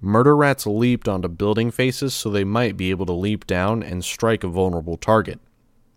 Murder 0.00 0.36
rats 0.36 0.66
leaped 0.66 1.08
onto 1.08 1.28
building 1.28 1.70
faces 1.70 2.14
so 2.14 2.30
they 2.30 2.44
might 2.44 2.76
be 2.76 2.90
able 2.90 3.06
to 3.06 3.12
leap 3.12 3.46
down 3.46 3.82
and 3.82 4.04
strike 4.04 4.44
a 4.44 4.48
vulnerable 4.48 4.96
target. 4.96 5.40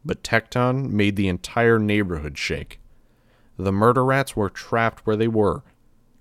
But 0.05 0.23
Tecton 0.23 0.89
made 0.89 1.15
the 1.15 1.27
entire 1.27 1.77
neighborhood 1.77 2.37
shake. 2.37 2.78
The 3.59 3.73
murder 3.73 4.05
rats 4.05 4.37
were 4.37 4.49
trapped 4.49 5.05
where 5.05 5.17
they 5.17 5.27
were, 5.27 5.63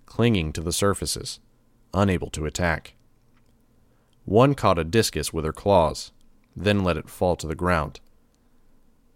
clinging 0.06 0.52
to 0.54 0.60
the 0.60 0.72
surfaces, 0.72 1.38
unable 1.94 2.30
to 2.30 2.46
attack. 2.46 2.94
One 4.24 4.56
caught 4.56 4.76
a 4.76 4.82
discus 4.82 5.32
with 5.32 5.44
her 5.44 5.52
claws, 5.52 6.10
then 6.56 6.82
let 6.82 6.96
it 6.96 7.08
fall 7.08 7.36
to 7.36 7.46
the 7.46 7.54
ground. 7.54 8.00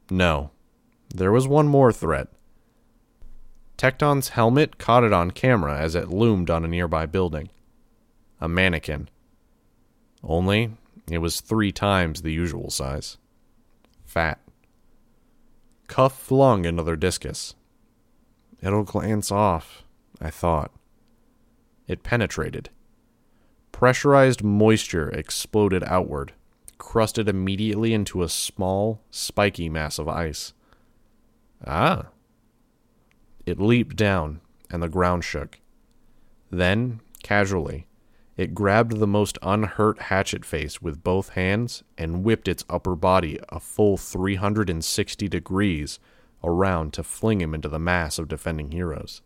No, 0.08 0.52
there 1.12 1.32
was 1.32 1.48
one 1.48 1.66
more 1.66 1.92
threat. 1.92 2.28
Tecton's 3.76 4.28
helmet 4.28 4.78
caught 4.78 5.02
it 5.02 5.12
on 5.12 5.32
camera 5.32 5.76
as 5.76 5.96
it 5.96 6.08
loomed 6.08 6.48
on 6.48 6.64
a 6.64 6.68
nearby 6.68 7.06
building 7.06 7.50
a 8.40 8.48
mannequin. 8.48 9.08
Only 10.22 10.76
it 11.10 11.18
was 11.18 11.40
three 11.40 11.72
times 11.72 12.22
the 12.22 12.32
usual 12.32 12.70
size. 12.70 13.18
Fat. 14.04 14.40
Cuff 15.88 16.16
flung 16.16 16.66
another 16.66 16.94
discus. 16.94 17.54
It'll 18.62 18.84
glance 18.84 19.32
off, 19.32 19.82
I 20.20 20.30
thought. 20.30 20.70
It 21.88 22.02
penetrated. 22.04 22.70
Pressurized 23.72 24.44
moisture 24.44 25.10
exploded 25.10 25.82
outward, 25.84 26.32
crusted 26.78 27.28
immediately 27.28 27.92
into 27.92 28.22
a 28.22 28.28
small, 28.28 29.00
spiky 29.10 29.68
mass 29.68 29.98
of 29.98 30.08
ice. 30.08 30.52
Ah. 31.66 32.06
It 33.44 33.60
leaped 33.60 33.96
down, 33.96 34.40
and 34.70 34.82
the 34.82 34.88
ground 34.88 35.24
shook. 35.24 35.58
Then, 36.50 37.00
casually, 37.24 37.86
It 38.36 38.54
grabbed 38.54 38.98
the 38.98 39.06
most 39.06 39.38
unhurt 39.42 40.02
hatchet 40.02 40.44
face 40.44 40.80
with 40.80 41.04
both 41.04 41.30
hands 41.30 41.82
and 41.98 42.24
whipped 42.24 42.48
its 42.48 42.64
upper 42.68 42.96
body 42.96 43.38
a 43.50 43.60
full 43.60 43.96
360 43.98 45.28
degrees 45.28 45.98
around 46.45 46.93
to 46.93 47.03
fling 47.03 47.40
him 47.40 47.55
into 47.55 47.68
the 47.68 47.78
mass 47.78 48.18
of 48.18 48.28
defending 48.28 48.72
heroes. 48.72 49.22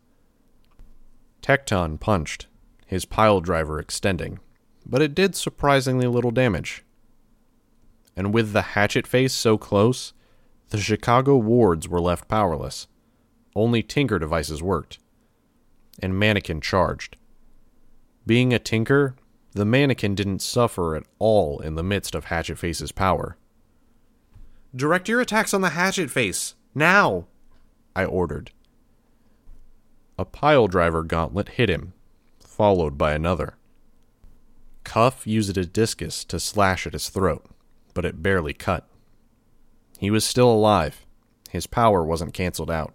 Tecton 1.43 1.99
punched, 1.99 2.47
his 2.87 3.05
pile 3.05 3.41
driver 3.41 3.79
extending, 3.79 4.39
but 4.85 5.03
it 5.03 5.14
did 5.14 5.35
surprisingly 5.35 6.07
little 6.07 6.31
damage. 6.31 6.85
And 8.17 8.33
with 8.33 8.53
the 8.53 8.62
hatchet 8.62 9.07
face 9.07 9.33
so 9.33 9.59
close, 9.59 10.12
the 10.71 10.79
Chicago 10.79 11.37
wards 11.37 11.89
were 11.89 12.01
left 12.01 12.29
powerless. 12.29 12.89
Only 13.55 13.83
Tinker 13.83 14.19
devices 14.19 14.62
worked. 14.62 14.99
And 16.03 16.19
Mannequin 16.19 16.61
charged. 16.61 17.17
Being 18.27 18.53
a 18.53 18.59
Tinker, 18.59 19.14
the 19.53 19.64
Mannequin 19.64 20.14
didn't 20.14 20.43
suffer 20.43 20.97
at 20.97 21.05
all 21.19 21.61
in 21.61 21.77
the 21.77 21.83
midst 21.83 22.14
of 22.14 22.27
Hatchet 22.27 22.59
Face's 22.59 22.93
power. 22.93 23.37
Direct 24.75 25.09
your 25.09 25.21
attacks 25.21 25.55
on 25.55 25.62
the 25.62 25.71
Hatchet 25.71 26.11
Face, 26.11 26.55
now! 26.77 27.27
I 27.95 28.05
ordered. 28.05 28.53
A 30.18 30.24
pile 30.24 30.66
driver 30.66 31.03
gauntlet 31.03 31.51
hit 31.51 31.68
him, 31.68 31.93
followed 32.39 32.97
by 32.97 33.12
another. 33.12 33.57
Cuff 34.85 35.27
used 35.27 35.57
a 35.59 35.66
discus 35.66 36.24
to 36.27 36.39
slash 36.39 36.87
at 36.87 36.93
his 36.93 37.09
throat, 37.09 37.45
but 37.93 38.05
it 38.05 38.22
barely 38.22 38.53
cut. 38.53 38.87
He 39.99 40.11
was 40.11 40.24
still 40.24 40.51
alive. 40.51 41.05
His 41.51 41.66
power 41.66 42.05
wasn't 42.05 42.35
canceled 42.35 42.70
out. 42.70 42.95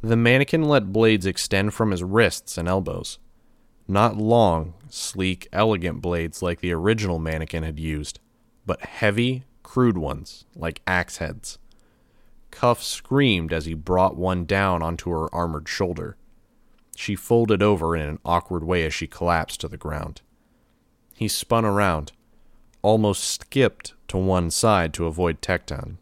The 0.00 0.16
mannequin 0.16 0.62
let 0.62 0.92
blades 0.92 1.26
extend 1.26 1.74
from 1.74 1.90
his 1.90 2.02
wrists 2.02 2.56
and 2.58 2.68
elbows. 2.68 3.18
Not 3.86 4.16
long, 4.16 4.74
sleek, 4.88 5.48
elegant 5.52 6.00
blades 6.00 6.42
like 6.42 6.60
the 6.60 6.72
original 6.72 7.18
mannequin 7.18 7.62
had 7.62 7.78
used, 7.78 8.20
but 8.64 8.80
heavy, 8.80 9.44
crude 9.62 9.98
ones 9.98 10.44
like 10.56 10.80
axe 10.86 11.18
heads. 11.18 11.58
Cuff 12.52 12.80
screamed 12.82 13.52
as 13.52 13.66
he 13.66 13.74
brought 13.74 14.16
one 14.16 14.44
down 14.44 14.82
onto 14.82 15.10
her 15.10 15.34
armored 15.34 15.68
shoulder. 15.68 16.16
She 16.94 17.16
folded 17.16 17.62
over 17.62 17.96
in 17.96 18.02
an 18.02 18.18
awkward 18.24 18.62
way 18.62 18.84
as 18.84 18.94
she 18.94 19.08
collapsed 19.08 19.60
to 19.62 19.68
the 19.68 19.76
ground. 19.76 20.20
He 21.14 21.26
spun 21.26 21.64
around, 21.64 22.12
almost 22.82 23.24
skipped 23.24 23.94
to 24.08 24.18
one 24.18 24.50
side 24.50 24.92
to 24.94 25.06
avoid 25.06 25.42
Tecton, 25.42 25.96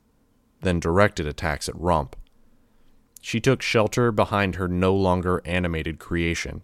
then 0.60 0.80
directed 0.80 1.26
attacks 1.26 1.68
at 1.68 1.80
Romp. 1.80 2.16
She 3.22 3.40
took 3.40 3.62
shelter 3.62 4.12
behind 4.12 4.56
her 4.56 4.68
no 4.68 4.94
longer 4.94 5.40
animated 5.44 5.98
creation, 5.98 6.62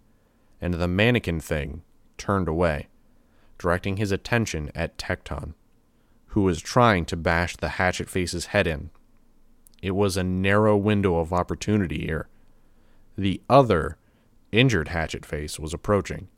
and 0.60 0.74
the 0.74 0.88
mannequin 0.88 1.40
thing 1.40 1.82
turned 2.18 2.48
away, 2.48 2.88
directing 3.58 3.96
his 3.96 4.10
attention 4.10 4.70
at 4.74 4.98
Tecton, 4.98 5.54
who 6.28 6.42
was 6.42 6.60
trying 6.60 7.04
to 7.06 7.16
bash 7.16 7.56
the 7.56 7.70
hatchet 7.70 8.10
face's 8.10 8.46
head 8.46 8.66
in. 8.66 8.90
It 9.82 9.92
was 9.92 10.16
a 10.16 10.24
narrow 10.24 10.76
window 10.76 11.16
of 11.18 11.32
opportunity 11.32 12.06
here. 12.06 12.28
The 13.16 13.40
other 13.48 13.98
injured 14.52 14.88
hatchet 14.88 15.24
face 15.24 15.58
was 15.58 15.74
approaching. 15.74 16.28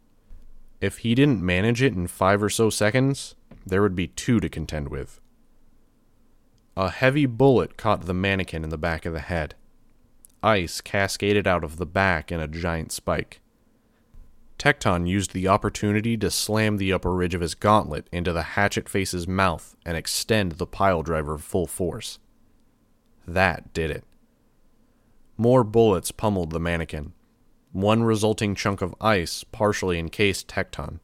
If 0.81 0.99
he 0.99 1.15
didn't 1.15 1.43
manage 1.43 1.83
it 1.83 1.95
in 1.95 2.07
five 2.07 2.43
or 2.43 2.51
so 2.51 2.71
seconds, 2.71 3.35
there 3.67 3.83
would 3.83 3.97
be 3.97 4.09
two 4.09 4.41
to 4.41 4.49
contend 4.49 4.89
with. 4.89 5.21
A 6.77 6.91
heavy 6.91 7.27
bullet 7.27 7.77
caught 7.77 8.03
the 8.03 8.15
mannequin 8.15 8.63
in 8.63 8.71
the 8.71 8.79
back 8.79 9.05
of 9.05 9.13
the 9.13 9.21
head. 9.21 9.57
Ice 10.43 10.81
cascaded 10.81 11.47
out 11.47 11.65
of 11.65 11.77
the 11.77 11.87
back 11.87 12.31
in 12.31 12.39
a 12.39 12.47
giant 12.47 12.93
spike. 12.93 13.41
Tecton 14.59 15.09
used 15.09 15.33
the 15.33 15.49
opportunity 15.49 16.17
to 16.17 16.31
slam 16.31 16.77
the 16.77 16.93
upper 16.93 17.13
ridge 17.13 17.35
of 17.35 17.41
his 17.41 17.55
gauntlet 17.55 18.09
into 18.13 18.33
the 18.33 18.43
hatchet 18.43 18.89
face's 18.89 19.27
mouth 19.27 19.77
and 19.85 19.97
extend 19.97 20.53
the 20.53 20.67
pile 20.67 21.03
driver 21.03 21.39
full 21.39 21.67
force. 21.67 22.19
That 23.29 23.75
did 23.75 23.91
it. 23.91 24.05
More 25.37 25.63
bullets 25.63 26.11
pummeled 26.11 26.51
the 26.51 26.59
mannequin. 26.59 27.13
One 27.73 28.03
resulting 28.03 28.55
chunk 28.55 28.81
of 28.81 28.95
ice 29.03 29.45
partially 29.45 29.99
encased 29.99 30.49
Tecton, 30.49 31.01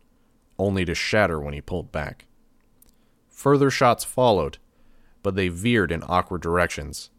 only 0.59 0.87
to 0.87 0.95
shatter 0.95 1.39
when 1.39 1.53
he 1.53 1.61
pulled 1.61 1.93
back. 1.93 2.25
Further 3.29 3.71
shots 3.71 4.05
followed, 4.05 4.57
but 5.23 5.35
they 5.35 5.49
veered 5.49 5.93
in 5.93 6.03
awkward 6.09 6.41
directions, 6.41 7.11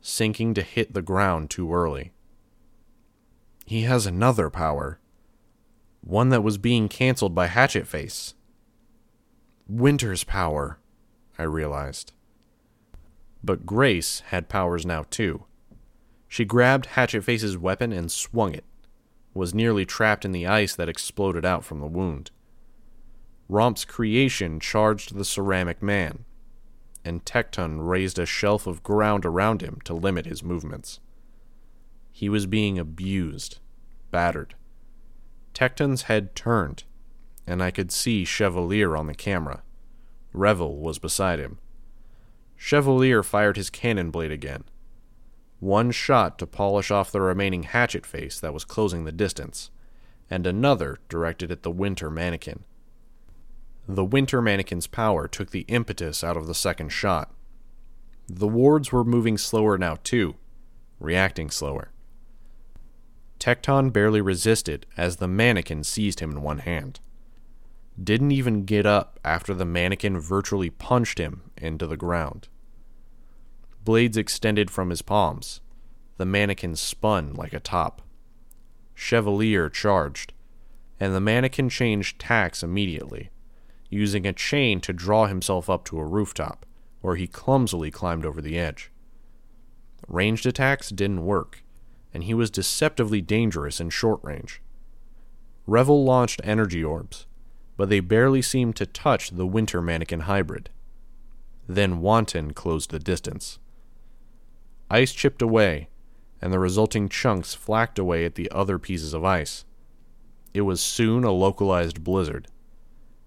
sinking 0.00 0.54
to 0.54 0.62
hit 0.62 0.94
the 0.94 1.02
ground 1.02 1.50
too 1.50 1.74
early. 1.74 2.12
He 3.66 3.82
has 3.82 4.06
another 4.06 4.50
power, 4.50 5.00
one 6.00 6.28
that 6.28 6.44
was 6.44 6.58
being 6.58 6.88
canceled 6.88 7.34
by 7.34 7.48
Hatchet 7.48 7.88
Face. 7.88 8.34
Winter's 9.66 10.22
power, 10.22 10.78
I 11.36 11.42
realized. 11.42 12.12
But 13.42 13.66
Grace 13.66 14.20
had 14.26 14.48
powers 14.48 14.84
now 14.84 15.04
too. 15.10 15.44
She 16.28 16.44
grabbed 16.44 16.86
Hatchet 16.86 17.22
Face's 17.22 17.56
weapon 17.56 17.92
and 17.92 18.12
swung 18.12 18.54
it, 18.54 18.64
was 19.32 19.54
nearly 19.54 19.86
trapped 19.86 20.24
in 20.24 20.32
the 20.32 20.46
ice 20.46 20.74
that 20.74 20.88
exploded 20.88 21.44
out 21.44 21.64
from 21.64 21.80
the 21.80 21.86
wound. 21.86 22.30
Romp's 23.48 23.84
creation 23.84 24.60
charged 24.60 25.14
the 25.14 25.24
ceramic 25.24 25.82
man, 25.82 26.24
and 27.04 27.24
Tecton 27.24 27.88
raised 27.88 28.18
a 28.18 28.26
shelf 28.26 28.66
of 28.66 28.82
ground 28.82 29.24
around 29.24 29.62
him 29.62 29.78
to 29.84 29.94
limit 29.94 30.26
his 30.26 30.42
movements. 30.42 31.00
He 32.12 32.28
was 32.28 32.46
being 32.46 32.78
abused, 32.78 33.58
battered. 34.10 34.54
Tecton's 35.54 36.02
head 36.02 36.34
turned, 36.34 36.84
and 37.46 37.62
I 37.62 37.70
could 37.70 37.90
see 37.90 38.24
Chevalier 38.24 38.96
on 38.96 39.06
the 39.06 39.14
camera. 39.14 39.62
Revel 40.34 40.78
was 40.78 40.98
beside 40.98 41.38
him. 41.38 41.58
Chevalier 42.58 43.22
fired 43.22 43.56
his 43.56 43.70
cannon 43.70 44.10
blade 44.10 44.32
again. 44.32 44.64
One 45.60 45.90
shot 45.92 46.38
to 46.38 46.46
polish 46.46 46.90
off 46.90 47.10
the 47.10 47.20
remaining 47.20 47.62
hatchet 47.62 48.04
face 48.04 48.38
that 48.40 48.52
was 48.52 48.64
closing 48.64 49.04
the 49.04 49.12
distance, 49.12 49.70
and 50.28 50.46
another 50.46 50.98
directed 51.08 51.50
at 51.50 51.62
the 51.62 51.70
winter 51.70 52.10
mannequin. 52.10 52.64
The 53.88 54.04
winter 54.04 54.42
mannequin's 54.42 54.86
power 54.86 55.26
took 55.28 55.50
the 55.50 55.64
impetus 55.68 56.22
out 56.22 56.36
of 56.36 56.46
the 56.46 56.54
second 56.54 56.90
shot. 56.90 57.32
The 58.26 58.48
wards 58.48 58.92
were 58.92 59.04
moving 59.04 59.38
slower 59.38 59.78
now, 59.78 59.96
too, 60.02 60.34
reacting 61.00 61.50
slower. 61.50 61.92
Tecton 63.38 63.92
barely 63.92 64.20
resisted 64.20 64.84
as 64.96 65.16
the 65.16 65.28
mannequin 65.28 65.84
seized 65.84 66.20
him 66.20 66.32
in 66.32 66.42
one 66.42 66.58
hand. 66.58 67.00
Didn't 68.02 68.30
even 68.30 68.64
get 68.64 68.86
up 68.86 69.18
after 69.24 69.54
the 69.54 69.64
mannequin 69.64 70.20
virtually 70.20 70.70
punched 70.70 71.18
him 71.18 71.50
into 71.56 71.86
the 71.86 71.96
ground. 71.96 72.48
Blades 73.84 74.16
extended 74.16 74.70
from 74.70 74.90
his 74.90 75.02
palms. 75.02 75.60
The 76.16 76.26
mannequin 76.26 76.76
spun 76.76 77.34
like 77.34 77.52
a 77.52 77.60
top. 77.60 78.02
Chevalier 78.94 79.68
charged, 79.68 80.32
and 80.98 81.14
the 81.14 81.20
mannequin 81.20 81.68
changed 81.68 82.18
tacks 82.18 82.62
immediately, 82.62 83.30
using 83.88 84.26
a 84.26 84.32
chain 84.32 84.80
to 84.80 84.92
draw 84.92 85.26
himself 85.26 85.70
up 85.70 85.84
to 85.86 85.98
a 85.98 86.06
rooftop, 86.06 86.66
where 87.00 87.16
he 87.16 87.26
clumsily 87.26 87.90
climbed 87.90 88.26
over 88.26 88.40
the 88.40 88.58
edge. 88.58 88.90
Ranged 90.08 90.46
attacks 90.46 90.90
didn't 90.90 91.24
work 91.24 91.62
and 92.12 92.24
he 92.24 92.34
was 92.34 92.50
deceptively 92.50 93.20
dangerous 93.20 93.80
in 93.80 93.90
short 93.90 94.20
range. 94.22 94.60
Revel 95.66 96.04
launched 96.04 96.40
energy 96.42 96.82
orbs, 96.82 97.26
but 97.78 97.88
they 97.88 98.00
barely 98.00 98.42
seemed 98.42 98.74
to 98.74 98.84
touch 98.84 99.30
the 99.30 99.46
winter 99.46 99.80
mannequin 99.80 100.20
hybrid. 100.20 100.68
Then 101.68 102.00
Wanton 102.00 102.52
closed 102.52 102.90
the 102.90 102.98
distance. 102.98 103.60
Ice 104.90 105.12
chipped 105.12 105.40
away, 105.40 105.88
and 106.42 106.52
the 106.52 106.58
resulting 106.58 107.08
chunks 107.08 107.54
flacked 107.54 107.98
away 107.98 108.24
at 108.24 108.34
the 108.34 108.50
other 108.50 108.80
pieces 108.80 109.14
of 109.14 109.24
ice. 109.24 109.64
It 110.52 110.62
was 110.62 110.80
soon 110.80 111.22
a 111.22 111.30
localized 111.30 112.02
blizzard, 112.02 112.48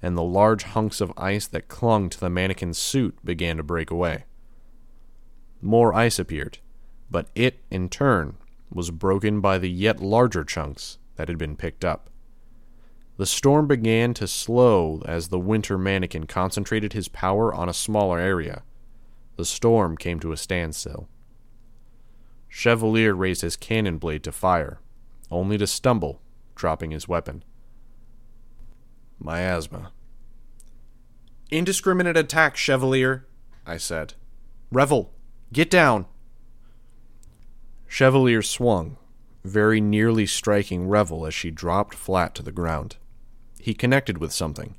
and 0.02 0.18
the 0.18 0.24
large 0.24 0.64
hunks 0.64 1.00
of 1.00 1.14
ice 1.16 1.48
that 1.48 1.70
clung 1.70 2.10
to 2.10 2.20
the 2.20 2.30
mannequin's 2.30 2.78
suit 2.78 3.18
began 3.24 3.56
to 3.56 3.64
break 3.64 3.90
away. 3.90 4.26
More 5.62 5.94
ice 5.94 6.20
appeared, 6.20 6.58
but 7.10 7.30
it, 7.36 7.60
in 7.70 7.88
turn, 7.88 8.36
was 8.70 8.92
broken 8.92 9.40
by 9.40 9.58
the 9.58 9.70
yet 9.70 10.02
larger 10.02 10.44
chunks 10.44 10.98
that 11.16 11.30
had 11.30 11.38
been 11.38 11.56
picked 11.56 11.86
up. 11.86 12.11
The 13.22 13.28
storm 13.28 13.68
began 13.68 14.16
to 14.16 14.26
slow 14.26 15.04
as 15.06 15.28
the 15.28 15.38
winter 15.38 15.78
mannequin 15.78 16.26
concentrated 16.26 16.94
his 16.94 17.08
power 17.08 17.54
on 17.54 17.70
a 17.70 17.72
smaller 17.72 18.18
area. 18.18 18.64
The 19.36 19.46
storm 19.46 19.96
came 19.96 20.20
to 20.22 20.32
a 20.32 20.38
standstill. 20.38 21.08
Chevalier 22.50 23.14
raised 23.14 23.44
his 23.44 23.56
cannon 23.56 24.00
blade 24.00 24.24
to 24.24 24.32
fire, 24.32 24.80
only 25.30 25.60
to 25.60 25.68
stumble, 25.68 26.20
dropping 26.56 26.90
his 26.90 27.08
weapon. 27.08 27.44
Miasma. 29.20 29.92
Indiscriminate 31.52 32.18
attack, 32.18 32.58
Chevalier, 32.58 33.28
I 33.68 33.78
said. 33.78 34.16
Revel, 34.72 35.14
get 35.54 35.70
down. 35.70 36.08
Chevalier 37.88 38.42
swung, 38.42 38.98
very 39.44 39.80
nearly 39.80 40.26
striking 40.26 40.88
Revel 40.88 41.28
as 41.28 41.36
she 41.36 41.52
dropped 41.52 41.94
flat 41.94 42.34
to 42.34 42.42
the 42.42 42.52
ground. 42.52 42.98
He 43.62 43.76
connected 43.76 44.18
with 44.18 44.34
something, 44.34 44.76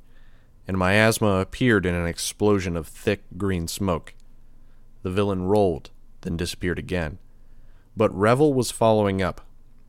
and 0.67 0.77
miasma 0.77 1.39
appeared 1.39 1.85
in 1.85 1.95
an 1.95 2.05
explosion 2.05 2.75
of 2.75 2.85
thick 2.85 3.23
green 3.37 3.69
smoke. 3.69 4.13
The 5.03 5.09
villain 5.09 5.43
rolled, 5.43 5.91
then 6.21 6.35
disappeared 6.35 6.79
again. 6.79 7.19
But 7.95 8.13
Revel 8.13 8.53
was 8.53 8.71
following 8.71 9.21
up, 9.21 9.41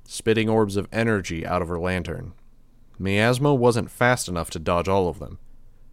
spitting 0.05 0.49
orbs 0.49 0.77
of 0.77 0.89
energy 0.93 1.45
out 1.45 1.61
of 1.61 1.69
her 1.69 1.79
lantern. 1.79 2.35
Miasma 2.97 3.53
wasn't 3.53 3.91
fast 3.91 4.29
enough 4.29 4.51
to 4.51 4.61
dodge 4.61 4.89
all 4.89 5.09
of 5.09 5.19
them. 5.19 5.39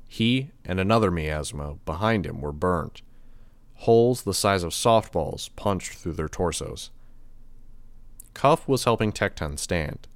He 0.07 0.51
and 0.63 0.79
another 0.79 1.09
miasma 1.09 1.77
behind 1.85 2.27
him 2.27 2.39
were 2.39 2.51
burned. 2.51 3.01
Holes 3.75 4.21
the 4.21 4.33
size 4.33 4.61
of 4.61 4.73
softballs 4.73 5.49
punched 5.55 5.93
through 5.93 6.13
their 6.13 6.29
torsos. 6.29 6.91
Cuff 8.35 8.67
was 8.67 8.83
helping 8.83 9.11
Tecton 9.11 9.57
stand, 9.57 10.07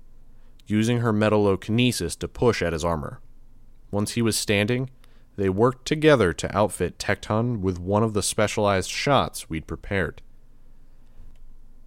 using 0.67 0.99
her 0.99 1.13
metallokinesis 1.13 2.17
to 2.19 2.27
push 2.27 2.61
at 2.61 2.73
his 2.73 2.85
armor. 2.85 3.19
Once 3.91 4.11
he 4.11 4.21
was 4.21 4.37
standing, 4.37 4.89
they 5.37 5.49
worked 5.49 5.85
together 5.85 6.33
to 6.33 6.57
outfit 6.57 6.97
Tecton 6.97 7.59
with 7.59 7.79
one 7.79 8.03
of 8.03 8.13
the 8.13 8.23
specialized 8.23 8.89
shots 8.89 9.49
we'd 9.49 9.67
prepared. 9.67 10.21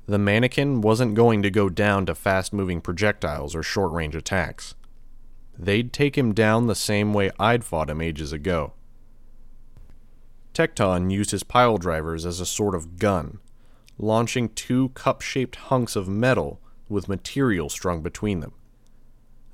The 0.06 0.18
mannequin 0.18 0.80
wasn't 0.80 1.14
going 1.14 1.42
to 1.42 1.50
go 1.50 1.68
down 1.68 2.06
to 2.06 2.14
fast 2.14 2.52
moving 2.52 2.80
projectiles 2.80 3.54
or 3.54 3.62
short 3.62 3.92
range 3.92 4.14
attacks. 4.14 4.74
They'd 5.58 5.92
take 5.92 6.16
him 6.16 6.32
down 6.32 6.66
the 6.66 6.74
same 6.74 7.12
way 7.12 7.30
I'd 7.38 7.64
fought 7.64 7.90
him 7.90 8.00
ages 8.00 8.32
ago. 8.32 8.72
Tecton 10.54 11.10
used 11.10 11.30
his 11.30 11.42
pile 11.42 11.76
drivers 11.76 12.24
as 12.24 12.40
a 12.40 12.46
sort 12.46 12.74
of 12.74 12.96
gun, 12.98 13.38
launching 13.98 14.48
two 14.50 14.90
cup 14.90 15.20
shaped 15.20 15.56
hunks 15.56 15.94
of 15.94 16.08
metal 16.08 16.60
with 16.88 17.08
material 17.08 17.68
strung 17.68 18.00
between 18.00 18.40
them. 18.40 18.52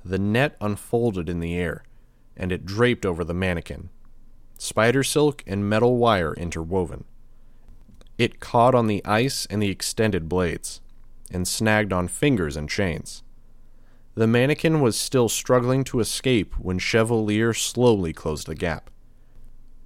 The 0.07 0.19
net 0.19 0.55
unfolded 0.61 1.27
in 1.29 1.39
the 1.39 1.55
air, 1.55 1.83
and 2.37 2.51
it 2.51 2.63
draped 2.63 3.07
over 3.07 3.23
the 3.23 3.33
mannequin, 3.33 3.89
spider 4.55 5.03
silk 5.03 5.43
and 5.47 5.67
metal 5.67 5.97
wire 5.97 6.35
interwoven. 6.35 7.05
It 8.19 8.39
caught 8.39 8.75
on 8.75 8.85
the 8.85 9.03
ice 9.03 9.47
and 9.47 9.63
the 9.63 9.71
extended 9.71 10.29
blades, 10.29 10.79
and 11.31 11.47
snagged 11.47 11.91
on 11.91 12.07
fingers 12.07 12.55
and 12.55 12.69
chains. 12.69 13.23
The 14.13 14.27
mannequin 14.27 14.79
was 14.79 14.95
still 14.95 15.27
struggling 15.27 15.83
to 15.85 15.99
escape 15.99 16.53
when 16.59 16.77
Chevalier 16.77 17.55
slowly 17.55 18.13
closed 18.13 18.45
the 18.45 18.53
gap, 18.53 18.91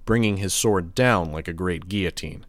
bringing 0.04 0.36
his 0.36 0.52
sword 0.52 0.94
down 0.94 1.32
like 1.32 1.48
a 1.48 1.54
great 1.54 1.88
guillotine. 1.88 2.44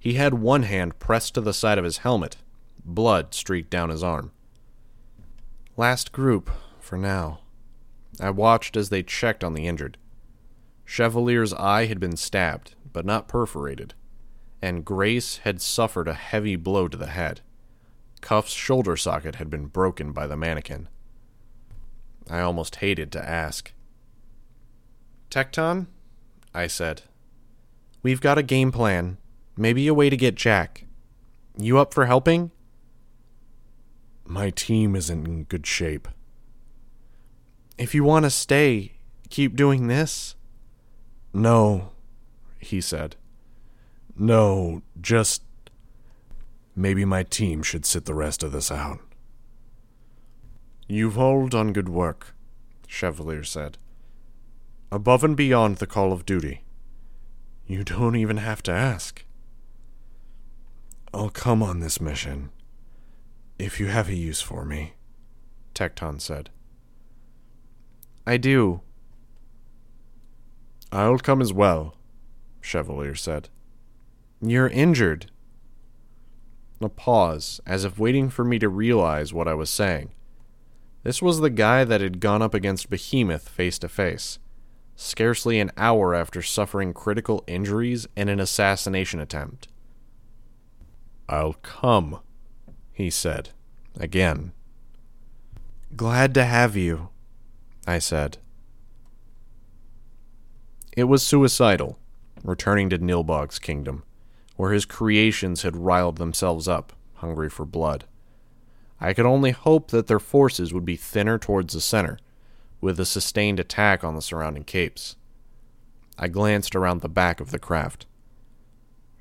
He 0.00 0.14
had 0.14 0.34
one 0.34 0.64
hand 0.64 0.98
pressed 0.98 1.34
to 1.34 1.40
the 1.40 1.54
side 1.54 1.78
of 1.78 1.84
his 1.84 1.98
helmet, 1.98 2.38
blood 2.84 3.32
streaked 3.32 3.70
down 3.70 3.90
his 3.90 4.02
arm. 4.02 4.32
Last 5.76 6.10
group, 6.10 6.50
for 6.90 6.98
now. 6.98 7.38
I 8.18 8.30
watched 8.30 8.76
as 8.76 8.88
they 8.88 9.04
checked 9.04 9.44
on 9.44 9.54
the 9.54 9.68
injured. 9.68 9.96
Chevalier's 10.84 11.54
eye 11.54 11.86
had 11.86 12.00
been 12.00 12.16
stabbed, 12.16 12.74
but 12.92 13.06
not 13.06 13.28
perforated, 13.28 13.94
and 14.60 14.84
Grace 14.84 15.36
had 15.38 15.62
suffered 15.62 16.08
a 16.08 16.14
heavy 16.14 16.56
blow 16.56 16.88
to 16.88 16.96
the 16.96 17.06
head. 17.06 17.42
Cuff's 18.20 18.52
shoulder 18.52 18.96
socket 18.96 19.36
had 19.36 19.48
been 19.48 19.66
broken 19.66 20.10
by 20.10 20.26
the 20.26 20.36
mannequin. 20.36 20.88
I 22.28 22.40
almost 22.40 22.76
hated 22.76 23.12
to 23.12 23.24
ask. 23.24 23.72
Tecton? 25.30 25.86
I 26.52 26.66
said. 26.66 27.02
We've 28.02 28.20
got 28.20 28.36
a 28.36 28.42
game 28.42 28.72
plan. 28.72 29.18
Maybe 29.56 29.86
a 29.86 29.94
way 29.94 30.10
to 30.10 30.16
get 30.16 30.34
Jack. 30.34 30.86
You 31.56 31.78
up 31.78 31.94
for 31.94 32.06
helping? 32.06 32.50
My 34.24 34.50
team 34.50 34.96
isn't 34.96 35.28
in 35.28 35.44
good 35.44 35.68
shape. 35.68 36.08
If 37.80 37.94
you 37.94 38.04
want 38.04 38.26
to 38.26 38.30
stay, 38.30 38.92
keep 39.30 39.56
doing 39.56 39.86
this? 39.86 40.36
No, 41.32 41.92
he 42.58 42.78
said. 42.78 43.16
No, 44.14 44.82
just. 45.00 45.42
Maybe 46.76 47.06
my 47.06 47.22
team 47.22 47.62
should 47.62 47.86
sit 47.86 48.04
the 48.04 48.14
rest 48.14 48.42
of 48.42 48.52
this 48.52 48.70
out. 48.70 49.00
You've 50.88 51.18
all 51.18 51.48
done 51.48 51.72
good 51.72 51.88
work, 51.88 52.34
Chevalier 52.86 53.44
said. 53.44 53.78
Above 54.92 55.24
and 55.24 55.34
beyond 55.34 55.78
the 55.78 55.86
call 55.86 56.12
of 56.12 56.26
duty. 56.26 56.64
You 57.66 57.82
don't 57.82 58.14
even 58.14 58.36
have 58.36 58.62
to 58.64 58.72
ask. 58.72 59.24
I'll 61.14 61.30
come 61.30 61.62
on 61.62 61.80
this 61.80 61.98
mission. 61.98 62.50
If 63.58 63.80
you 63.80 63.86
have 63.86 64.10
a 64.10 64.14
use 64.14 64.42
for 64.42 64.66
me, 64.66 64.92
Tecton 65.74 66.20
said. 66.20 66.50
I 68.26 68.36
do. 68.36 68.80
I'll 70.92 71.18
come 71.18 71.40
as 71.40 71.52
well, 71.52 71.96
Chevalier 72.60 73.14
said. 73.14 73.48
You're 74.42 74.68
injured. 74.68 75.30
A 76.80 76.88
pause, 76.88 77.60
as 77.66 77.84
if 77.84 77.98
waiting 77.98 78.30
for 78.30 78.44
me 78.44 78.58
to 78.58 78.68
realize 78.68 79.34
what 79.34 79.46
I 79.46 79.54
was 79.54 79.68
saying. 79.70 80.12
This 81.02 81.22
was 81.22 81.40
the 81.40 81.50
guy 81.50 81.84
that 81.84 82.00
had 82.00 82.20
gone 82.20 82.42
up 82.42 82.54
against 82.54 82.90
Behemoth 82.90 83.48
face 83.48 83.78
to 83.80 83.88
face, 83.88 84.38
scarcely 84.96 85.60
an 85.60 85.70
hour 85.76 86.14
after 86.14 86.42
suffering 86.42 86.92
critical 86.92 87.44
injuries 87.46 88.06
in 88.16 88.28
an 88.28 88.40
assassination 88.40 89.20
attempt. 89.20 89.68
I'll 91.28 91.54
come, 91.62 92.20
he 92.92 93.08
said, 93.10 93.50
again. 93.98 94.52
Glad 95.96 96.34
to 96.34 96.44
have 96.44 96.76
you, 96.76 97.08
I 97.86 97.98
said. 97.98 98.38
It 100.96 101.04
was 101.04 101.22
suicidal, 101.22 101.98
returning 102.42 102.90
to 102.90 102.98
Nilbog's 102.98 103.58
kingdom, 103.58 104.02
where 104.56 104.72
his 104.72 104.84
creations 104.84 105.62
had 105.62 105.76
riled 105.76 106.18
themselves 106.18 106.68
up, 106.68 106.92
hungry 107.14 107.48
for 107.48 107.64
blood. 107.64 108.04
I 109.00 109.14
could 109.14 109.26
only 109.26 109.52
hope 109.52 109.90
that 109.90 110.08
their 110.08 110.18
forces 110.18 110.74
would 110.74 110.84
be 110.84 110.96
thinner 110.96 111.38
towards 111.38 111.72
the 111.72 111.80
center, 111.80 112.18
with 112.80 113.00
a 113.00 113.06
sustained 113.06 113.58
attack 113.60 114.04
on 114.04 114.14
the 114.14 114.22
surrounding 114.22 114.64
capes. 114.64 115.16
I 116.18 116.28
glanced 116.28 116.76
around 116.76 117.00
the 117.00 117.08
back 117.08 117.40
of 117.40 117.50
the 117.50 117.58
craft. 117.58 118.04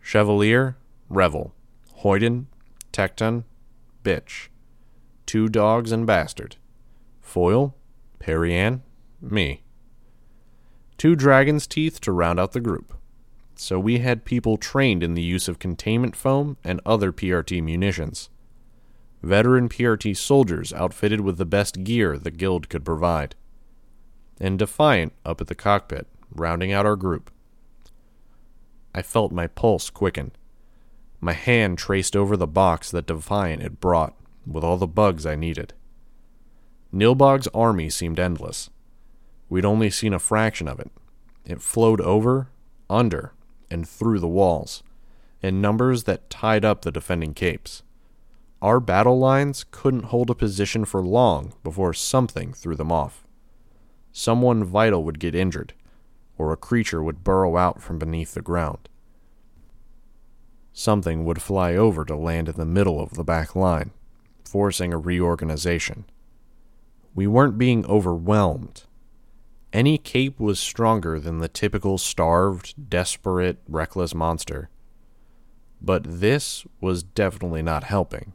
Chevalier, 0.01 0.75
Revel, 1.07 1.53
Hoyden, 2.01 2.47
Tecton, 2.91 3.45
Bitch. 4.03 4.47
Two 5.25 5.47
dogs 5.47 5.91
and 5.91 6.05
Bastard. 6.05 6.57
Foil, 7.21 7.75
Parian, 8.19 8.83
me. 9.21 9.63
Two 10.97 11.15
dragon's 11.15 11.65
teeth 11.65 11.99
to 12.01 12.11
round 12.11 12.39
out 12.39 12.51
the 12.51 12.59
group. 12.59 12.93
So 13.55 13.79
we 13.79 13.99
had 13.99 14.25
people 14.25 14.57
trained 14.57 15.03
in 15.03 15.15
the 15.15 15.21
use 15.21 15.47
of 15.47 15.59
containment 15.59 16.15
foam 16.15 16.57
and 16.63 16.79
other 16.85 17.11
PRT 17.11 17.63
munitions 17.63 18.29
veteran 19.21 19.67
PRT 19.67 20.15
soldiers 20.15 20.73
outfitted 20.73 21.21
with 21.21 21.37
the 21.37 21.45
best 21.45 21.83
gear 21.83 22.17
the 22.17 22.31
Guild 22.31 22.69
could 22.69 22.85
provide, 22.85 23.35
and 24.39 24.57
Defiant 24.57 25.13
up 25.25 25.41
at 25.41 25.47
the 25.47 25.55
cockpit, 25.55 26.07
rounding 26.33 26.71
out 26.71 26.85
our 26.85 26.95
group. 26.95 27.31
I 28.95 29.01
felt 29.01 29.31
my 29.31 29.47
pulse 29.47 29.89
quicken. 29.89 30.31
My 31.21 31.33
hand 31.33 31.77
traced 31.77 32.15
over 32.15 32.37
the 32.37 32.47
box 32.47 32.89
that 32.91 33.07
Defiant 33.07 33.61
had 33.61 33.79
brought, 33.79 34.15
with 34.47 34.63
all 34.63 34.77
the 34.77 34.87
bugs 34.87 35.25
I 35.25 35.35
needed. 35.35 35.73
Nilbog's 36.91 37.47
army 37.53 37.89
seemed 37.89 38.19
endless. 38.19 38.69
We'd 39.47 39.65
only 39.65 39.89
seen 39.89 40.13
a 40.13 40.19
fraction 40.19 40.67
of 40.67 40.79
it. 40.79 40.91
It 41.45 41.61
flowed 41.61 42.01
over, 42.01 42.49
under, 42.89 43.33
and 43.69 43.87
through 43.87 44.19
the 44.19 44.27
walls, 44.27 44.83
in 45.41 45.61
numbers 45.61 46.05
that 46.05 46.29
tied 46.29 46.65
up 46.65 46.81
the 46.81 46.91
defending 46.91 47.33
capes. 47.33 47.83
Our 48.61 48.79
battle 48.79 49.17
lines 49.17 49.65
couldn't 49.71 50.05
hold 50.05 50.29
a 50.29 50.35
position 50.35 50.83
for 50.83 51.01
long 51.01 51.53
before 51.63 51.93
something 51.93 52.53
threw 52.53 52.75
them 52.75 52.91
off. 52.91 53.23
Someone 54.11 54.63
vital 54.63 55.03
would 55.03 55.19
get 55.19 55.35
injured, 55.35 55.73
or 56.37 56.51
a 56.51 56.57
creature 56.57 57.01
would 57.03 57.23
burrow 57.23 57.55
out 57.55 57.81
from 57.81 57.99
beneath 57.99 58.33
the 58.33 58.41
ground. 58.41 58.89
Something 60.73 61.23
would 61.25 61.41
fly 61.41 61.75
over 61.75 62.03
to 62.05 62.15
land 62.15 62.49
in 62.49 62.55
the 62.55 62.65
middle 62.65 62.99
of 62.99 63.13
the 63.13 63.23
back 63.23 63.55
line, 63.55 63.91
forcing 64.43 64.91
a 64.91 64.97
reorganization. 64.97 66.05
We 67.15 67.27
weren't 67.27 67.57
being 67.57 67.85
overwhelmed. 67.85 68.83
Any 69.71 69.97
cape 69.97 70.39
was 70.39 70.59
stronger 70.59 71.19
than 71.19 71.39
the 71.39 71.47
typical 71.47 71.97
starved, 71.97 72.89
desperate, 72.89 73.59
reckless 73.67 74.15
monster. 74.15 74.69
But 75.81 76.03
this 76.05 76.65
was 76.81 77.03
definitely 77.03 77.61
not 77.61 77.83
helping. 77.83 78.33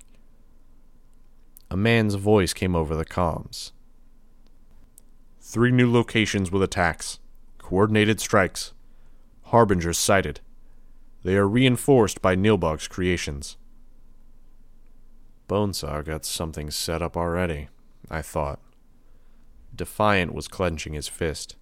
A 1.71 1.77
man's 1.77 2.15
voice 2.15 2.53
came 2.53 2.77
over 2.77 2.95
the 2.95 3.05
comms. 3.05 3.73
Three 5.41 5.73
new 5.73 5.93
locations 5.93 6.51
with 6.51 6.63
attacks. 6.63 7.19
Coordinated 7.59 8.21
strikes. 8.21 8.73
Harbingers 9.45 9.99
sighted. 9.99 10.41
They 11.23 11.37
are 11.37 11.49
reinforced 11.49 12.23
by 12.23 12.37
Nilbog's 12.37 12.87
creations. 12.87 13.57
Bonesaw 15.49 16.05
got 16.05 16.25
something 16.25 16.71
set 16.71 17.03
up 17.03 17.17
already, 17.17 17.69
I 18.11 18.23
thought. 18.23 18.61
Defiant 19.75 20.35
was 20.35 20.49
clenching 20.49 20.93
his 20.93 21.09
fist. 21.09 21.57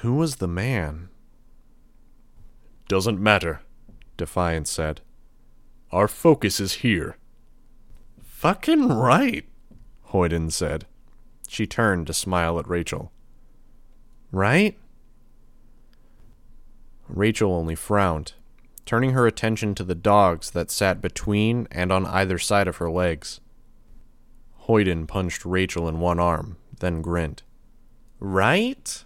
Who 0.00 0.14
was 0.14 0.36
the 0.36 0.48
man? 0.48 1.08
Doesn't 2.88 3.20
matter, 3.20 3.60
Defiant 4.16 4.68
said. 4.68 5.00
Our 5.92 6.08
focus 6.08 6.60
is 6.60 6.74
here. 6.74 7.16
Fucking 8.22 8.88
right, 8.88 9.44
Hoyden 10.08 10.50
said. 10.50 10.86
She 11.48 11.66
turned 11.66 12.06
to 12.08 12.12
smile 12.12 12.58
at 12.58 12.68
Rachel. 12.68 13.12
Right? 14.32 14.76
Rachel 17.08 17.52
only 17.52 17.76
frowned, 17.76 18.34
turning 18.84 19.12
her 19.12 19.26
attention 19.26 19.74
to 19.76 19.84
the 19.84 19.94
dogs 19.94 20.50
that 20.50 20.70
sat 20.70 21.00
between 21.00 21.68
and 21.70 21.92
on 21.92 22.04
either 22.06 22.38
side 22.38 22.66
of 22.66 22.76
her 22.76 22.90
legs. 22.90 23.40
Hoyden 24.68 25.06
punched 25.06 25.44
Rachel 25.44 25.88
in 25.88 26.00
one 26.00 26.18
arm, 26.18 26.56
then 26.80 27.00
grinned. 27.00 27.42
Right? 28.18 29.04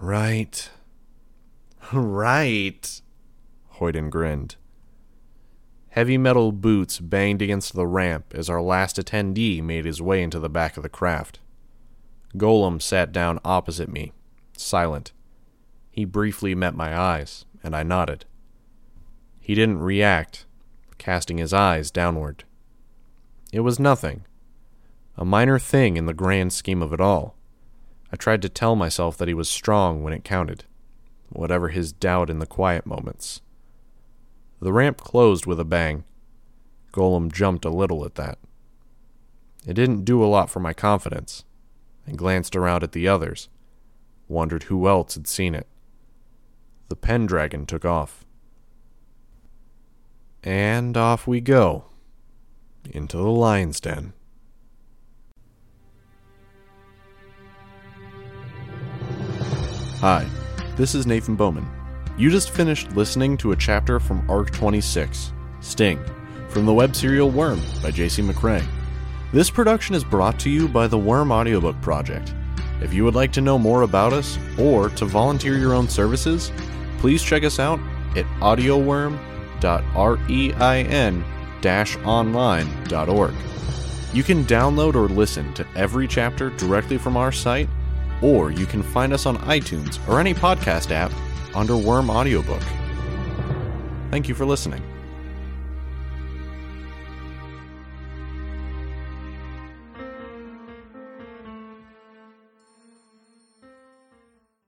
Right. 0.00 0.70
Right. 1.92 3.00
Hoyden 3.74 4.10
grinned. 4.10 4.56
Heavy 5.90 6.16
metal 6.18 6.52
boots 6.52 7.00
banged 7.00 7.42
against 7.42 7.74
the 7.74 7.86
ramp 7.86 8.32
as 8.34 8.48
our 8.48 8.62
last 8.62 8.96
attendee 8.96 9.60
made 9.60 9.84
his 9.84 10.00
way 10.00 10.22
into 10.22 10.38
the 10.38 10.48
back 10.48 10.76
of 10.76 10.84
the 10.84 10.88
craft. 10.88 11.40
Golem 12.36 12.80
sat 12.80 13.10
down 13.10 13.40
opposite 13.44 13.88
me, 13.88 14.12
silent. 14.56 15.12
He 15.90 16.04
briefly 16.04 16.54
met 16.54 16.74
my 16.76 16.96
eyes, 16.96 17.46
and 17.64 17.74
I 17.74 17.82
nodded. 17.82 18.26
He 19.40 19.56
didn't 19.56 19.80
react, 19.80 20.44
casting 20.98 21.38
his 21.38 21.52
eyes 21.52 21.90
downward. 21.90 22.44
It 23.52 23.60
was 23.60 23.78
nothing. 23.78 24.24
A 25.16 25.24
minor 25.24 25.58
thing 25.58 25.96
in 25.96 26.06
the 26.06 26.14
grand 26.14 26.52
scheme 26.52 26.82
of 26.82 26.92
it 26.92 27.00
all. 27.00 27.34
I 28.12 28.16
tried 28.16 28.42
to 28.42 28.48
tell 28.48 28.76
myself 28.76 29.16
that 29.16 29.28
he 29.28 29.34
was 29.34 29.48
strong 29.48 30.02
when 30.02 30.12
it 30.12 30.24
counted, 30.24 30.64
whatever 31.30 31.68
his 31.68 31.92
doubt 31.92 32.30
in 32.30 32.38
the 32.38 32.46
quiet 32.46 32.86
moments. 32.86 33.40
The 34.60 34.72
ramp 34.72 34.98
closed 34.98 35.46
with 35.46 35.60
a 35.60 35.64
bang. 35.64 36.04
Golem 36.92 37.32
jumped 37.32 37.64
a 37.64 37.70
little 37.70 38.04
at 38.04 38.16
that. 38.16 38.38
It 39.66 39.74
didn't 39.74 40.04
do 40.04 40.24
a 40.24 40.26
lot 40.26 40.50
for 40.50 40.60
my 40.60 40.72
confidence. 40.72 41.44
I 42.06 42.12
glanced 42.12 42.56
around 42.56 42.82
at 42.82 42.92
the 42.92 43.08
others, 43.08 43.48
wondered 44.28 44.64
who 44.64 44.88
else 44.88 45.14
had 45.14 45.26
seen 45.26 45.54
it. 45.54 45.66
The 46.88 46.96
Pendragon 46.96 47.66
took 47.66 47.84
off. 47.84 48.24
And 50.42 50.96
off 50.96 51.26
we 51.26 51.40
go. 51.40 51.87
Into 52.92 53.16
the 53.16 53.22
lion's 53.24 53.80
den. 53.80 54.12
Hi, 60.00 60.26
this 60.76 60.94
is 60.94 61.06
Nathan 61.06 61.34
Bowman. 61.34 61.68
You 62.16 62.30
just 62.30 62.50
finished 62.50 62.94
listening 62.96 63.36
to 63.38 63.52
a 63.52 63.56
chapter 63.56 63.98
from 64.00 64.28
Arc 64.30 64.50
26, 64.52 65.32
Sting, 65.60 66.00
from 66.48 66.66
the 66.66 66.74
web 66.74 66.94
serial 66.94 67.30
Worm 67.30 67.60
by 67.82 67.90
J.C. 67.90 68.22
McCrae. 68.22 68.64
This 69.32 69.50
production 69.50 69.94
is 69.94 70.04
brought 70.04 70.38
to 70.40 70.50
you 70.50 70.68
by 70.68 70.86
the 70.86 70.98
Worm 70.98 71.32
Audiobook 71.32 71.80
Project. 71.80 72.32
If 72.80 72.94
you 72.94 73.04
would 73.04 73.16
like 73.16 73.32
to 73.32 73.40
know 73.40 73.58
more 73.58 73.82
about 73.82 74.12
us 74.12 74.38
or 74.58 74.88
to 74.90 75.04
volunteer 75.04 75.58
your 75.58 75.74
own 75.74 75.88
services, 75.88 76.52
please 76.98 77.22
check 77.22 77.42
us 77.42 77.58
out 77.58 77.80
at 78.16 78.24
audioworm.rein-online.org. 81.60 83.34
You 84.14 84.22
can 84.22 84.44
download 84.44 84.94
or 84.94 85.08
listen 85.08 85.52
to 85.54 85.66
every 85.76 86.08
chapter 86.08 86.50
directly 86.50 86.98
from 86.98 87.16
our 87.16 87.30
site, 87.30 87.68
or 88.22 88.50
you 88.50 88.66
can 88.66 88.82
find 88.82 89.12
us 89.12 89.26
on 89.26 89.36
iTunes 89.38 89.98
or 90.08 90.18
any 90.18 90.34
podcast 90.34 90.90
app 90.90 91.12
under 91.54 91.76
Worm 91.76 92.10
Audiobook. 92.10 92.62
Thank 94.10 94.28
you 94.28 94.34
for 94.34 94.46
listening. 94.46 94.82